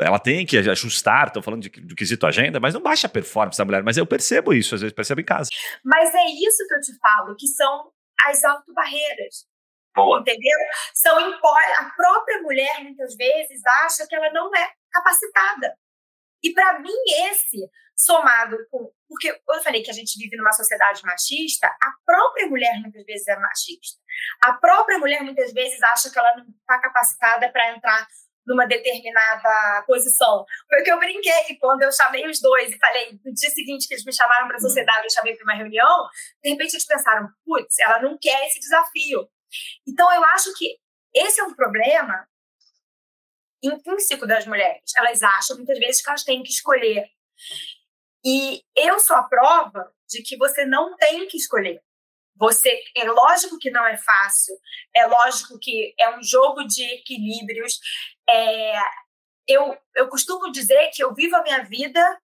Ela 0.00 0.18
tem 0.18 0.44
que 0.44 0.58
ajustar, 0.58 1.28
estou 1.28 1.42
falando 1.42 1.62
de, 1.62 1.68
do 1.68 1.94
quesito 1.94 2.26
agenda, 2.26 2.58
mas 2.58 2.74
não 2.74 2.80
baixa 2.80 3.06
a 3.06 3.10
performance 3.10 3.58
da 3.58 3.64
mulher. 3.64 3.82
Mas 3.82 3.96
eu 3.96 4.06
percebo 4.06 4.52
isso, 4.52 4.74
às 4.74 4.80
vezes 4.80 4.94
percebo 4.94 5.20
em 5.20 5.24
casa. 5.24 5.50
Mas 5.84 6.12
é 6.14 6.24
isso 6.30 6.66
que 6.66 6.74
eu 6.74 6.80
te 6.80 6.98
falo, 6.98 7.36
que 7.36 7.46
são 7.46 7.92
as 8.26 8.42
autobarreiras. 8.42 9.46
Boa. 9.94 10.20
Entendeu? 10.20 10.58
São 10.94 11.16
a 11.16 11.90
própria 11.96 12.42
mulher, 12.42 12.82
muitas 12.82 13.14
vezes, 13.14 13.64
acha 13.84 14.06
que 14.08 14.16
ela 14.16 14.32
não 14.32 14.50
é 14.54 14.72
capacitada. 14.90 15.76
E 16.42 16.52
para 16.52 16.80
mim, 16.80 16.92
esse, 17.30 17.58
somado 17.96 18.58
com. 18.70 18.90
Porque 19.08 19.28
eu 19.30 19.62
falei 19.62 19.82
que 19.82 19.90
a 19.90 19.94
gente 19.94 20.18
vive 20.18 20.36
numa 20.36 20.52
sociedade 20.52 21.02
machista, 21.04 21.66
a 21.66 21.92
própria 22.04 22.46
mulher 22.48 22.80
muitas 22.80 23.04
vezes 23.04 23.28
é 23.28 23.36
machista. 23.36 24.00
A 24.42 24.54
própria 24.54 24.98
mulher 24.98 25.22
muitas 25.22 25.52
vezes 25.52 25.82
acha 25.82 26.10
que 26.10 26.18
ela 26.18 26.36
não 26.36 26.46
está 26.48 26.80
capacitada 26.80 27.50
para 27.50 27.76
entrar 27.76 28.06
numa 28.46 28.66
determinada 28.66 29.82
posição. 29.86 30.44
Foi 30.68 30.80
o 30.80 30.84
que 30.84 30.90
eu 30.90 30.98
brinquei 30.98 31.56
quando 31.58 31.82
eu 31.82 31.92
chamei 31.92 32.28
os 32.28 32.40
dois 32.40 32.72
e 32.72 32.78
falei, 32.78 33.18
no 33.24 33.32
dia 33.32 33.50
seguinte 33.50 33.88
que 33.88 33.94
eles 33.94 34.04
me 34.04 34.14
chamaram 34.14 34.46
para 34.46 34.56
a 34.56 34.60
sociedade, 34.60 35.04
eu 35.04 35.10
chamei 35.10 35.34
para 35.34 35.44
uma 35.44 35.54
reunião, 35.54 36.08
de 36.42 36.50
repente 36.50 36.74
eles 36.74 36.86
pensaram, 36.86 37.28
putz, 37.44 37.78
ela 37.78 38.02
não 38.02 38.18
quer 38.20 38.46
esse 38.46 38.60
desafio. 38.60 39.28
Então 39.86 40.12
eu 40.12 40.24
acho 40.24 40.52
que 40.54 40.76
esse 41.14 41.40
é 41.40 41.44
um 41.44 41.54
problema 41.54 42.26
intrínseco 43.62 44.26
das 44.26 44.46
mulheres. 44.46 44.92
Elas 44.96 45.22
acham 45.22 45.56
muitas 45.56 45.78
vezes 45.78 46.02
que 46.02 46.10
elas 46.10 46.24
têm 46.24 46.42
que 46.42 46.50
escolher. 46.50 47.06
E 48.24 48.62
eu 48.76 48.98
sou 49.00 49.16
a 49.16 49.24
prova 49.24 49.92
de 50.08 50.22
que 50.22 50.36
você 50.36 50.64
não 50.64 50.96
tem 50.96 51.26
que 51.28 51.36
escolher. 51.36 51.82
Você 52.36 52.82
é 52.96 53.04
lógico 53.04 53.58
que 53.58 53.70
não 53.70 53.86
é 53.86 53.96
fácil, 53.96 54.56
é 54.94 55.06
lógico 55.06 55.58
que 55.60 55.94
é 55.98 56.16
um 56.16 56.22
jogo 56.22 56.64
de 56.64 56.82
equilíbrios. 56.82 57.78
É, 58.28 58.78
eu, 59.46 59.78
eu 59.94 60.08
costumo 60.08 60.50
dizer 60.50 60.90
que 60.92 61.02
eu 61.02 61.14
vivo 61.14 61.36
a 61.36 61.42
minha 61.42 61.62
vida 61.64 62.20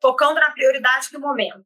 focando 0.00 0.34
na 0.34 0.50
prioridade 0.50 1.10
do 1.10 1.20
momento. 1.20 1.64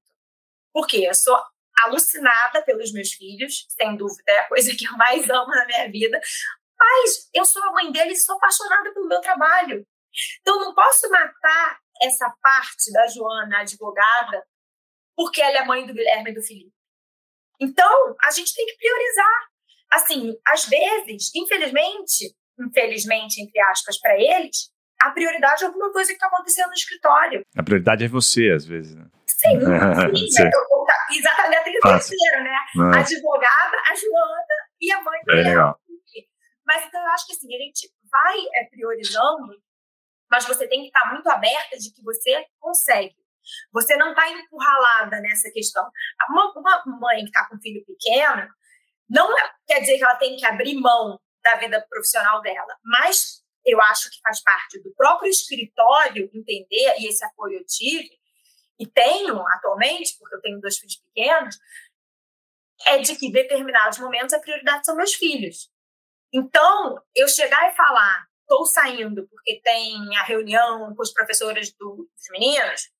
Porque 0.72 0.98
eu 0.98 1.14
sou 1.14 1.36
alucinada 1.80 2.62
pelos 2.62 2.92
meus 2.92 3.12
filhos, 3.12 3.66
sem 3.70 3.96
dúvida, 3.96 4.30
é 4.30 4.38
a 4.40 4.48
coisa 4.48 4.74
que 4.76 4.86
eu 4.86 4.92
mais 4.92 5.28
amo 5.28 5.48
na 5.48 5.66
minha 5.66 5.90
vida. 5.90 6.20
Mas 6.78 7.28
eu 7.32 7.44
sou 7.44 7.62
a 7.64 7.72
mãe 7.72 7.90
deles 7.90 8.20
e 8.20 8.24
sou 8.24 8.36
apaixonada 8.36 8.92
pelo 8.92 9.08
meu 9.08 9.20
trabalho. 9.20 9.86
Então, 10.40 10.60
não 10.60 10.74
posso 10.74 11.08
matar 11.10 11.80
essa 12.02 12.32
parte 12.42 12.92
da 12.92 13.06
Joana, 13.08 13.60
advogada, 13.60 14.42
porque 15.16 15.40
ela 15.40 15.58
é 15.58 15.64
mãe 15.64 15.86
do 15.86 15.94
Guilherme 15.94 16.30
e 16.30 16.34
do 16.34 16.42
Felipe. 16.42 16.72
Então, 17.60 18.16
a 18.22 18.30
gente 18.30 18.54
tem 18.54 18.66
que 18.66 18.76
priorizar. 18.76 19.48
Assim, 19.92 20.36
às 20.48 20.66
vezes, 20.66 21.30
infelizmente, 21.34 22.34
infelizmente, 22.58 23.40
entre 23.40 23.60
aspas, 23.60 24.00
para 24.00 24.16
eles, 24.16 24.70
a 25.00 25.10
prioridade 25.10 25.62
é 25.62 25.66
alguma 25.66 25.92
coisa 25.92 26.08
que 26.08 26.14
está 26.14 26.26
acontecendo 26.26 26.68
no 26.68 26.74
escritório. 26.74 27.44
A 27.56 27.62
prioridade 27.62 28.04
é 28.04 28.08
você, 28.08 28.50
às 28.50 28.64
vezes, 28.64 28.94
né? 28.94 29.06
Sim, 29.26 29.60
sim, 30.16 30.30
sim. 30.30 30.42
Eu, 30.42 30.74
exatamente 31.16 31.78
a 31.78 31.88
terceira, 31.92 32.42
né? 32.42 32.56
A 32.94 33.00
advogada, 33.00 33.76
a 33.90 33.94
Joana 33.94 34.56
e 34.80 34.92
a 34.92 35.02
mãe 35.02 35.20
dela. 35.26 35.40
É 35.40 35.42
legal. 35.42 35.80
Mas 36.66 36.86
então 36.86 37.00
eu 37.00 37.08
acho 37.08 37.26
que 37.26 37.32
assim, 37.34 37.54
a 37.54 37.58
gente 37.58 37.90
vai 38.10 38.38
é, 38.54 38.64
priorizando, 38.70 39.52
mas 40.30 40.46
você 40.46 40.66
tem 40.68 40.80
que 40.80 40.86
estar 40.86 41.12
muito 41.12 41.28
aberta 41.28 41.76
de 41.76 41.92
que 41.92 42.02
você 42.02 42.46
consegue. 42.58 43.16
Você 43.72 43.96
não 43.96 44.10
está 44.10 44.28
encurralada 44.30 45.20
nessa 45.20 45.50
questão. 45.50 45.88
Uma, 46.30 46.52
uma 46.56 46.98
mãe 46.98 47.18
que 47.18 47.26
está 47.26 47.48
com 47.48 47.56
um 47.56 47.60
filho 47.60 47.84
pequeno, 47.84 48.48
não 49.08 49.38
é, 49.38 49.52
quer 49.66 49.80
dizer 49.80 49.98
que 49.98 50.04
ela 50.04 50.16
tem 50.16 50.36
que 50.36 50.46
abrir 50.46 50.74
mão 50.74 51.20
da 51.42 51.56
vida 51.56 51.84
profissional 51.90 52.40
dela, 52.40 52.74
mas 52.82 53.44
eu 53.64 53.80
acho 53.82 54.10
que 54.10 54.20
faz 54.20 54.42
parte 54.42 54.82
do 54.82 54.94
próprio 54.94 55.28
escritório 55.28 56.30
entender, 56.34 56.94
e 56.98 57.08
esse 57.08 57.24
apoio 57.24 57.58
eu 57.58 57.66
tive, 57.66 58.10
e 58.78 58.86
tenho 58.86 59.38
atualmente, 59.48 60.16
porque 60.18 60.34
eu 60.34 60.40
tenho 60.40 60.60
dois 60.60 60.78
filhos 60.78 60.96
pequenos, 60.96 61.58
é 62.86 62.98
de 62.98 63.14
que 63.16 63.26
em 63.26 63.32
determinados 63.32 63.98
momentos 63.98 64.34
a 64.34 64.40
prioridade 64.40 64.84
são 64.84 64.96
meus 64.96 65.14
filhos. 65.14 65.70
Então, 66.32 67.00
eu 67.14 67.28
chegar 67.28 67.70
e 67.70 67.76
falar, 67.76 68.26
estou 68.44 68.64
saindo 68.66 69.26
porque 69.28 69.60
tem 69.62 70.16
a 70.16 70.22
reunião 70.22 70.94
com 70.94 71.02
os 71.02 71.12
professores 71.12 71.72
do, 71.74 72.08
dos 72.14 72.30
meninos, 72.30 72.90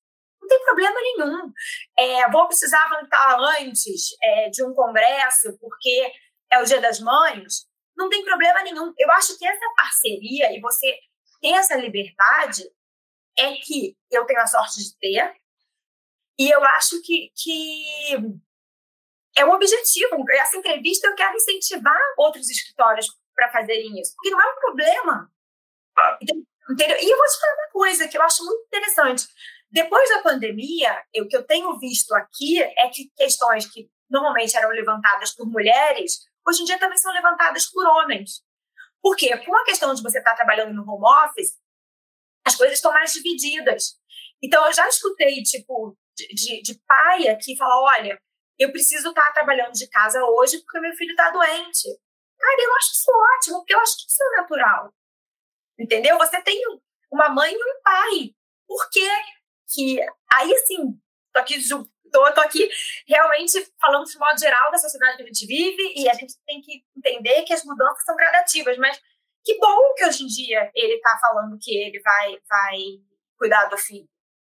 não 0.41 0.47
tem 0.47 0.63
problema 0.63 0.99
nenhum. 1.01 1.51
É, 1.97 2.29
vou 2.29 2.47
precisar 2.47 2.89
voltar 2.89 3.37
antes 3.59 4.09
é, 4.21 4.49
de 4.49 4.63
um 4.63 4.73
congresso 4.73 5.57
porque 5.59 6.11
é 6.51 6.59
o 6.59 6.65
Dia 6.65 6.81
das 6.81 6.99
Mães, 6.99 7.65
não 7.95 8.09
tem 8.09 8.23
problema 8.23 8.61
nenhum. 8.63 8.93
Eu 8.97 9.11
acho 9.11 9.37
que 9.37 9.47
essa 9.47 9.65
parceria 9.75 10.55
e 10.55 10.59
você 10.59 10.99
ter 11.41 11.53
essa 11.53 11.75
liberdade 11.75 12.63
é 13.37 13.53
que 13.55 13.97
eu 14.11 14.25
tenho 14.25 14.41
a 14.41 14.47
sorte 14.47 14.81
de 14.81 14.97
ter, 14.97 15.35
e 16.37 16.49
eu 16.49 16.63
acho 16.63 17.01
que, 17.01 17.31
que 17.35 18.17
é 19.37 19.45
o 19.45 19.51
objetivo. 19.51 20.25
Essa 20.31 20.57
entrevista 20.57 21.07
eu 21.07 21.15
quero 21.15 21.35
incentivar 21.35 21.99
outros 22.17 22.49
escritórios 22.49 23.07
para 23.33 23.51
fazerem 23.51 23.99
isso, 23.99 24.13
porque 24.15 24.29
não 24.29 24.41
é 24.41 24.51
um 24.51 24.59
problema. 24.59 25.31
Entendeu? 26.69 26.97
E 26.99 27.09
eu 27.09 27.17
vou 27.17 27.27
te 27.27 27.39
falar 27.39 27.53
uma 27.53 27.71
coisa 27.71 28.07
que 28.07 28.17
eu 28.17 28.21
acho 28.21 28.43
muito 28.43 28.65
interessante. 28.65 29.27
Depois 29.71 30.09
da 30.09 30.21
pandemia, 30.21 31.03
o 31.17 31.27
que 31.27 31.35
eu 31.35 31.45
tenho 31.45 31.77
visto 31.79 32.13
aqui 32.15 32.61
é 32.61 32.89
que 32.89 33.11
questões 33.15 33.65
que 33.71 33.89
normalmente 34.09 34.55
eram 34.55 34.69
levantadas 34.69 35.33
por 35.33 35.47
mulheres, 35.47 36.19
hoje 36.47 36.61
em 36.61 36.65
dia 36.65 36.79
também 36.79 36.97
são 36.97 37.11
levantadas 37.13 37.65
por 37.65 37.85
homens. 37.85 38.43
Por 39.01 39.15
quê? 39.15 39.37
Com 39.37 39.55
a 39.55 39.65
questão 39.65 39.93
de 39.93 40.01
você 40.01 40.19
estar 40.19 40.35
trabalhando 40.35 40.73
no 40.73 40.81
home 40.81 41.05
office, 41.25 41.59
as 42.45 42.55
coisas 42.55 42.77
estão 42.77 42.91
mais 42.91 43.13
divididas. 43.13 43.99
Então, 44.41 44.65
eu 44.65 44.73
já 44.73 44.87
escutei, 44.87 45.41
tipo, 45.43 45.97
de, 46.15 46.27
de, 46.27 46.61
de 46.61 46.81
pai 46.87 47.35
que 47.37 47.57
fala: 47.57 47.81
olha, 47.81 48.19
eu 48.57 48.71
preciso 48.71 49.09
estar 49.09 49.31
trabalhando 49.33 49.73
de 49.73 49.87
casa 49.89 50.23
hoje 50.23 50.59
porque 50.59 50.79
meu 50.79 50.93
filho 50.93 51.11
está 51.11 51.29
doente. 51.31 51.87
Cara, 52.39 52.61
eu 52.61 52.75
acho 52.75 52.91
isso 52.93 53.11
ótimo, 53.11 53.57
porque 53.59 53.73
eu 53.73 53.79
acho 53.79 53.97
que 53.97 54.11
isso 54.11 54.23
é 54.23 54.41
natural. 54.41 54.93
Entendeu? 55.79 56.17
Você 56.17 56.41
tem 56.41 56.61
uma 57.11 57.29
mãe 57.29 57.53
e 57.53 57.57
um 57.57 57.81
pai. 57.83 58.35
Por 58.67 58.89
que 58.89 59.07
que... 59.73 59.99
Aí, 60.33 60.53
assim, 60.53 60.99
tô 61.33 61.39
aqui, 61.39 61.55
tô, 62.11 62.33
tô 62.33 62.41
aqui 62.41 62.69
realmente 63.07 63.65
falando 63.79 64.05
de 64.05 64.17
modo 64.17 64.39
geral 64.39 64.71
da 64.71 64.77
sociedade 64.77 65.17
que 65.17 65.23
a 65.23 65.27
gente 65.27 65.45
vive 65.45 65.93
e 65.95 66.09
a 66.09 66.13
gente 66.13 66.33
tem 66.45 66.61
que 66.61 66.83
entender 66.97 67.43
que 67.43 67.53
as 67.53 67.63
mudanças 67.63 68.03
são 68.03 68.15
gradativas, 68.15 68.77
mas 68.77 68.99
que 69.43 69.57
bom 69.59 69.93
que 69.95 70.05
hoje 70.05 70.23
em 70.23 70.27
dia 70.27 70.71
ele 70.73 70.95
está 70.95 71.17
falando 71.19 71.57
que 71.61 71.77
ele 71.77 71.99
vai, 72.01 72.37
vai 72.49 72.77
cuidar 73.37 73.65
do 73.65 73.77
filho. 73.77 74.07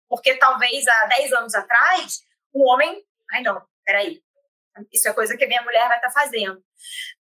Porque 0.10 0.36
talvez 0.38 0.88
há 0.88 1.06
10 1.08 1.34
anos 1.34 1.54
atrás, 1.54 2.22
o 2.54 2.72
homem... 2.72 3.04
Ai, 3.34 3.44
não, 3.44 3.62
peraí. 3.86 4.22
Isso 4.92 5.08
é 5.08 5.14
coisa 5.14 5.36
que 5.36 5.44
a 5.44 5.48
minha 5.48 5.62
mulher 5.62 5.88
vai 5.88 5.98
estar 5.98 6.10
tá 6.10 6.22
fazendo. 6.22 6.62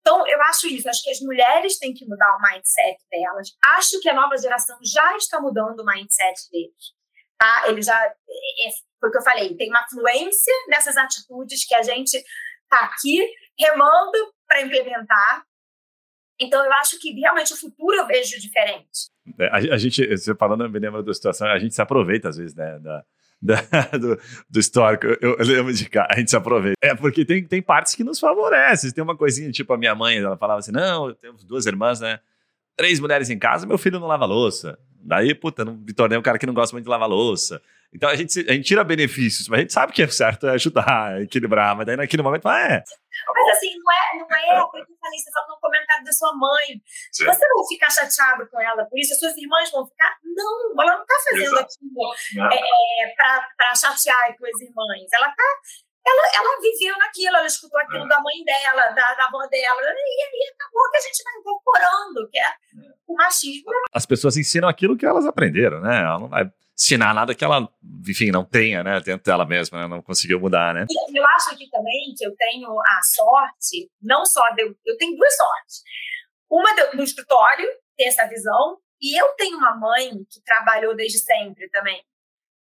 Então, 0.00 0.26
eu 0.26 0.40
acho 0.42 0.66
isso. 0.68 0.88
Acho 0.88 1.02
que 1.02 1.11
as 1.11 1.20
mulheres 1.20 1.78
têm 1.78 1.94
que 1.94 2.07
mudar 2.07 2.36
o 2.36 2.40
mindset 2.40 2.98
delas. 3.11 3.48
Acho 3.76 4.00
que 4.00 4.09
a 4.09 4.14
nova 4.14 4.36
geração 4.36 4.78
já 4.82 5.16
está 5.16 5.40
mudando 5.40 5.80
o 5.80 5.86
mindset 5.86 6.50
deles. 6.50 6.94
Tá? 7.38 7.64
Ele 7.68 7.82
já. 7.82 7.96
É, 8.04 8.68
é, 8.68 8.70
foi 9.00 9.09
o 9.09 9.12
que 9.12 9.18
eu 9.18 9.22
falei. 9.22 9.57
Tem 9.57 9.68
uma 9.68 9.86
fluência 9.88 10.54
nessas 10.68 10.96
atitudes 10.96 11.66
que 11.66 11.74
a 11.74 11.82
gente 11.82 12.14
está 12.14 12.84
aqui 12.84 13.26
remando 13.59 14.34
para 14.46 14.62
implementar. 14.62 15.44
Então, 16.38 16.64
eu 16.64 16.72
acho 16.74 16.98
que 16.98 17.12
realmente 17.12 17.52
o 17.52 17.57
futuro 17.57 17.96
eu 17.96 18.07
vejo 18.07 18.38
diferente. 18.38 19.11
É, 19.38 19.46
a, 19.46 19.74
a 19.74 19.78
gente, 19.78 20.07
você 20.07 20.34
falando, 20.34 20.68
me 20.68 20.78
lembra 20.78 21.02
da 21.02 21.14
situação, 21.14 21.48
a 21.48 21.59
gente 21.59 21.74
se 21.74 21.80
aproveita 21.80 22.28
às 22.28 22.36
vezes, 22.36 22.54
né? 22.54 22.78
Da 22.78 23.04
da, 23.43 23.61
do, 23.99 24.18
do, 24.49 24.59
histórico. 24.59 25.07
Eu, 25.20 25.37
eu, 25.39 25.45
lembro 25.45 25.72
de 25.72 25.89
cá, 25.89 26.07
a 26.11 26.18
gente 26.18 26.30
se 26.30 26.37
aproveita. 26.37 26.76
É 26.82 26.95
porque 26.95 27.24
tem, 27.24 27.45
tem 27.45 27.61
partes 27.61 27.95
que 27.95 28.03
nos 28.03 28.18
favorecem. 28.18 28.91
Tem 28.93 29.05
uma 29.05 29.16
coisinha, 29.16 29.51
tipo 29.51 29.72
a 29.72 29.78
minha 29.78 29.95
mãe, 29.95 30.18
ela 30.18 30.37
falava 30.37 30.61
assim: 30.61 30.72
não, 30.72 31.09
eu 31.09 31.14
tenho 31.14 31.34
duas 31.47 31.66
irmãs, 31.66 32.01
né? 32.01 32.18
Três 32.76 33.01
mulheres 33.01 33.30
em 33.30 33.39
casa, 33.39 33.66
meu 33.66 33.78
filho 33.78 34.01
não 34.01 34.07
lava 34.07 34.24
louça. 34.24 34.78
Daí, 35.03 35.34
puta, 35.34 35.64
não 35.64 35.76
me 35.76 35.93
tornei 35.93 36.18
um 36.18 36.22
cara 36.22 36.39
que 36.39 36.47
não 36.47 36.55
gosta 36.55 36.74
muito 36.74 36.84
de 36.84 36.91
lavar 36.91 37.09
louça. 37.09 37.62
Então 37.97 38.11
a 38.11 38.14
gente, 38.14 38.38
a 38.47 38.53
gente 38.53 38.66
tira 38.66 38.84
benefícios, 38.84 39.49
mas 39.49 39.59
a 39.59 39.61
gente 39.62 39.72
sabe 39.72 39.90
que 39.90 40.03
é 40.03 40.09
certo 40.09 40.47
é 40.47 40.51
ajudar, 40.51 41.16
é 41.16 41.22
equilibrar, 41.22 41.74
mas 41.74 41.86
daí 41.86 41.97
naquele 41.97 42.22
momento, 42.22 42.47
ah, 42.47 42.61
é. 42.61 42.84
Mas 42.84 43.57
assim, 43.57 43.72
não 43.78 43.90
é, 43.90 44.18
não 44.18 44.26
é 44.36 44.62
o 44.62 44.70
que 44.70 44.78
eu 44.80 44.84
falei, 45.01 45.18
você 45.18 45.32
falou 45.32 45.57
no 45.57 45.61
comentário 45.61 46.05
da 46.05 46.12
sua 46.12 46.36
mãe. 46.36 46.76
Sim. 47.11 47.24
Você 47.24 47.49
não 47.49 47.66
ficar 47.66 47.88
chateado 47.90 48.47
com 48.51 48.61
ela 48.61 48.84
por 48.84 48.99
isso, 49.01 49.14
as 49.14 49.18
suas 49.18 49.36
irmãs 49.38 49.70
vão 49.70 49.86
ficar. 49.86 50.14
Não, 50.22 50.74
ela 50.78 50.97
não 50.97 51.03
está 51.03 51.14
fazendo 51.24 51.59
aquilo 51.59 52.53
é, 52.53 52.57
é 52.57 53.14
para 53.16 53.74
chatear 53.74 54.36
com 54.36 54.44
as 54.44 54.61
irmãs. 54.61 55.09
Ela 55.14 55.28
está 55.30 55.44
ela, 56.07 56.22
ela 56.36 56.61
viveu 56.61 56.97
naquilo, 56.99 57.36
ela 57.36 57.47
escutou 57.47 57.80
aquilo 57.80 58.05
é. 58.05 58.09
da 58.09 58.20
mãe 58.20 58.44
dela, 58.44 58.92
da, 58.92 59.14
da 59.14 59.24
avó 59.24 59.44
dela, 59.49 59.80
e 59.82 60.22
aí 60.22 60.55
acabou 60.55 60.90
que 60.90 60.99
a 60.99 61.01
gente 61.01 61.24
vai 61.24 61.34
incorporando, 61.40 62.30
que 62.30 62.38
é, 62.38 62.44
é. 62.44 62.94
o 63.09 63.14
machismo. 63.14 63.72
As 63.92 64.07
pessoas 64.07 64.36
ensinam 64.36 64.68
aquilo 64.68 64.97
que 64.97 65.07
elas 65.07 65.26
aprenderam, 65.26 65.80
né? 65.80 66.03
Ela 66.03 66.20
não 66.20 66.28
vai 66.28 66.44
ensinar 66.79 67.14
nada 67.14 67.35
que 67.35 67.43
ela, 67.43 67.66
enfim, 68.07 68.31
não 68.31 68.45
tenha, 68.45 68.85
né, 68.85 69.01
dentro 69.01 69.24
dela 69.24 69.47
mesma, 69.47 69.81
né, 69.81 69.89
não 69.89 70.03
conseguiu 70.03 70.39
mudar, 70.39 70.74
né? 70.74 70.85
E 70.91 71.18
eu 71.18 71.27
acho 71.27 71.55
aqui 71.55 71.68
também 71.70 72.14
que 72.16 72.27
eu 72.27 72.37
tenho 72.37 72.70
a 72.81 73.01
sorte, 73.03 73.91
não 74.01 74.27
só 74.27 74.47
de 74.51 74.62
eu, 74.62 74.97
tenho 74.99 75.16
duas 75.16 75.37
sortes. 75.37 75.83
Uma 76.51 76.74
do, 76.74 76.99
do 76.99 77.03
escritório, 77.03 77.66
ter 77.97 78.05
essa 78.05 78.27
visão, 78.27 78.79
e 79.01 79.18
eu 79.18 79.29
tenho 79.37 79.57
uma 79.57 79.74
mãe 79.74 80.11
que 80.31 80.43
trabalhou 80.45 80.95
desde 80.95 81.18
sempre 81.18 81.68
também. 81.70 82.05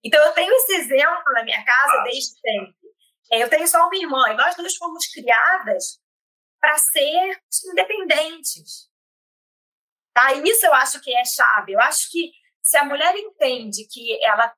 Então 0.04 0.22
eu 0.24 0.32
tenho 0.32 0.52
esse 0.52 0.74
exemplo 0.74 1.32
na 1.32 1.42
minha 1.42 1.64
casa 1.64 2.02
desde 2.04 2.38
sempre. 2.38 2.74
É, 3.32 3.42
eu 3.42 3.48
tenho 3.48 3.66
só 3.66 3.86
uma 3.86 3.96
irmã, 3.96 4.28
e 4.28 4.36
nós 4.36 4.54
duas 4.56 4.76
fomos 4.76 5.06
criadas 5.06 5.98
para 6.60 6.76
ser 6.76 7.40
independentes. 7.70 8.90
Tá? 10.12 10.34
E 10.34 10.42
isso 10.42 10.66
eu 10.66 10.74
acho 10.74 11.00
que 11.00 11.16
é 11.16 11.24
chave. 11.24 11.72
Eu 11.72 11.80
acho 11.80 12.10
que 12.10 12.30
se 12.62 12.78
a 12.78 12.84
mulher 12.84 13.14
entende 13.16 13.86
que 13.90 14.24
ela 14.24 14.52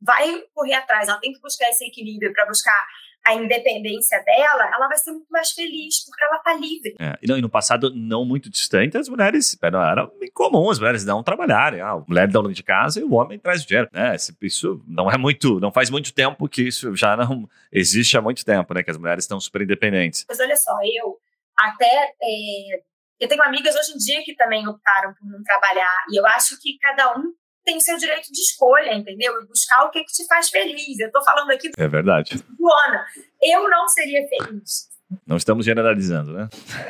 vai 0.00 0.42
correr 0.54 0.74
atrás, 0.74 1.08
ela 1.08 1.18
tem 1.18 1.32
que 1.32 1.40
buscar 1.40 1.68
esse 1.68 1.84
equilíbrio 1.84 2.32
para 2.32 2.46
buscar 2.46 2.86
a 3.26 3.34
independência 3.34 4.22
dela, 4.24 4.70
ela 4.74 4.88
vai 4.88 4.96
ser 4.96 5.10
muito 5.10 5.26
mais 5.28 5.50
feliz, 5.50 6.04
porque 6.04 6.24
ela 6.24 6.36
está 6.36 6.54
livre. 6.54 6.94
É, 6.98 7.18
e, 7.20 7.26
não, 7.26 7.36
e 7.36 7.42
no 7.42 7.50
passado 7.50 7.92
não 7.94 8.24
muito 8.24 8.48
distante, 8.48 8.96
as 8.96 9.08
mulheres 9.08 9.56
eram, 9.60 9.82
eram 9.82 10.12
incomum 10.22 10.70
as 10.70 10.78
mulheres 10.78 11.04
não 11.04 11.22
trabalharem. 11.22 11.80
Ah, 11.80 11.92
a 11.92 12.04
mulher 12.06 12.28
dona 12.28 12.52
de 12.52 12.62
casa 12.62 13.00
e 13.00 13.04
o 13.04 13.14
homem 13.14 13.38
traz 13.38 13.62
o 13.62 13.66
dinheiro. 13.66 13.88
Né? 13.92 14.16
Isso 14.40 14.82
não 14.86 15.10
é 15.10 15.18
muito, 15.18 15.60
não 15.60 15.72
faz 15.72 15.90
muito 15.90 16.14
tempo 16.14 16.48
que 16.48 16.62
isso 16.62 16.94
já 16.96 17.16
não 17.16 17.48
existe 17.70 18.16
há 18.16 18.22
muito 18.22 18.44
tempo, 18.44 18.72
né? 18.72 18.82
Que 18.82 18.90
as 18.90 18.96
mulheres 18.96 19.24
estão 19.24 19.40
super 19.40 19.62
independentes. 19.62 20.24
Mas 20.26 20.40
olha 20.40 20.56
só, 20.56 20.72
eu 20.82 21.18
até 21.58 22.14
é, 22.22 22.82
eu 23.20 23.28
tenho 23.28 23.42
amigas 23.42 23.74
hoje 23.74 23.92
em 23.92 23.96
dia 23.96 24.22
que 24.24 24.34
também 24.34 24.66
optaram 24.68 25.14
por 25.14 25.26
não 25.28 25.42
trabalhar, 25.42 26.04
e 26.10 26.18
eu 26.18 26.26
acho 26.26 26.58
que 26.60 26.78
cada 26.78 27.16
um 27.16 27.32
tem 27.64 27.80
seu 27.80 27.98
direito 27.98 28.32
de 28.32 28.40
escolha, 28.40 28.94
entendeu? 28.94 29.42
E 29.42 29.46
buscar 29.46 29.84
o 29.84 29.90
que, 29.90 30.02
que 30.02 30.12
te 30.12 30.26
faz 30.26 30.48
feliz. 30.48 30.98
Eu 30.98 31.12
tô 31.12 31.22
falando 31.22 31.50
aqui 31.50 31.70
é 31.76 31.88
verdade. 31.88 32.42
Luana, 32.58 33.04
eu 33.42 33.68
não 33.68 33.86
seria 33.88 34.26
feliz. 34.26 34.88
Não 35.26 35.36
estamos 35.36 35.64
generalizando, 35.64 36.32
né? 36.32 36.48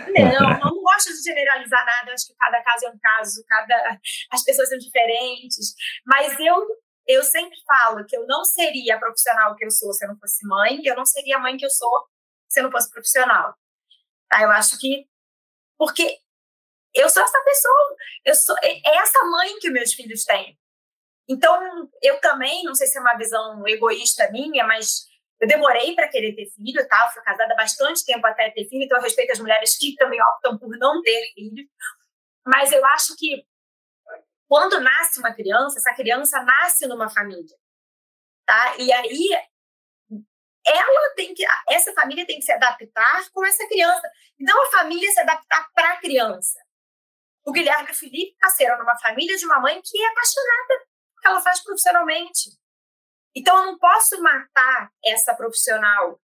Não, 0.08 0.50
não 0.60 0.82
gosto 0.82 1.12
de 1.12 1.22
generalizar 1.22 1.84
nada. 1.84 2.12
Acho 2.12 2.28
que 2.28 2.34
cada 2.34 2.62
caso 2.62 2.86
é 2.86 2.90
um 2.90 2.98
caso, 2.98 3.44
cada 3.48 3.98
as 4.30 4.44
pessoas 4.44 4.68
são 4.68 4.78
diferentes. 4.78 5.74
Mas 6.06 6.38
eu 6.38 6.66
eu 7.08 7.22
sempre 7.24 7.56
falo 7.66 8.04
que 8.04 8.14
eu 8.14 8.26
não 8.26 8.44
seria 8.44 8.96
a 8.96 8.98
profissional 8.98 9.56
que 9.56 9.64
eu 9.64 9.70
sou 9.70 9.92
se 9.94 10.04
eu 10.04 10.10
não 10.10 10.18
fosse 10.18 10.46
mãe, 10.46 10.78
e 10.80 10.86
eu 10.86 10.94
não 10.94 11.06
seria 11.06 11.38
a 11.38 11.40
mãe 11.40 11.56
que 11.56 11.64
eu 11.64 11.70
sou 11.70 12.06
se 12.48 12.60
eu 12.60 12.64
não 12.64 12.70
fosse 12.70 12.90
profissional. 12.90 13.54
Tá? 14.28 14.42
Eu 14.42 14.50
acho 14.50 14.78
que 14.78 15.06
porque 15.78 16.18
eu 16.94 17.08
sou 17.08 17.22
essa 17.22 17.42
pessoa, 17.44 17.96
eu 18.24 18.34
sou 18.34 18.56
é, 18.62 18.72
é 18.72 18.96
essa 18.98 19.24
mãe 19.24 19.58
que 19.60 19.70
meus 19.70 19.94
filhos 19.94 20.24
têm. 20.24 20.58
Então, 21.28 21.88
eu 22.02 22.20
também, 22.20 22.64
não 22.64 22.74
sei 22.74 22.86
se 22.86 22.96
é 22.98 23.00
uma 23.00 23.16
visão 23.16 23.66
egoísta 23.68 24.30
minha, 24.32 24.66
mas 24.66 25.06
eu 25.40 25.46
demorei 25.46 25.94
para 25.94 26.08
querer 26.08 26.34
ter 26.34 26.50
filho, 26.50 26.88
tá? 26.88 27.04
Eu 27.04 27.12
fui 27.12 27.22
casada 27.22 27.54
bastante 27.54 28.04
tempo 28.04 28.26
até 28.26 28.50
ter 28.50 28.66
filho, 28.66 28.84
então 28.84 28.98
eu 28.98 29.02
respeito 29.02 29.32
as 29.32 29.38
mulheres 29.38 29.76
que 29.76 29.94
também 29.96 30.20
optam 30.20 30.58
por 30.58 30.76
não 30.78 31.02
ter 31.02 31.32
filho. 31.34 31.68
Mas 32.46 32.72
eu 32.72 32.84
acho 32.86 33.14
que 33.16 33.46
quando 34.48 34.80
nasce 34.80 35.20
uma 35.20 35.34
criança, 35.34 35.78
essa 35.78 35.94
criança 35.94 36.42
nasce 36.42 36.86
numa 36.86 37.10
família, 37.10 37.56
tá? 38.46 38.76
E 38.78 38.90
aí 38.90 39.28
ela 40.70 41.14
tem 41.14 41.34
que, 41.34 41.44
essa 41.68 41.92
família 41.92 42.26
tem 42.26 42.38
que 42.38 42.44
se 42.44 42.52
adaptar 42.52 43.30
com 43.32 43.44
essa 43.44 43.66
criança, 43.68 44.10
e 44.38 44.44
não 44.44 44.66
a 44.66 44.70
família 44.70 45.10
se 45.10 45.20
adaptar 45.20 45.68
para 45.74 45.92
a 45.92 45.96
criança. 45.96 46.58
O 47.44 47.52
Guilherme 47.52 47.88
e 47.88 47.92
o 47.92 47.94
Felipe 47.94 48.36
nasceram 48.42 48.78
numa 48.78 48.98
família 48.98 49.36
de 49.36 49.44
uma 49.46 49.60
mãe 49.60 49.80
que 49.82 50.02
é 50.02 50.08
apaixonada 50.08 50.86
que 51.20 51.28
ela 51.28 51.40
faz 51.40 51.62
profissionalmente. 51.62 52.50
Então, 53.34 53.56
eu 53.58 53.66
não 53.66 53.78
posso 53.78 54.20
matar 54.20 54.90
essa 55.04 55.34
profissional 55.34 56.20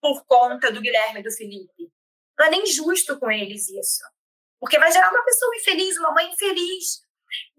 por 0.00 0.24
conta 0.24 0.72
do 0.72 0.80
Guilherme 0.80 1.20
e 1.20 1.22
do 1.22 1.32
Felipe. 1.32 1.92
Não 2.38 2.46
é 2.46 2.50
nem 2.50 2.66
justo 2.66 3.18
com 3.18 3.30
eles 3.30 3.68
isso. 3.68 4.02
Porque 4.58 4.78
vai 4.78 4.90
gerar 4.90 5.10
uma 5.10 5.24
pessoa 5.24 5.56
infeliz, 5.56 5.98
uma 5.98 6.12
mãe 6.12 6.30
infeliz. 6.30 7.02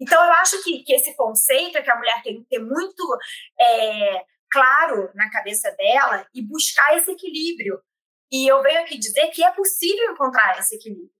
Então, 0.00 0.22
eu 0.24 0.32
acho 0.34 0.62
que, 0.62 0.82
que 0.82 0.94
esse 0.94 1.14
conceito 1.16 1.78
é 1.78 1.82
que 1.82 1.90
a 1.90 1.96
mulher 1.96 2.22
tem 2.22 2.42
que 2.42 2.48
ter 2.48 2.58
muito 2.58 3.18
é, 3.58 4.24
claro 4.52 5.10
na 5.14 5.30
cabeça 5.30 5.70
dela 5.72 6.28
e 6.34 6.42
buscar 6.42 6.96
esse 6.96 7.10
equilíbrio. 7.10 7.82
E 8.30 8.46
eu 8.46 8.62
venho 8.62 8.80
aqui 8.82 8.98
dizer 8.98 9.28
que 9.28 9.42
é 9.42 9.50
possível 9.50 10.12
encontrar 10.12 10.58
esse 10.58 10.76
equilíbrio. 10.76 11.10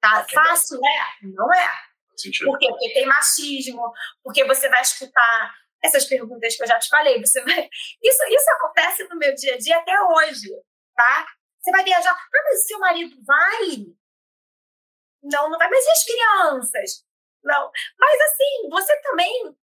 Tá? 0.00 0.24
Fácil, 0.32 0.78
é? 0.78 1.26
Não 1.26 1.52
é. 1.52 1.68
Por 2.44 2.58
quê? 2.58 2.68
Porque 2.68 2.92
tem 2.92 3.06
machismo, 3.06 3.92
porque 4.22 4.44
você 4.44 4.68
vai 4.68 4.82
escutar 4.82 5.54
essas 5.82 6.04
perguntas 6.06 6.56
que 6.56 6.62
eu 6.62 6.66
já 6.66 6.78
te 6.78 6.88
falei. 6.88 7.20
Você 7.20 7.42
vai... 7.42 7.68
isso, 8.02 8.24
isso 8.24 8.50
acontece 8.52 9.04
no 9.04 9.16
meu 9.16 9.34
dia 9.34 9.54
a 9.54 9.58
dia 9.58 9.78
até 9.78 10.00
hoje, 10.00 10.48
tá? 10.94 11.26
Você 11.60 11.70
vai 11.70 11.82
viajar, 11.82 12.12
ah, 12.12 12.42
mas 12.44 12.60
o 12.60 12.66
seu 12.66 12.78
marido 12.78 13.16
vai? 13.24 13.86
Não, 15.22 15.50
não 15.50 15.58
vai. 15.58 15.68
Mas 15.68 15.84
e 15.84 15.90
as 15.90 16.04
crianças? 16.04 17.06
Não. 17.42 17.70
Mas 17.98 18.20
assim, 18.20 18.68
você 18.70 19.00
também, 19.02 19.56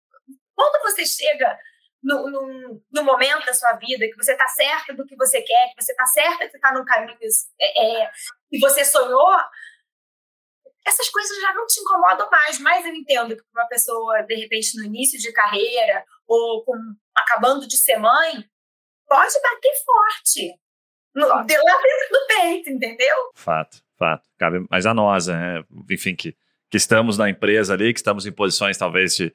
quando 0.55 0.82
você 0.82 1.05
chega 1.05 1.59
no, 2.03 2.30
no, 2.30 2.82
no, 2.92 3.05
momento 3.05 3.44
da 3.44 3.53
sua 3.53 3.72
vida 3.72 4.07
que 4.07 4.16
você 4.16 4.32
está 4.32 4.46
certa 4.49 4.94
do 4.94 5.05
que 5.05 5.16
você 5.16 5.42
quer, 5.42 5.68
que 5.74 5.82
você 5.82 5.92
está 5.92 6.07
certa 6.07 6.49
que 6.49 6.57
está 6.57 6.72
no 6.72 6.84
caminho 6.84 7.18
é, 7.61 8.03
é, 8.05 8.11
que 8.51 8.59
você 8.59 8.84
sonhou, 8.84 9.36
essas 10.86 11.09
coisas 11.11 11.40
já 11.40 11.53
não 11.55 11.66
te 11.66 11.80
incomodam 11.80 12.28
mais. 12.30 12.59
Mas 12.59 12.86
eu 12.86 12.94
entendo 12.94 13.36
que 13.36 13.42
uma 13.53 13.66
pessoa, 13.66 14.22
de 14.22 14.34
repente, 14.34 14.76
no 14.76 14.84
início 14.84 15.18
de 15.18 15.32
carreira 15.32 16.05
ou 16.26 16.64
com, 16.64 16.74
acabando 17.14 17.66
de 17.66 17.76
ser 17.76 17.99
mãe, 17.99 18.44
pode 19.07 19.34
bater 19.42 19.72
forte. 19.84 20.61
No, 21.14 21.26
lá 21.26 21.42
dentro 21.42 22.09
do 22.11 22.26
peito, 22.28 22.70
entendeu? 22.70 23.16
Fato, 23.34 23.82
fato. 23.99 24.28
Cabe 24.38 24.64
mais 24.70 24.86
a 24.86 24.94
nós, 24.94 25.26
né? 25.26 25.64
Enfim, 25.90 26.14
que, 26.14 26.36
que 26.70 26.76
estamos 26.76 27.18
na 27.18 27.28
empresa 27.28 27.74
ali, 27.74 27.92
que 27.92 27.99
estamos 27.99 28.24
em 28.24 28.32
posições 28.32 28.78
talvez 28.78 29.16
de 29.16 29.34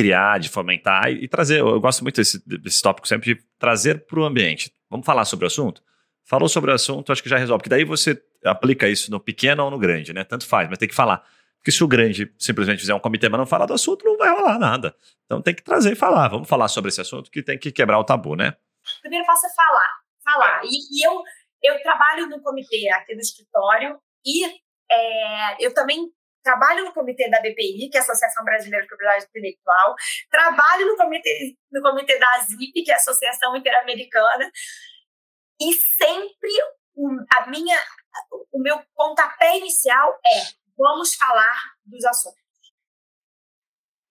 criar, 0.00 0.38
de 0.38 0.48
fomentar 0.48 1.10
e, 1.10 1.28
trazer. 1.28 1.60
Eu 1.60 1.78
gosto 1.78 2.02
muito 2.02 2.16
desse, 2.16 2.42
desse 2.46 2.80
tópico 2.80 3.06
sempre 3.06 3.34
de 3.34 3.42
trazer 3.58 4.06
para 4.06 4.18
o 4.18 4.24
ambiente. 4.24 4.72
Vamos 4.88 5.04
falar 5.04 5.26
sobre 5.26 5.44
o 5.44 5.48
assunto? 5.48 5.82
Falou 6.24 6.48
sobre 6.48 6.70
o 6.70 6.74
assunto, 6.74 7.12
acho 7.12 7.22
que 7.22 7.28
já 7.28 7.36
resolve, 7.36 7.58
porque 7.58 7.68
daí 7.68 7.84
você 7.84 8.22
aplica 8.44 8.88
isso 8.88 9.10
no 9.10 9.20
pequeno 9.20 9.64
ou 9.64 9.70
no 9.70 9.78
grande, 9.78 10.12
né? 10.12 10.24
Tanto 10.24 10.46
faz, 10.46 10.68
mas 10.68 10.78
tem 10.78 10.88
que 10.88 10.94
falar. 10.94 11.22
Porque 11.58 11.70
se 11.70 11.84
o 11.84 11.88
grande 11.88 12.32
simplesmente 12.38 12.80
fizer 12.80 12.94
um 12.94 13.00
comitê, 13.00 13.28
mas 13.28 13.38
não 13.38 13.46
falar 13.46 13.66
do 13.66 13.74
assunto, 13.74 14.04
não 14.04 14.16
vai 14.16 14.30
rolar 14.30 14.58
nada. 14.58 14.96
Então 15.26 15.42
tem 15.42 15.54
que 15.54 15.62
trazer 15.62 15.92
e 15.92 15.96
falar. 15.96 16.28
Vamos 16.28 16.48
falar 16.48 16.68
sobre 16.68 16.88
esse 16.88 17.00
assunto 17.00 17.30
que 17.30 17.42
tem 17.42 17.58
que 17.58 17.70
quebrar 17.70 17.98
o 17.98 18.04
tabu, 18.04 18.34
né? 18.34 18.56
Primeiro 19.02 19.26
passo 19.26 19.46
é 19.46 19.50
falar. 19.50 20.00
Falar. 20.24 20.62
E, 20.64 20.68
e 20.68 21.06
eu, 21.06 21.22
eu 21.62 21.82
trabalho 21.82 22.26
no 22.28 22.40
comitê 22.40 22.90
aqui 22.94 23.14
no 23.14 23.20
escritório 23.20 23.98
e 24.24 24.46
é, 24.90 25.66
eu 25.66 25.74
também 25.74 26.10
trabalho 26.42 26.84
no 26.84 26.92
comitê 26.92 27.28
da 27.28 27.40
BPI, 27.40 27.88
que 27.90 27.96
é 27.96 28.00
a 28.00 28.02
Associação 28.02 28.44
Brasileira 28.44 28.82
de 28.82 28.88
Propriedade 28.88 29.24
Intelectual, 29.24 29.94
trabalho 30.30 30.86
no 30.86 30.96
comitê, 30.96 31.56
no 31.70 31.82
comitê 31.82 32.18
da 32.18 32.34
ASIP, 32.36 32.72
que 32.84 32.90
é 32.90 32.94
a 32.94 32.96
Associação 32.96 33.56
Interamericana, 33.56 34.50
e 35.60 35.72
sempre 35.74 36.50
a 37.34 37.46
minha, 37.48 37.78
o 38.52 38.60
meu 38.60 38.82
pontapé 38.94 39.58
inicial 39.58 40.18
é 40.24 40.60
vamos 40.76 41.14
falar 41.14 41.60
dos 41.84 42.04
assuntos. 42.04 42.40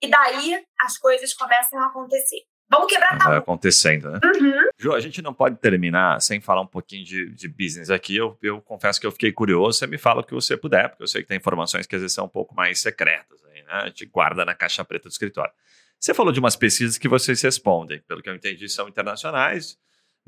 E 0.02 0.10
daí 0.10 0.66
as 0.80 0.98
coisas 0.98 1.34
começam 1.34 1.80
a 1.80 1.88
acontecer. 1.88 2.49
Vamos 2.70 2.88
quebrar 2.88 3.18
tabu. 3.18 3.30
Vai 3.30 3.38
acontecendo, 3.38 4.12
né? 4.12 4.20
Uhum. 4.24 4.70
Ju, 4.78 4.94
a 4.94 5.00
gente 5.00 5.22
não 5.22 5.34
pode 5.34 5.58
terminar 5.58 6.22
sem 6.22 6.40
falar 6.40 6.62
um 6.62 6.68
pouquinho 6.68 7.04
de, 7.04 7.30
de 7.34 7.48
business 7.48 7.90
aqui. 7.90 8.16
Eu, 8.16 8.38
eu 8.42 8.62
confesso 8.62 9.00
que 9.00 9.08
eu 9.08 9.12
fiquei 9.12 9.32
curioso. 9.32 9.80
Você 9.80 9.88
me 9.88 9.98
fala 9.98 10.22
o 10.22 10.24
que 10.24 10.34
você 10.34 10.56
puder, 10.56 10.90
porque 10.90 11.04
eu 11.04 11.08
sei 11.08 11.22
que 11.22 11.28
tem 11.28 11.38
informações 11.38 11.88
que 11.88 11.96
às 11.96 12.02
vezes 12.02 12.14
são 12.14 12.26
um 12.26 12.30
pouco 12.30 12.54
mais 12.54 12.80
secretas. 12.80 13.44
Aí, 13.46 13.64
né? 13.64 13.72
A 13.72 13.86
gente 13.88 14.06
guarda 14.06 14.46
na 14.46 14.54
caixa 14.54 14.86
preta 14.86 15.10
do 15.10 15.12
escritório. 15.12 15.52
Você 16.00 16.14
falou 16.14 16.32
de 16.32 16.40
umas 16.40 16.56
pesquisas 16.56 16.98
que 16.98 17.08
vocês 17.08 17.42
respondem. 17.42 18.02
Pelo 18.08 18.22
que 18.22 18.30
eu 18.30 18.36
entendi, 18.36 18.70
são 18.70 18.88
internacionais 18.88 19.78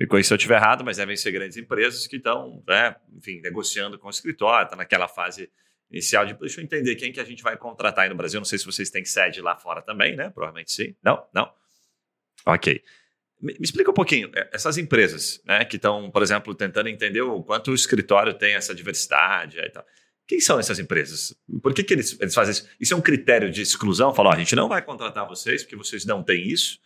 me 0.02 0.08
corrija 0.08 0.30
se 0.30 0.34
eu 0.34 0.38
estiver 0.38 0.56
errado, 0.56 0.84
mas 0.84 0.98
devem 0.98 1.16
ser 1.16 1.32
grandes 1.32 1.58
empresas 1.58 2.08
que 2.08 2.16
estão, 2.16 2.64
né, 2.68 2.96
enfim, 3.16 3.40
negociando 3.40 4.00
com 4.00 4.08
o 4.08 4.10
escritório, 4.10 4.66
está 4.66 4.76
naquela 4.76 5.08
fase 5.08 5.48
inicial 5.92 6.26
de, 6.26 6.34
deixa 6.34 6.60
eu 6.60 6.64
entender 6.64 6.96
quem 6.96 7.12
que 7.12 7.20
a 7.20 7.24
gente 7.24 7.44
vai 7.44 7.56
contratar 7.56 8.06
aí 8.06 8.10
no 8.10 8.16
Brasil, 8.16 8.40
não 8.40 8.46
sei 8.46 8.58
se 8.58 8.66
vocês 8.66 8.90
têm 8.90 9.06
sede 9.06 9.42
lá 9.42 9.56
fora 9.56 9.80
também, 9.80 10.16
né, 10.16 10.32
provavelmente 10.32 10.72
sim, 10.72 10.96
não, 11.04 11.24
não, 11.32 11.52
ok. 12.46 12.82
Me, 13.40 13.54
me 13.54 13.64
explica 13.64 13.92
um 13.92 13.94
pouquinho, 13.94 14.32
é, 14.36 14.50
essas 14.54 14.78
empresas, 14.78 15.42
né, 15.46 15.66
que 15.66 15.76
estão, 15.76 16.12
por 16.12 16.22
exemplo, 16.22 16.54
tentando 16.54 16.90
entender 16.90 17.22
o 17.22 17.44
quanto 17.44 17.72
o 17.72 17.76
escritório 17.76 18.34
tem 18.34 18.54
essa 18.54 18.74
diversidade 18.74 19.60
e 19.60 19.70
tal, 19.70 19.86
quem 20.28 20.40
são 20.40 20.60
essas 20.60 20.80
empresas? 20.80 21.36
Por 21.62 21.74
que, 21.74 21.84
que 21.84 21.94
eles, 21.94 22.18
eles 22.22 22.34
fazem 22.34 22.54
isso? 22.54 22.70
Isso 22.80 22.94
é 22.94 22.98
um 22.98 23.02
critério 23.02 23.52
de 23.52 23.62
exclusão? 23.62 24.14
Falar, 24.14 24.36
a 24.36 24.38
gente 24.38 24.56
não 24.56 24.70
vai 24.70 24.82
contratar 24.82 25.28
vocês 25.28 25.64
porque 25.64 25.76
vocês 25.76 26.06
não 26.06 26.24
têm 26.24 26.48
isso, 26.48 26.80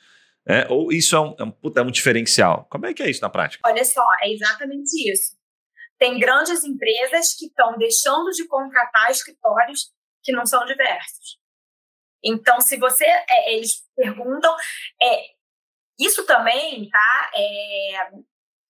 é, 0.47 0.67
ou 0.69 0.91
isso 0.91 1.15
é 1.15 1.19
um, 1.19 1.35
é, 1.39 1.43
um, 1.43 1.53
é 1.75 1.81
um 1.81 1.91
diferencial? 1.91 2.65
Como 2.69 2.85
é 2.85 2.93
que 2.93 3.03
é 3.03 3.09
isso 3.09 3.21
na 3.21 3.29
prática? 3.29 3.67
Olha 3.67 3.83
só, 3.83 4.05
é 4.21 4.31
exatamente 4.31 5.11
isso. 5.11 5.35
Tem 5.97 6.19
grandes 6.19 6.63
empresas 6.63 7.33
que 7.33 7.45
estão 7.45 7.77
deixando 7.77 8.29
de 8.31 8.47
contratar 8.47 9.09
escritórios 9.09 9.91
que 10.23 10.31
não 10.31 10.45
são 10.45 10.65
diversos. 10.65 11.39
Então, 12.23 12.59
se 12.59 12.77
você, 12.77 13.05
é, 13.05 13.55
eles 13.55 13.83
perguntam, 13.95 14.55
é, 15.01 15.34
isso 15.99 16.25
também, 16.25 16.89
tá? 16.89 17.31
É, 17.33 18.11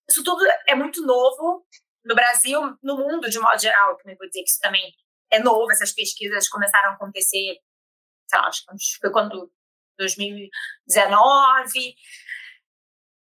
isso 0.08 0.22
tudo 0.22 0.44
é 0.66 0.74
muito 0.74 1.04
novo 1.04 1.66
no 2.04 2.14
Brasil, 2.14 2.60
no 2.82 2.96
mundo 2.96 3.28
de 3.28 3.38
modo 3.38 3.60
geral. 3.60 3.96
Também 3.96 4.16
vou 4.16 4.28
dizer 4.28 4.42
que 4.42 4.50
isso 4.50 4.60
também 4.60 4.94
é 5.30 5.38
novo. 5.38 5.70
Essas 5.72 5.92
pesquisas 5.92 6.48
começaram 6.48 6.90
a 6.90 6.94
acontecer, 6.94 7.58
sei 8.28 8.38
lá, 8.38 8.46
acho 8.46 8.64
que 8.64 8.98
foi 9.00 9.10
quando 9.10 9.52
2019. 9.98 11.96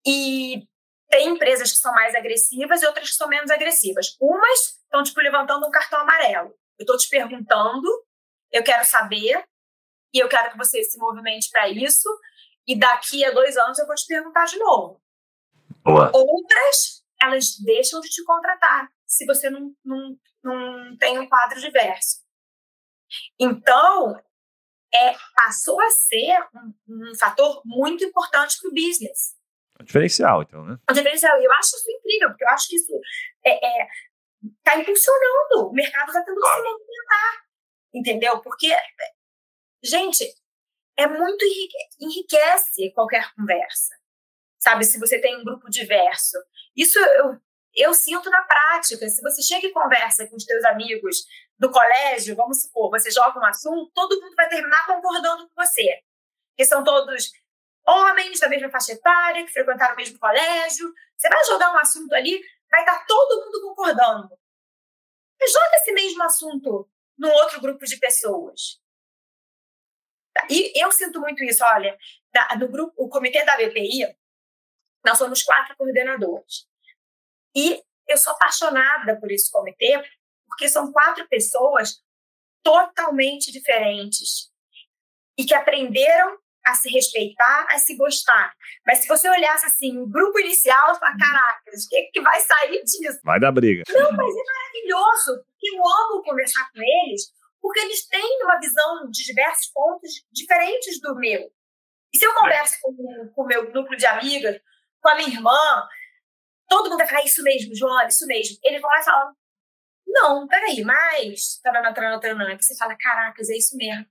E 0.06 0.68
tem 1.10 1.30
empresas 1.30 1.72
que 1.72 1.78
são 1.78 1.94
mais 1.94 2.14
agressivas 2.16 2.82
e 2.82 2.86
outras 2.86 3.10
que 3.10 3.16
são 3.16 3.28
menos 3.28 3.50
agressivas. 3.50 4.16
Umas 4.20 4.78
estão, 4.84 5.04
tipo, 5.04 5.20
levantando 5.22 5.66
um 5.66 5.72
cartão 5.72 6.00
amarelo. 6.02 6.50
Eu 6.78 6.84
estou 6.84 6.98
te 6.98 7.10
perguntando, 7.10 7.88
eu 8.52 8.64
quero 8.64 8.86
saber, 8.86 9.44
e 10.14 10.20
eu 10.20 10.30
quero 10.30 10.52
que 10.52 10.58
você 10.58 10.84
se 10.84 10.98
movimente 10.98 11.50
para 11.50 11.68
isso, 11.68 12.10
e 12.68 12.78
daqui 12.78 13.24
a 13.24 13.32
dois 13.32 13.56
anos 13.58 13.80
eu 13.80 13.88
vou 13.88 13.96
te 13.96 14.06
perguntar 14.06 14.46
de 14.46 14.58
novo. 14.58 15.02
Boa. 15.84 16.12
Outras, 16.14 17.04
elas 17.22 17.58
deixam 17.64 18.02
de 18.02 18.10
te 18.10 18.24
contratar 18.24 18.90
se 19.06 19.26
você 19.26 19.50
não, 19.50 19.74
não, 19.84 20.18
não 20.44 20.98
tem 20.98 21.18
um 21.18 21.28
quadro 21.28 21.60
diverso. 21.62 22.26
Então, 23.40 24.22
é, 24.94 25.16
passou 25.36 25.80
a 25.80 25.90
ser 25.90 26.38
um, 26.54 27.10
um 27.12 27.16
fator 27.16 27.62
muito 27.66 28.04
importante 28.04 28.58
para 28.60 28.70
o 28.70 28.74
business. 28.74 29.38
Um 29.80 29.86
diferencial, 29.86 30.42
então, 30.42 30.66
né? 30.66 30.78
Um 30.90 30.94
diferencial. 30.94 31.40
E 31.40 31.46
eu 31.46 31.52
acho 31.54 31.76
isso 31.76 31.92
incrível, 31.92 32.30
porque 32.30 32.44
eu 32.44 32.50
acho 32.50 32.68
que 32.68 32.76
isso 32.76 33.00
é, 33.46 33.66
é, 33.66 33.88
tá 34.64 34.78
impulsionando. 34.78 35.70
O 35.70 35.74
mercado 35.74 36.08
está 36.10 36.24
tendo 36.24 36.42
que 36.42 36.48
se 36.48 36.64
movimentar. 36.64 37.48
Entendeu? 37.94 38.40
Porque, 38.42 38.76
gente, 39.84 40.26
é 40.98 41.08
muito 41.08 41.46
enrique 41.46 41.78
enriquece 42.00 42.92
qualquer 42.94 43.32
conversa. 43.36 43.96
Sabe, 44.60 44.84
se 44.84 45.00
você 45.00 45.22
tem 45.22 45.40
um 45.40 45.44
grupo 45.44 45.70
diverso. 45.70 46.38
Isso 46.76 47.00
eu, 47.00 47.40
eu 47.76 47.94
sinto 47.94 48.30
na 48.30 48.44
prática. 48.44 49.08
Se 49.08 49.22
você 49.22 49.42
chega 49.42 49.68
e 49.68 49.72
conversa 49.72 50.28
com 50.28 50.36
os 50.36 50.46
teus 50.46 50.66
amigos 50.66 51.26
do 51.60 51.72
colégio, 51.72 52.36
vamos 52.36 52.64
supor, 52.64 52.90
você 52.90 53.12
joga 53.12 53.40
um 53.40 53.46
assunto, 53.46 53.92
todo 53.94 54.20
mundo 54.20 54.36
vai 54.36 54.50
terminar 54.50 54.86
concordando 54.88 55.48
com 55.48 55.64
você. 55.64 56.02
Que 56.56 56.66
são 56.66 56.84
todos 56.84 57.32
homens 57.86 58.40
da 58.40 58.50
mesma 58.50 58.70
faixa 58.70 58.94
etária, 58.94 59.46
que 59.46 59.54
frequentaram 59.54 59.94
o 59.94 59.98
mesmo 59.98 60.20
colégio. 60.20 60.92
Você 61.16 61.30
vai 61.30 61.44
jogar 61.46 61.72
um 61.74 61.78
assunto 61.78 62.14
ali, 62.14 62.42
vai 62.70 62.82
estar 62.82 63.06
todo 63.06 63.46
mundo 63.46 63.62
concordando. 63.62 64.30
Joga 65.40 65.76
esse 65.76 65.92
mesmo 65.94 66.24
assunto 66.24 66.90
num 67.18 67.32
outro 67.32 67.62
grupo 67.62 67.86
de 67.86 67.98
pessoas. 67.98 68.82
E 70.50 70.82
eu 70.82 70.92
sinto 70.92 71.20
muito 71.20 71.44
isso, 71.44 71.64
olha, 71.64 71.98
no 72.60 72.68
grupo, 72.70 72.94
o 72.98 73.10
comitê 73.10 73.44
da 73.46 73.58
BPI, 73.58 74.16
nós 75.06 75.18
somos 75.18 75.44
quatro 75.44 75.76
coordenadores. 75.78 76.68
E 77.56 77.82
eu 78.08 78.18
sou 78.18 78.34
apaixonada 78.34 79.20
por 79.20 79.32
esse 79.32 79.52
comitê, 79.52 80.02
porque 80.48 80.70
são 80.70 80.92
quatro 80.92 81.28
pessoas 81.28 82.02
totalmente 82.64 83.52
diferentes 83.52 84.52
e 85.38 85.46
que 85.46 85.54
aprenderam 85.54 86.38
a 86.66 86.74
se 86.74 86.90
respeitar, 86.90 87.66
a 87.70 87.78
se 87.78 87.96
gostar. 87.96 88.54
Mas 88.86 89.00
se 89.00 89.08
você 89.08 89.30
olhasse 89.30 89.66
assim, 89.66 89.98
o 89.98 90.08
grupo 90.08 90.40
inicial, 90.40 90.94
você 90.94 91.00
fala, 91.00 91.18
caracas, 91.18 91.86
o 91.86 91.90
que, 91.90 92.04
que 92.14 92.22
vai 92.22 92.40
sair 92.42 92.84
disso? 92.84 93.20
Vai 93.24 93.40
dar 93.40 93.54
briga. 93.54 93.84
Não, 93.88 94.12
mas 94.12 94.36
é 94.36 94.44
maravilhoso, 94.44 95.46
porque 95.46 95.70
eu 95.70 95.82
amo 95.82 96.24
conversar 96.24 96.70
com 96.72 96.82
eles, 96.82 97.32
porque 97.62 97.80
eles 97.80 98.08
têm 98.08 98.44
uma 98.44 98.60
visão 98.60 99.10
de 99.10 99.24
diversos 99.24 99.72
pontos 99.72 100.12
diferentes 100.32 101.00
do 101.02 101.16
meu. 101.16 101.52
E 102.14 102.18
se 102.18 102.26
eu 102.26 102.34
converso 102.34 102.76
com, 102.82 103.44
o 103.44 103.46
meu 103.46 103.72
núcleo 103.74 103.98
de 103.98 104.06
amigas, 104.06 104.60
com 105.02 105.10
a 105.10 105.16
minha 105.16 105.30
irmã, 105.30 105.88
todo 106.70 106.90
mundo 106.90 107.00
vai 107.00 107.08
falar 107.08 107.24
isso 107.24 107.44
mesmo, 107.44 107.76
João, 107.76 108.08
isso 108.08 108.26
mesmo. 108.26 108.58
Eles 108.64 108.82
vão 108.82 108.90
lá 108.90 109.00
e 109.00 109.04
falam, 109.04 109.36
não, 110.08 110.48
peraí, 110.48 110.84
mas... 110.84 111.60
Taranã, 111.62 111.94
taranã, 111.94 112.20
taranã, 112.20 112.58
que 112.58 112.64
você 112.64 112.78
fala, 112.78 112.96
caracas, 112.98 113.50
é 113.50 113.58
isso 113.58 113.76
mesmo. 113.76 114.06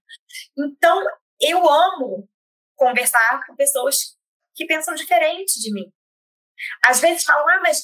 Então, 0.56 1.02
eu 1.40 1.68
amo 1.68 2.28
conversar 2.74 3.44
com 3.46 3.56
pessoas 3.56 4.16
que 4.54 4.66
pensam 4.66 4.94
diferente 4.94 5.60
de 5.60 5.72
mim. 5.72 5.92
Às 6.84 7.00
vezes 7.00 7.24
falam, 7.24 7.48
ah, 7.48 7.60
mas 7.60 7.82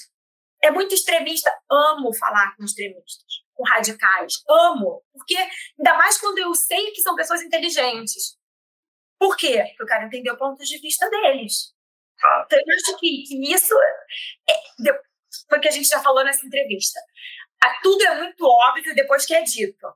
é 0.62 0.70
muito 0.70 0.94
extremista. 0.94 1.50
Amo 1.70 2.14
falar 2.14 2.54
com 2.56 2.64
extremistas, 2.64 3.42
com 3.54 3.64
radicais. 3.64 4.34
Amo. 4.48 5.02
Porque, 5.12 5.36
ainda 5.36 5.94
mais 5.94 6.18
quando 6.18 6.38
eu 6.38 6.54
sei 6.54 6.90
que 6.92 7.02
são 7.02 7.14
pessoas 7.14 7.42
inteligentes. 7.42 8.36
Por 9.18 9.36
quê? 9.36 9.62
Porque 9.68 9.82
eu 9.82 9.86
quero 9.86 10.06
entender 10.06 10.30
o 10.30 10.36
ponto 10.36 10.62
de 10.64 10.78
vista 10.78 11.08
deles. 11.08 11.72
Então, 12.16 12.58
eu 12.58 12.74
acho 12.74 12.98
que, 12.98 13.24
que 13.24 13.52
isso 13.52 13.74
é, 14.48 14.54
foi 15.48 15.58
o 15.58 15.60
que 15.60 15.68
a 15.68 15.72
gente 15.72 15.88
já 15.88 16.02
falou 16.02 16.24
nessa 16.24 16.46
entrevista. 16.46 17.00
Tudo 17.82 18.04
é 18.04 18.14
muito 18.22 18.44
óbvio 18.44 18.94
depois 18.94 19.24
que 19.24 19.34
é 19.34 19.42
dito. 19.42 19.94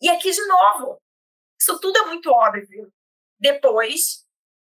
E 0.00 0.08
aqui, 0.08 0.30
de 0.30 0.46
novo, 0.46 1.00
isso 1.58 1.78
tudo 1.80 1.98
é 1.98 2.06
muito 2.06 2.30
óbvio 2.30 2.92
depois 3.38 4.26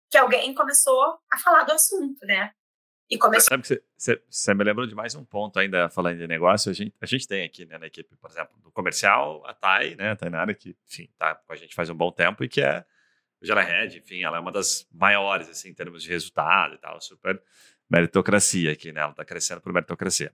que 0.10 0.18
alguém 0.18 0.54
começou 0.54 1.20
a 1.32 1.38
falar 1.40 1.64
do 1.64 1.74
assunto, 1.74 2.26
né? 2.26 2.54
E. 3.12 3.18
Sabe 3.42 3.64
que 3.64 3.84
você, 3.98 4.54
me 4.54 4.64
lembrou 4.64 4.88
de 4.88 4.96
mais 4.96 5.14
um 5.16 5.26
ponto 5.26 5.60
ainda 5.60 5.90
falando 5.90 6.18
de 6.18 6.28
negócio. 6.28 6.72
A 6.72 6.74
gente, 6.74 6.94
a 7.02 7.06
gente 7.06 7.28
tem 7.28 7.44
aqui 7.44 7.66
né, 7.66 7.78
na 7.78 7.88
equipe, 7.88 8.16
por 8.16 8.30
exemplo, 8.30 8.58
do 8.64 8.72
comercial, 8.72 9.46
a 9.46 9.54
Thay, 9.54 9.96
né? 9.96 10.12
A 10.12 10.16
Tainara, 10.16 10.54
que, 10.54 10.76
enfim, 10.88 11.10
tá 11.18 11.36
com 11.36 11.52
a 11.52 11.56
gente 11.58 11.76
faz 11.76 11.90
um 11.90 11.96
bom 11.96 12.12
tempo 12.12 12.44
e 12.44 12.48
que 12.48 12.62
é 12.62 12.86
Gela 13.42 13.62
Red, 13.62 13.98
enfim, 13.98 14.24
ela 14.24 14.38
é 14.38 14.40
uma 14.40 14.52
das 14.52 14.88
maiores, 14.94 15.50
assim, 15.50 15.70
em 15.70 15.74
termos 15.74 16.04
de 16.04 16.10
resultado 16.10 16.76
e 16.76 16.78
tal, 16.78 17.02
super 17.02 17.42
meritocracia 17.90 18.72
aqui, 18.72 18.94
né? 18.94 19.02
Ela 19.02 19.14
tá 19.14 19.26
crescendo 19.26 19.60
por 19.60 19.74
meritocracia. 19.74 20.32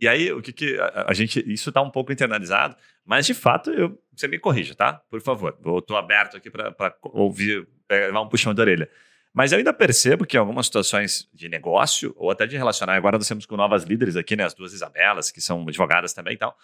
E 0.00 0.06
aí, 0.06 0.32
o 0.32 0.42
que, 0.42 0.52
que 0.52 0.78
a, 0.78 1.06
a 1.08 1.14
gente. 1.14 1.40
Isso 1.50 1.70
está 1.70 1.80
um 1.80 1.90
pouco 1.90 2.12
internalizado, 2.12 2.76
mas 3.04 3.26
de 3.26 3.34
fato, 3.34 3.70
eu, 3.70 4.00
você 4.14 4.28
me 4.28 4.38
corrija, 4.38 4.74
tá? 4.74 4.94
Por 5.08 5.20
favor. 5.20 5.58
Eu 5.64 5.78
estou 5.78 5.96
aberto 5.96 6.36
aqui 6.36 6.50
para 6.50 6.96
ouvir, 7.02 7.66
levar 7.90 8.20
um 8.20 8.28
puxão 8.28 8.52
de 8.52 8.60
orelha. 8.60 8.90
Mas 9.34 9.52
eu 9.52 9.58
ainda 9.58 9.72
percebo 9.72 10.26
que 10.26 10.36
em 10.36 10.40
algumas 10.40 10.66
situações 10.66 11.28
de 11.32 11.48
negócio, 11.48 12.12
ou 12.16 12.30
até 12.30 12.46
de 12.46 12.56
relacionar, 12.56 12.94
agora 12.94 13.16
nós 13.16 13.26
temos 13.26 13.46
com 13.46 13.56
novas 13.56 13.84
líderes 13.84 14.16
aqui, 14.16 14.36
né? 14.36 14.44
As 14.44 14.54
duas 14.54 14.72
Isabelas, 14.72 15.30
que 15.30 15.40
são 15.40 15.62
advogadas 15.62 16.12
também 16.12 16.34
e 16.34 16.38
tal. 16.38 16.56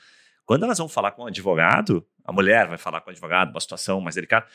Quando 0.45 0.65
elas 0.65 0.79
vão 0.79 0.89
falar 0.89 1.13
com 1.13 1.25
um 1.25 1.27
advogado, 1.27 2.07
a 2.25 2.33
mulher 2.33 2.67
vai 2.69 2.79
falar 2.79 3.01
com 3.01 3.11
o 3.11 3.13
advogado, 3.13 3.51
uma 3.51 3.61
situação 3.61 4.01
mais 4.01 4.15
delicada, 4.15 4.47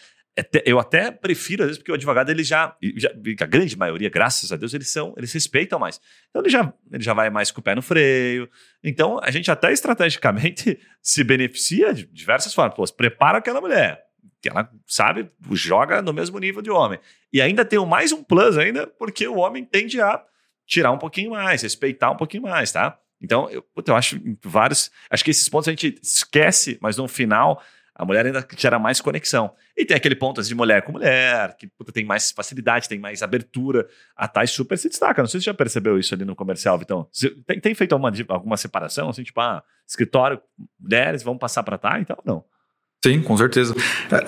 eu 0.66 0.80
até 0.80 1.11
prefiro, 1.11 1.61
às 1.61 1.68
vezes, 1.68 1.78
porque 1.78 1.91
o 1.91 1.95
advogado, 1.95 2.32
ele 2.32 2.43
já, 2.43 2.76
já, 2.97 3.09
a 3.39 3.45
grande 3.45 3.78
maioria, 3.78 4.09
graças 4.09 4.51
a 4.51 4.55
Deus, 4.55 4.74
eles 4.74 4.89
são, 4.89 5.14
eles 5.16 5.32
respeitam 5.32 5.78
mais. 5.78 6.01
Então 6.30 6.41
ele 6.41 6.49
já, 6.49 6.74
ele 6.91 7.03
já 7.03 7.14
vai 7.14 7.30
mais 7.30 7.51
com 7.51 7.61
o 7.61 7.64
pé 7.64 7.76
no 7.76 7.84
freio. 7.84 8.49
Então 8.84 9.20
a 9.22 9.30
gente 9.30 9.51
até 9.51 9.72
estrategicamente 9.72 10.80
se 11.01 11.24
beneficia 11.24 11.93
de 11.93 12.07
diversas 12.07 12.53
formas. 12.53 12.76
Pô, 12.76 12.97
prepara 12.97 13.38
aquela 13.38 13.61
mulher, 13.61 14.03
ela 14.45 14.69
sabe, 14.86 15.32
joga 15.51 16.01
no 16.01 16.13
mesmo 16.13 16.38
nível 16.39 16.61
de 16.61 16.69
homem. 16.69 16.99
E 17.32 17.41
ainda 17.41 17.63
tem 17.63 17.84
mais 17.86 18.11
um 18.11 18.24
plus 18.24 18.57
ainda, 18.57 18.88
porque 18.88 19.28
o 19.28 19.38
homem 19.38 19.63
tende 19.63 20.01
a 20.01 20.24
tirar 20.65 20.91
um 20.91 20.97
pouquinho 20.97 21.32
mais, 21.32 21.61
respeitar 21.61 22.11
um 22.11 22.17
pouquinho 22.17 22.43
mais, 22.43 22.71
tá? 22.71 22.97
Então, 23.21 23.49
eu, 23.49 23.65
eu 23.86 23.95
acho 23.95 24.19
vários. 24.43 24.91
Acho 25.09 25.24
que 25.24 25.32
esses 25.32 25.47
pontos 25.47 25.67
a 25.67 25.71
gente 25.71 25.97
esquece, 26.01 26.78
mas 26.82 26.97
no 26.97 27.07
final 27.07 27.61
a 27.95 28.03
mulher 28.03 28.26
ainda 28.26 28.45
gera 28.57 28.80
mais 28.80 28.99
conexão. 28.99 29.53
E 29.78 29.86
tem 29.86 29.95
aquele 29.95 30.15
ponto 30.15 30.41
de 30.41 30.55
mulher 30.55 30.82
com 30.82 30.91
mulher, 30.91 31.55
que 31.55 31.67
puta, 31.67 31.91
tem 31.91 32.03
mais 32.03 32.32
facilidade, 32.32 32.89
tem 32.89 32.97
mais 32.97 33.21
abertura. 33.21 33.88
A 34.15 34.28
Thais 34.28 34.51
super 34.51 34.78
se 34.78 34.89
destaca. 34.89 35.21
Não 35.21 35.28
sei 35.28 35.39
se 35.39 35.45
você 35.45 35.51
já 35.51 35.53
percebeu 35.53 35.99
isso 35.99 36.13
ali 36.13 36.26
no 36.26 36.36
comercial, 36.36 36.78
Vitão. 36.78 37.07
Tem, 37.45 37.59
tem 37.59 37.76
feito 37.76 37.93
alguma, 37.93 38.11
alguma 38.30 38.57
separação? 38.57 39.09
Assim, 39.09 39.24
tipo, 39.24 39.39
ah, 39.39 39.63
escritório, 39.88 40.41
mulheres, 40.80 41.21
vão 41.21 41.38
passar 41.38 41.61
para 41.61 41.78
Thais 41.78 42.01
e 42.01 42.05
tal? 42.05 42.21
Não. 42.26 42.43
Sim, 43.04 43.22
com 43.22 43.36
certeza. 43.36 43.76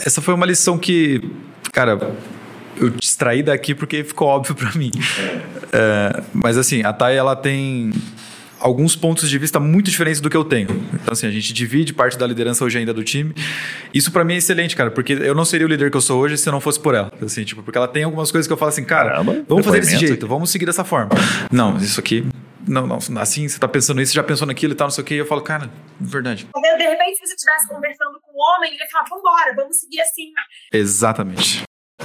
Essa 0.05 0.21
foi 0.21 0.33
uma 0.33 0.45
lição 0.45 0.77
que, 0.77 1.21
cara, 1.71 1.97
eu 2.77 2.89
distraí 2.89 3.41
daqui 3.41 3.73
porque 3.73 4.03
ficou 4.03 4.27
óbvio 4.27 4.53
para 4.53 4.73
mim. 4.73 4.91
É, 5.71 6.21
mas 6.33 6.57
assim, 6.57 6.83
a 6.83 6.91
Thay, 6.91 7.15
ela 7.15 7.37
tem 7.37 7.93
alguns 8.59 8.93
pontos 8.93 9.29
de 9.29 9.37
vista 9.37 9.61
muito 9.61 9.89
diferentes 9.89 10.19
do 10.19 10.29
que 10.29 10.35
eu 10.35 10.43
tenho. 10.43 10.67
Então, 10.93 11.13
assim, 11.13 11.25
a 11.25 11.31
gente 11.31 11.53
divide 11.53 11.93
parte 11.93 12.17
da 12.17 12.27
liderança 12.27 12.65
hoje 12.65 12.77
ainda 12.77 12.93
do 12.93 13.03
time. 13.03 13.33
Isso 13.93 14.11
para 14.11 14.25
mim 14.25 14.33
é 14.33 14.37
excelente, 14.37 14.75
cara, 14.75 14.91
porque 14.91 15.13
eu 15.13 15.33
não 15.33 15.45
seria 15.45 15.65
o 15.65 15.69
líder 15.69 15.89
que 15.89 15.95
eu 15.95 16.01
sou 16.01 16.19
hoje 16.19 16.37
se 16.37 16.49
eu 16.49 16.51
não 16.51 16.59
fosse 16.59 16.79
por 16.79 16.93
ela. 16.95 17.13
Assim, 17.21 17.45
tipo, 17.45 17.63
porque 17.63 17.77
ela 17.77 17.87
tem 17.87 18.03
algumas 18.03 18.29
coisas 18.29 18.45
que 18.45 18.51
eu 18.51 18.57
falo 18.57 18.69
assim, 18.69 18.83
cara, 18.83 19.11
Caramba, 19.11 19.41
vamos 19.47 19.65
fazer 19.65 19.79
desse 19.79 19.97
jeito, 19.97 20.27
vamos 20.27 20.49
seguir 20.49 20.65
dessa 20.65 20.83
forma. 20.83 21.11
Não, 21.49 21.77
isso 21.77 21.97
aqui 21.99 22.25
não, 22.67 22.87
não, 22.87 22.97
assim, 23.19 23.47
você 23.47 23.59
tá 23.59 23.67
pensando 23.67 24.01
isso, 24.01 24.13
já 24.13 24.23
pensou 24.23 24.47
naquilo 24.47 24.73
e 24.73 24.75
tal, 24.75 24.87
não 24.87 24.91
sei 24.91 25.03
o 25.03 25.07
que, 25.07 25.15
e 25.15 25.17
eu 25.17 25.25
falo, 25.25 25.41
cara, 25.41 25.69
verdade. 25.99 26.45
De 26.45 26.83
repente, 26.83 27.17
se 27.17 27.27
você 27.27 27.35
estivesse 27.35 27.67
conversando 27.67 28.19
com 28.21 28.31
um 28.31 28.41
homem, 28.41 28.73
ele 28.73 28.81
ia 28.81 28.89
falar, 28.89 29.05
vambora, 29.09 29.55
vamos 29.55 29.77
seguir 29.77 30.01
assim. 30.01 30.31
Exatamente. 30.71 31.63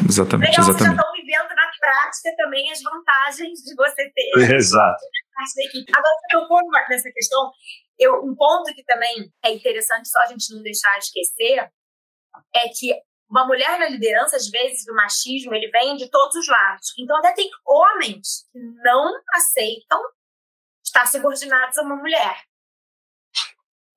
Exatamente, 0.09 0.51
Legal, 0.51 0.65
exatamente. 0.65 0.65
Vocês 0.65 0.67
já 0.79 0.93
estão 0.93 1.13
vivendo 1.13 1.49
na 1.55 1.71
prática 1.79 2.35
também 2.37 2.71
as 2.71 2.81
vantagens 2.83 3.59
de 3.61 3.75
você 3.75 4.11
ter 4.11 4.31
Exato. 4.55 5.03
Agora, 5.93 6.15
você 6.15 6.39
tocou 6.39 6.61
nessa 6.89 7.11
questão, 7.11 7.51
eu, 7.99 8.25
um 8.25 8.35
ponto 8.35 8.75
que 8.75 8.85
também 8.85 9.31
é 9.45 9.53
interessante, 9.53 10.09
só 10.09 10.21
a 10.21 10.27
gente 10.27 10.55
não 10.55 10.63
deixar 10.63 10.99
de 10.99 11.05
esquecer, 11.05 11.71
é 12.55 12.69
que 12.69 12.95
uma 13.29 13.47
mulher 13.47 13.79
na 13.79 13.89
liderança, 13.89 14.37
às 14.37 14.49
vezes, 14.49 14.87
o 14.89 14.95
machismo, 14.95 15.55
ele 15.55 15.71
vem 15.71 15.97
de 15.97 16.11
todos 16.11 16.35
os 16.35 16.49
lados. 16.49 16.93
Então, 16.99 17.17
até 17.19 17.33
tem 17.33 17.49
homens 17.65 18.49
que 18.53 18.59
não 18.83 19.13
aceitam 19.33 20.01
estar 20.91 21.07
subordinados 21.07 21.78
a 21.78 21.82
uma 21.82 21.97
mulher. 21.97 22.36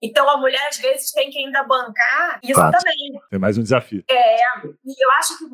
Então, 0.01 0.29
a 0.29 0.37
mulher, 0.37 0.67
às 0.67 0.77
vezes, 0.77 1.11
tem 1.11 1.29
que 1.29 1.39
ainda 1.39 1.63
bancar 1.63 2.39
isso 2.43 2.53
claro. 2.53 2.77
também. 2.77 3.21
Tem 3.29 3.39
mais 3.39 3.57
um 3.57 3.63
desafio. 3.63 4.03
É, 4.09 4.37
e 4.85 5.03
eu 5.03 5.11
acho 5.17 5.37
que 5.37 5.45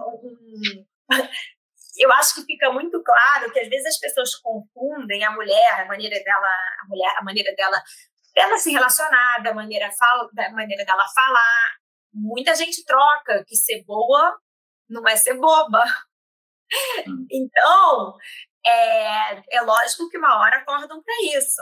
eu 2.03 2.11
acho 2.13 2.35
que 2.35 2.41
fica 2.43 2.71
muito 2.71 3.01
claro 3.03 3.51
que 3.51 3.59
às 3.59 3.67
vezes 3.67 3.87
as 3.87 3.99
pessoas 3.99 4.35
confundem 4.35 5.23
a 5.23 5.31
mulher, 5.31 5.81
a 5.81 5.85
maneira 5.85 6.21
dela, 6.23 6.47
a 6.81 6.87
mulher, 6.87 7.13
a 7.17 7.23
maneira 7.23 7.53
dela, 7.55 7.81
dela 8.33 8.57
se 8.57 8.71
relacionar, 8.71 9.39
da 9.43 9.53
maneira, 9.53 9.91
fala, 9.91 10.29
da 10.33 10.49
maneira 10.51 10.85
dela 10.85 11.05
falar. 11.13 11.75
Muita 12.13 12.55
gente 12.55 12.85
troca 12.85 13.43
que 13.45 13.55
ser 13.55 13.83
boa 13.83 14.35
não 14.89 15.07
é 15.07 15.15
ser 15.15 15.35
boba. 15.35 15.83
Hum. 17.07 17.27
Então, 17.29 18.17
é, 18.65 19.57
é 19.57 19.61
lógico 19.61 20.09
que 20.09 20.17
uma 20.17 20.39
hora 20.39 20.57
acordam 20.57 21.01
para 21.01 21.13
isso, 21.37 21.61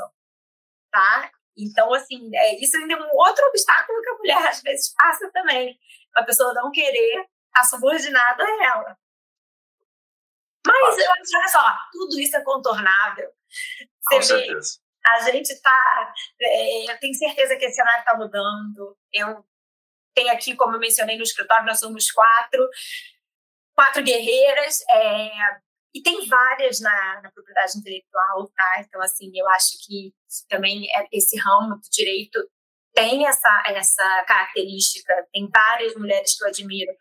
tá? 0.91 1.31
Então, 1.57 1.93
assim, 1.93 2.29
é, 2.35 2.61
isso 2.61 2.77
ainda 2.77 2.93
é 2.93 2.97
um 2.97 3.15
outro 3.15 3.45
obstáculo 3.47 4.01
que 4.01 4.09
a 4.09 4.17
mulher 4.17 4.47
às 4.47 4.61
vezes 4.61 4.93
passa 4.95 5.29
também. 5.31 5.77
A 6.15 6.23
pessoa 6.23 6.53
não 6.53 6.71
querer 6.71 7.25
estar 7.47 7.63
subordinada 7.63 8.43
a 8.43 8.65
ela. 8.65 8.97
Mas 10.65 10.97
eu 10.97 11.11
acho, 11.11 11.37
olha 11.37 11.47
só, 11.47 11.77
tudo 11.91 12.19
isso 12.19 12.35
é 12.35 12.43
contornável. 12.43 13.31
Você 14.01 14.15
Com 14.15 14.21
certeza. 14.21 14.79
Vê, 14.79 14.87
a 15.09 15.31
gente 15.31 15.49
está. 15.49 16.13
É, 16.41 16.91
eu 16.91 16.99
tenho 16.99 17.13
certeza 17.13 17.55
que 17.55 17.65
esse 17.65 17.75
cenário 17.75 17.99
está 17.99 18.15
mudando. 18.15 18.97
Eu 19.11 19.45
tenho 20.13 20.31
aqui, 20.31 20.55
como 20.55 20.75
eu 20.75 20.79
mencionei 20.79 21.15
no 21.17 21.23
escritório, 21.23 21.65
nós 21.65 21.79
somos 21.79 22.11
quatro, 22.11 22.69
quatro 23.73 24.03
guerreiras. 24.03 24.81
É, 24.89 25.29
e 25.97 26.03
tem 26.03 26.27
várias 26.27 26.79
na, 26.79 27.21
na, 27.23 27.31
propriedade 27.31 27.79
intelectual, 27.79 28.47
tá? 28.55 28.81
Então, 28.81 29.01
assim, 29.01 29.31
eu 29.33 29.49
acho 29.49 29.83
que 29.83 30.13
também 30.47 30.87
é, 30.95 31.07
esse 31.11 31.35
ramo 31.39 31.75
do 31.75 31.89
direito 31.91 32.39
tem 32.93 33.25
essa, 33.25 33.63
essa 33.65 34.23
característica. 34.27 35.13
Tem 35.33 35.49
várias 35.51 35.95
mulheres 35.95 36.37
que 36.37 36.43
eu 36.43 36.49
admiro 36.49 36.91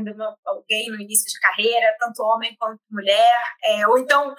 alguém 0.46 0.90
no 0.90 1.00
início 1.00 1.32
de 1.32 1.40
carreira, 1.40 1.96
tanto 2.00 2.24
homem 2.24 2.56
quanto 2.58 2.82
mulher, 2.90 3.44
é, 3.64 3.88
ou 3.88 3.98
então 3.98 4.36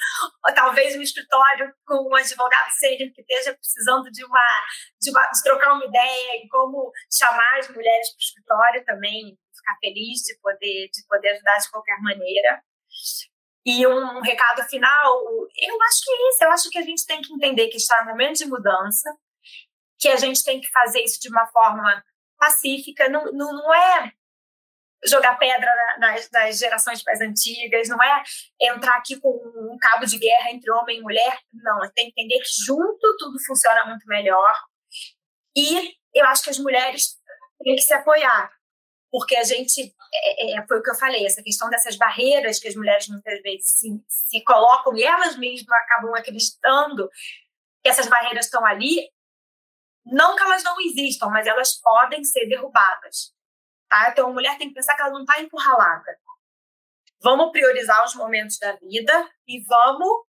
talvez 0.55 0.97
um 0.97 1.03
escritório 1.03 1.73
com 1.87 2.09
um 2.11 2.15
advogado 2.15 2.71
sênior 2.71 3.11
que 3.15 3.21
esteja 3.21 3.55
precisando 3.55 4.11
de 4.11 4.25
uma, 4.25 4.65
de 5.01 5.11
uma 5.11 5.31
de 5.31 5.43
trocar 5.43 5.73
uma 5.73 5.85
ideia 5.85 6.37
em 6.43 6.49
como 6.49 6.91
chamar 7.13 7.59
as 7.59 7.69
mulheres 7.69 8.11
para 8.11 8.17
o 8.17 8.25
escritório 8.25 8.85
também, 8.85 9.39
ficar 9.57 9.79
feliz 9.81 10.21
de 10.23 10.39
poder, 10.41 10.89
de 10.93 11.07
poder 11.09 11.29
ajudar 11.31 11.59
de 11.59 11.71
qualquer 11.71 11.99
maneira. 12.01 12.63
E 13.67 13.87
um 13.87 14.21
recado 14.21 14.63
final, 14.69 15.23
eu 15.57 15.83
acho 15.83 16.05
que 16.05 16.11
é 16.11 16.29
isso, 16.29 16.45
eu 16.45 16.51
acho 16.51 16.71
que 16.71 16.79
a 16.79 16.83
gente 16.83 17.07
tem 17.07 17.23
que 17.23 17.33
entender 17.33 17.69
que 17.69 17.79
está 17.79 18.05
no 18.05 18.11
momento 18.11 18.37
de 18.37 18.45
mudança, 18.45 19.11
que 20.05 20.09
a 20.11 20.17
gente 20.17 20.45
tem 20.45 20.61
que 20.61 20.71
fazer 20.71 21.01
isso 21.01 21.19
de 21.19 21.31
uma 21.31 21.47
forma 21.47 22.05
pacífica, 22.39 23.09
não, 23.09 23.25
não, 23.33 23.55
não 23.55 23.75
é 23.75 24.13
jogar 25.07 25.39
pedra 25.39 25.67
nas, 25.99 26.31
nas, 26.31 26.59
gerações 26.59 27.03
mais 27.05 27.23
antigas, 27.23 27.89
não 27.89 28.03
é 28.03 28.23
entrar 28.61 28.99
aqui 28.99 29.19
com 29.19 29.31
um 29.31 29.79
cabo 29.81 30.05
de 30.05 30.19
guerra 30.19 30.51
entre 30.51 30.71
homem 30.71 30.99
e 30.99 31.03
mulher, 31.03 31.39
não, 31.55 31.83
é 31.83 31.91
tem 31.95 32.11
que 32.11 32.21
entender 32.21 32.39
que 32.39 32.65
junto 32.67 33.17
tudo 33.17 33.43
funciona 33.47 33.87
muito 33.87 34.07
melhor. 34.07 34.55
E 35.57 35.95
eu 36.13 36.27
acho 36.27 36.45
que 36.45 36.51
as 36.51 36.59
mulheres 36.59 37.17
têm 37.63 37.75
que 37.75 37.81
se 37.83 37.95
apoiar 37.95 38.53
porque 39.11 39.37
a 39.37 39.45
gente, 39.45 39.95
é, 40.13 40.59
é, 40.59 40.67
foi 40.67 40.81
o 40.81 40.83
que 40.83 40.91
eu 40.91 40.95
falei, 40.97 41.25
essa 41.25 41.43
questão 41.43 41.71
dessas 41.71 41.97
barreiras 41.97 42.59
que 42.59 42.67
as 42.67 42.75
mulheres 42.75 43.09
muitas 43.09 43.41
vezes 43.43 43.71
se, 43.79 43.89
se 44.09 44.43
colocam 44.43 44.95
e 44.97 45.03
elas 45.05 45.39
mesmas 45.39 45.81
acabam 45.83 46.15
acreditando 46.15 47.09
que 47.83 47.89
essas 47.89 48.09
barreiras 48.09 48.47
estão 48.47 48.67
ali, 48.67 49.09
não 50.05 50.37
que 50.37 50.43
elas 50.43 50.63
não 50.63 50.81
existam, 50.81 51.27
mas 51.29 51.47
elas 51.47 51.81
podem 51.81 52.23
ser 52.25 52.47
derrubadas. 52.47 53.33
Tá? 53.89 54.11
Então, 54.11 54.29
a 54.29 54.33
mulher 54.33 54.59
tem 54.59 54.69
que 54.69 54.75
pensar 54.75 54.95
que 54.95 55.03
ela 55.03 55.11
não 55.11 55.21
está 55.23 55.41
encurralada. 55.41 56.19
Vamos 57.23 57.53
priorizar 57.53 58.05
os 58.05 58.15
momentos 58.15 58.59
da 58.59 58.73
vida 58.77 59.31
e 59.49 59.65
vamos 59.65 60.25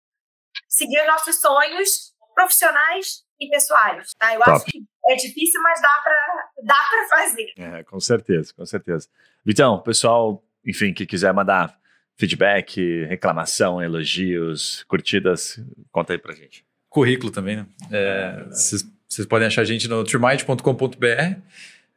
seguir 0.68 1.04
nossos 1.06 1.40
sonhos 1.40 2.14
profissionais 2.34 3.24
e 3.40 3.48
pessoais. 3.48 4.12
Tá? 4.18 4.34
Eu 4.34 4.40
Top. 4.40 4.50
acho 4.52 4.64
que 4.66 4.78
é 5.06 5.16
difícil, 5.16 5.60
mas 5.62 5.80
dá 5.80 6.00
para 6.02 6.50
dá 6.62 6.84
pra 6.88 7.18
fazer. 7.18 7.52
É, 7.56 7.82
com 7.84 7.98
certeza, 7.98 8.54
com 8.54 8.64
certeza. 8.64 9.08
Vitão, 9.44 9.82
pessoal, 9.82 10.42
enfim, 10.64 10.94
que 10.94 11.06
quiser 11.06 11.32
mandar 11.32 11.78
feedback, 12.16 13.04
reclamação, 13.06 13.82
elogios, 13.82 14.84
curtidas, 14.84 15.60
conta 15.90 16.12
aí 16.12 16.18
pra 16.18 16.34
gente. 16.34 16.64
Currículo 16.88 17.32
também, 17.32 17.56
né? 17.56 17.66
É, 17.90 18.44
vocês 18.44 18.84
é, 19.22 19.26
podem 19.26 19.46
achar 19.46 19.62
a 19.62 19.64
gente 19.64 19.88
no 19.88 20.04
turmite.com.br. 20.04 21.40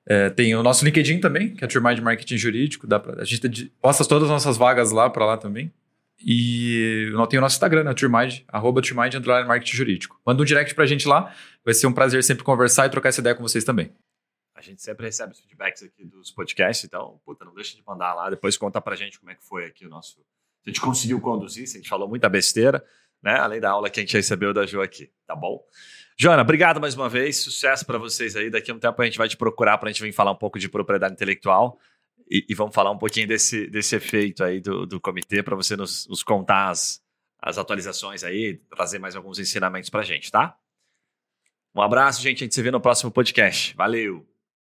É, 0.09 0.29
tem 0.29 0.55
o 0.55 0.63
nosso 0.63 0.85
LinkedIn 0.85 1.19
também, 1.19 1.53
que 1.53 1.63
é 1.63 1.67
Turmite 1.67 2.01
Marketing 2.01 2.37
Jurídico. 2.37 2.87
Dá 2.87 2.99
pra, 2.99 3.21
a 3.21 3.25
gente 3.25 3.71
posta 3.81 4.05
todas 4.05 4.23
as 4.23 4.29
nossas 4.29 4.57
vagas 4.57 4.91
lá 4.91 5.09
para 5.09 5.25
lá 5.25 5.37
também. 5.37 5.71
E 6.19 7.11
tem 7.29 7.37
o 7.37 7.41
nosso 7.41 7.55
Instagram, 7.55 7.83
né? 7.83 7.93
Turmide, 7.93 8.43
arroba 8.47 8.81
Turmide 8.81 9.19
Marketing 9.19 9.75
Jurídico. 9.75 10.19
Manda 10.25 10.41
um 10.41 10.45
direct 10.45 10.73
pra 10.73 10.85
gente 10.85 11.07
lá. 11.07 11.33
Vai 11.63 11.73
ser 11.73 11.87
um 11.87 11.93
prazer 11.93 12.23
sempre 12.23 12.43
conversar 12.43 12.87
e 12.87 12.89
trocar 12.89 13.09
essa 13.09 13.19
ideia 13.19 13.35
com 13.35 13.43
vocês 13.43 13.63
também. 13.63 13.91
A 14.55 14.61
gente 14.61 14.81
sempre 14.81 15.05
recebe 15.05 15.33
os 15.33 15.39
feedbacks 15.39 15.83
aqui 15.83 16.03
dos 16.03 16.31
podcasts, 16.31 16.83
então, 16.83 17.19
puta, 17.23 17.45
não 17.45 17.53
deixa 17.53 17.75
de 17.75 17.83
mandar 17.85 18.15
lá. 18.15 18.29
Depois 18.29 18.57
conta 18.57 18.81
pra 18.81 18.95
gente 18.95 19.19
como 19.19 19.31
é 19.31 19.35
que 19.35 19.43
foi 19.43 19.65
aqui 19.65 19.85
o 19.85 19.89
nosso. 19.89 20.15
Se 20.15 20.23
a 20.65 20.69
gente 20.69 20.81
conseguiu 20.81 21.21
conduzir, 21.21 21.67
se 21.67 21.77
a 21.77 21.79
gente 21.79 21.89
falou 21.89 22.07
muita 22.07 22.27
besteira, 22.27 22.83
né? 23.21 23.37
Além 23.37 23.59
da 23.59 23.69
aula 23.69 23.89
que 23.89 23.99
a 23.99 24.03
gente 24.03 24.15
recebeu 24.15 24.53
da 24.53 24.65
Jo 24.65 24.81
aqui, 24.81 25.11
tá 25.27 25.35
bom? 25.35 25.63
Joana, 26.19 26.41
obrigado 26.41 26.81
mais 26.81 26.95
uma 26.95 27.07
vez. 27.07 27.37
Sucesso 27.37 27.85
para 27.85 27.99
vocês 27.99 28.35
aí. 28.35 28.49
Daqui 28.49 28.71
a 28.71 28.73
um 28.73 28.79
tempo 28.79 28.99
a 28.99 29.05
gente 29.05 29.19
vai 29.19 29.29
te 29.29 29.37
procurar 29.37 29.77
para 29.77 29.89
a 29.89 29.91
gente 29.91 30.01
vir 30.01 30.11
falar 30.11 30.31
um 30.31 30.35
pouco 30.35 30.57
de 30.57 30.67
propriedade 30.67 31.13
intelectual. 31.13 31.77
E, 32.29 32.43
e, 32.49 32.55
vamos 32.55 32.73
falar 32.73 32.91
um 32.91 32.97
pouquinho 32.97 33.27
desse, 33.27 33.67
desse 33.67 33.95
efeito 33.95 34.43
aí 34.43 34.59
do, 34.59 34.85
do 34.85 34.99
comitê 34.99 35.43
para 35.43 35.55
você 35.55 35.77
nos, 35.77 36.07
nos, 36.07 36.23
contar 36.23 36.69
as, 36.69 37.01
as 37.39 37.57
atualizações 37.57 38.23
aí, 38.23 38.59
trazer 38.75 38.99
mais 38.99 39.15
alguns 39.15 39.39
ensinamentos 39.39 39.89
para 39.89 40.01
a 40.01 40.03
gente, 40.03 40.29
tá? 40.29 40.57
Um 41.73 41.81
abraço, 41.81 42.21
gente. 42.21 42.43
A 42.43 42.45
gente 42.45 42.55
se 42.55 42.61
vê 42.61 42.71
no 42.71 42.81
próximo 42.81 43.11
podcast. 43.11 43.75
Valeu! 43.75 44.26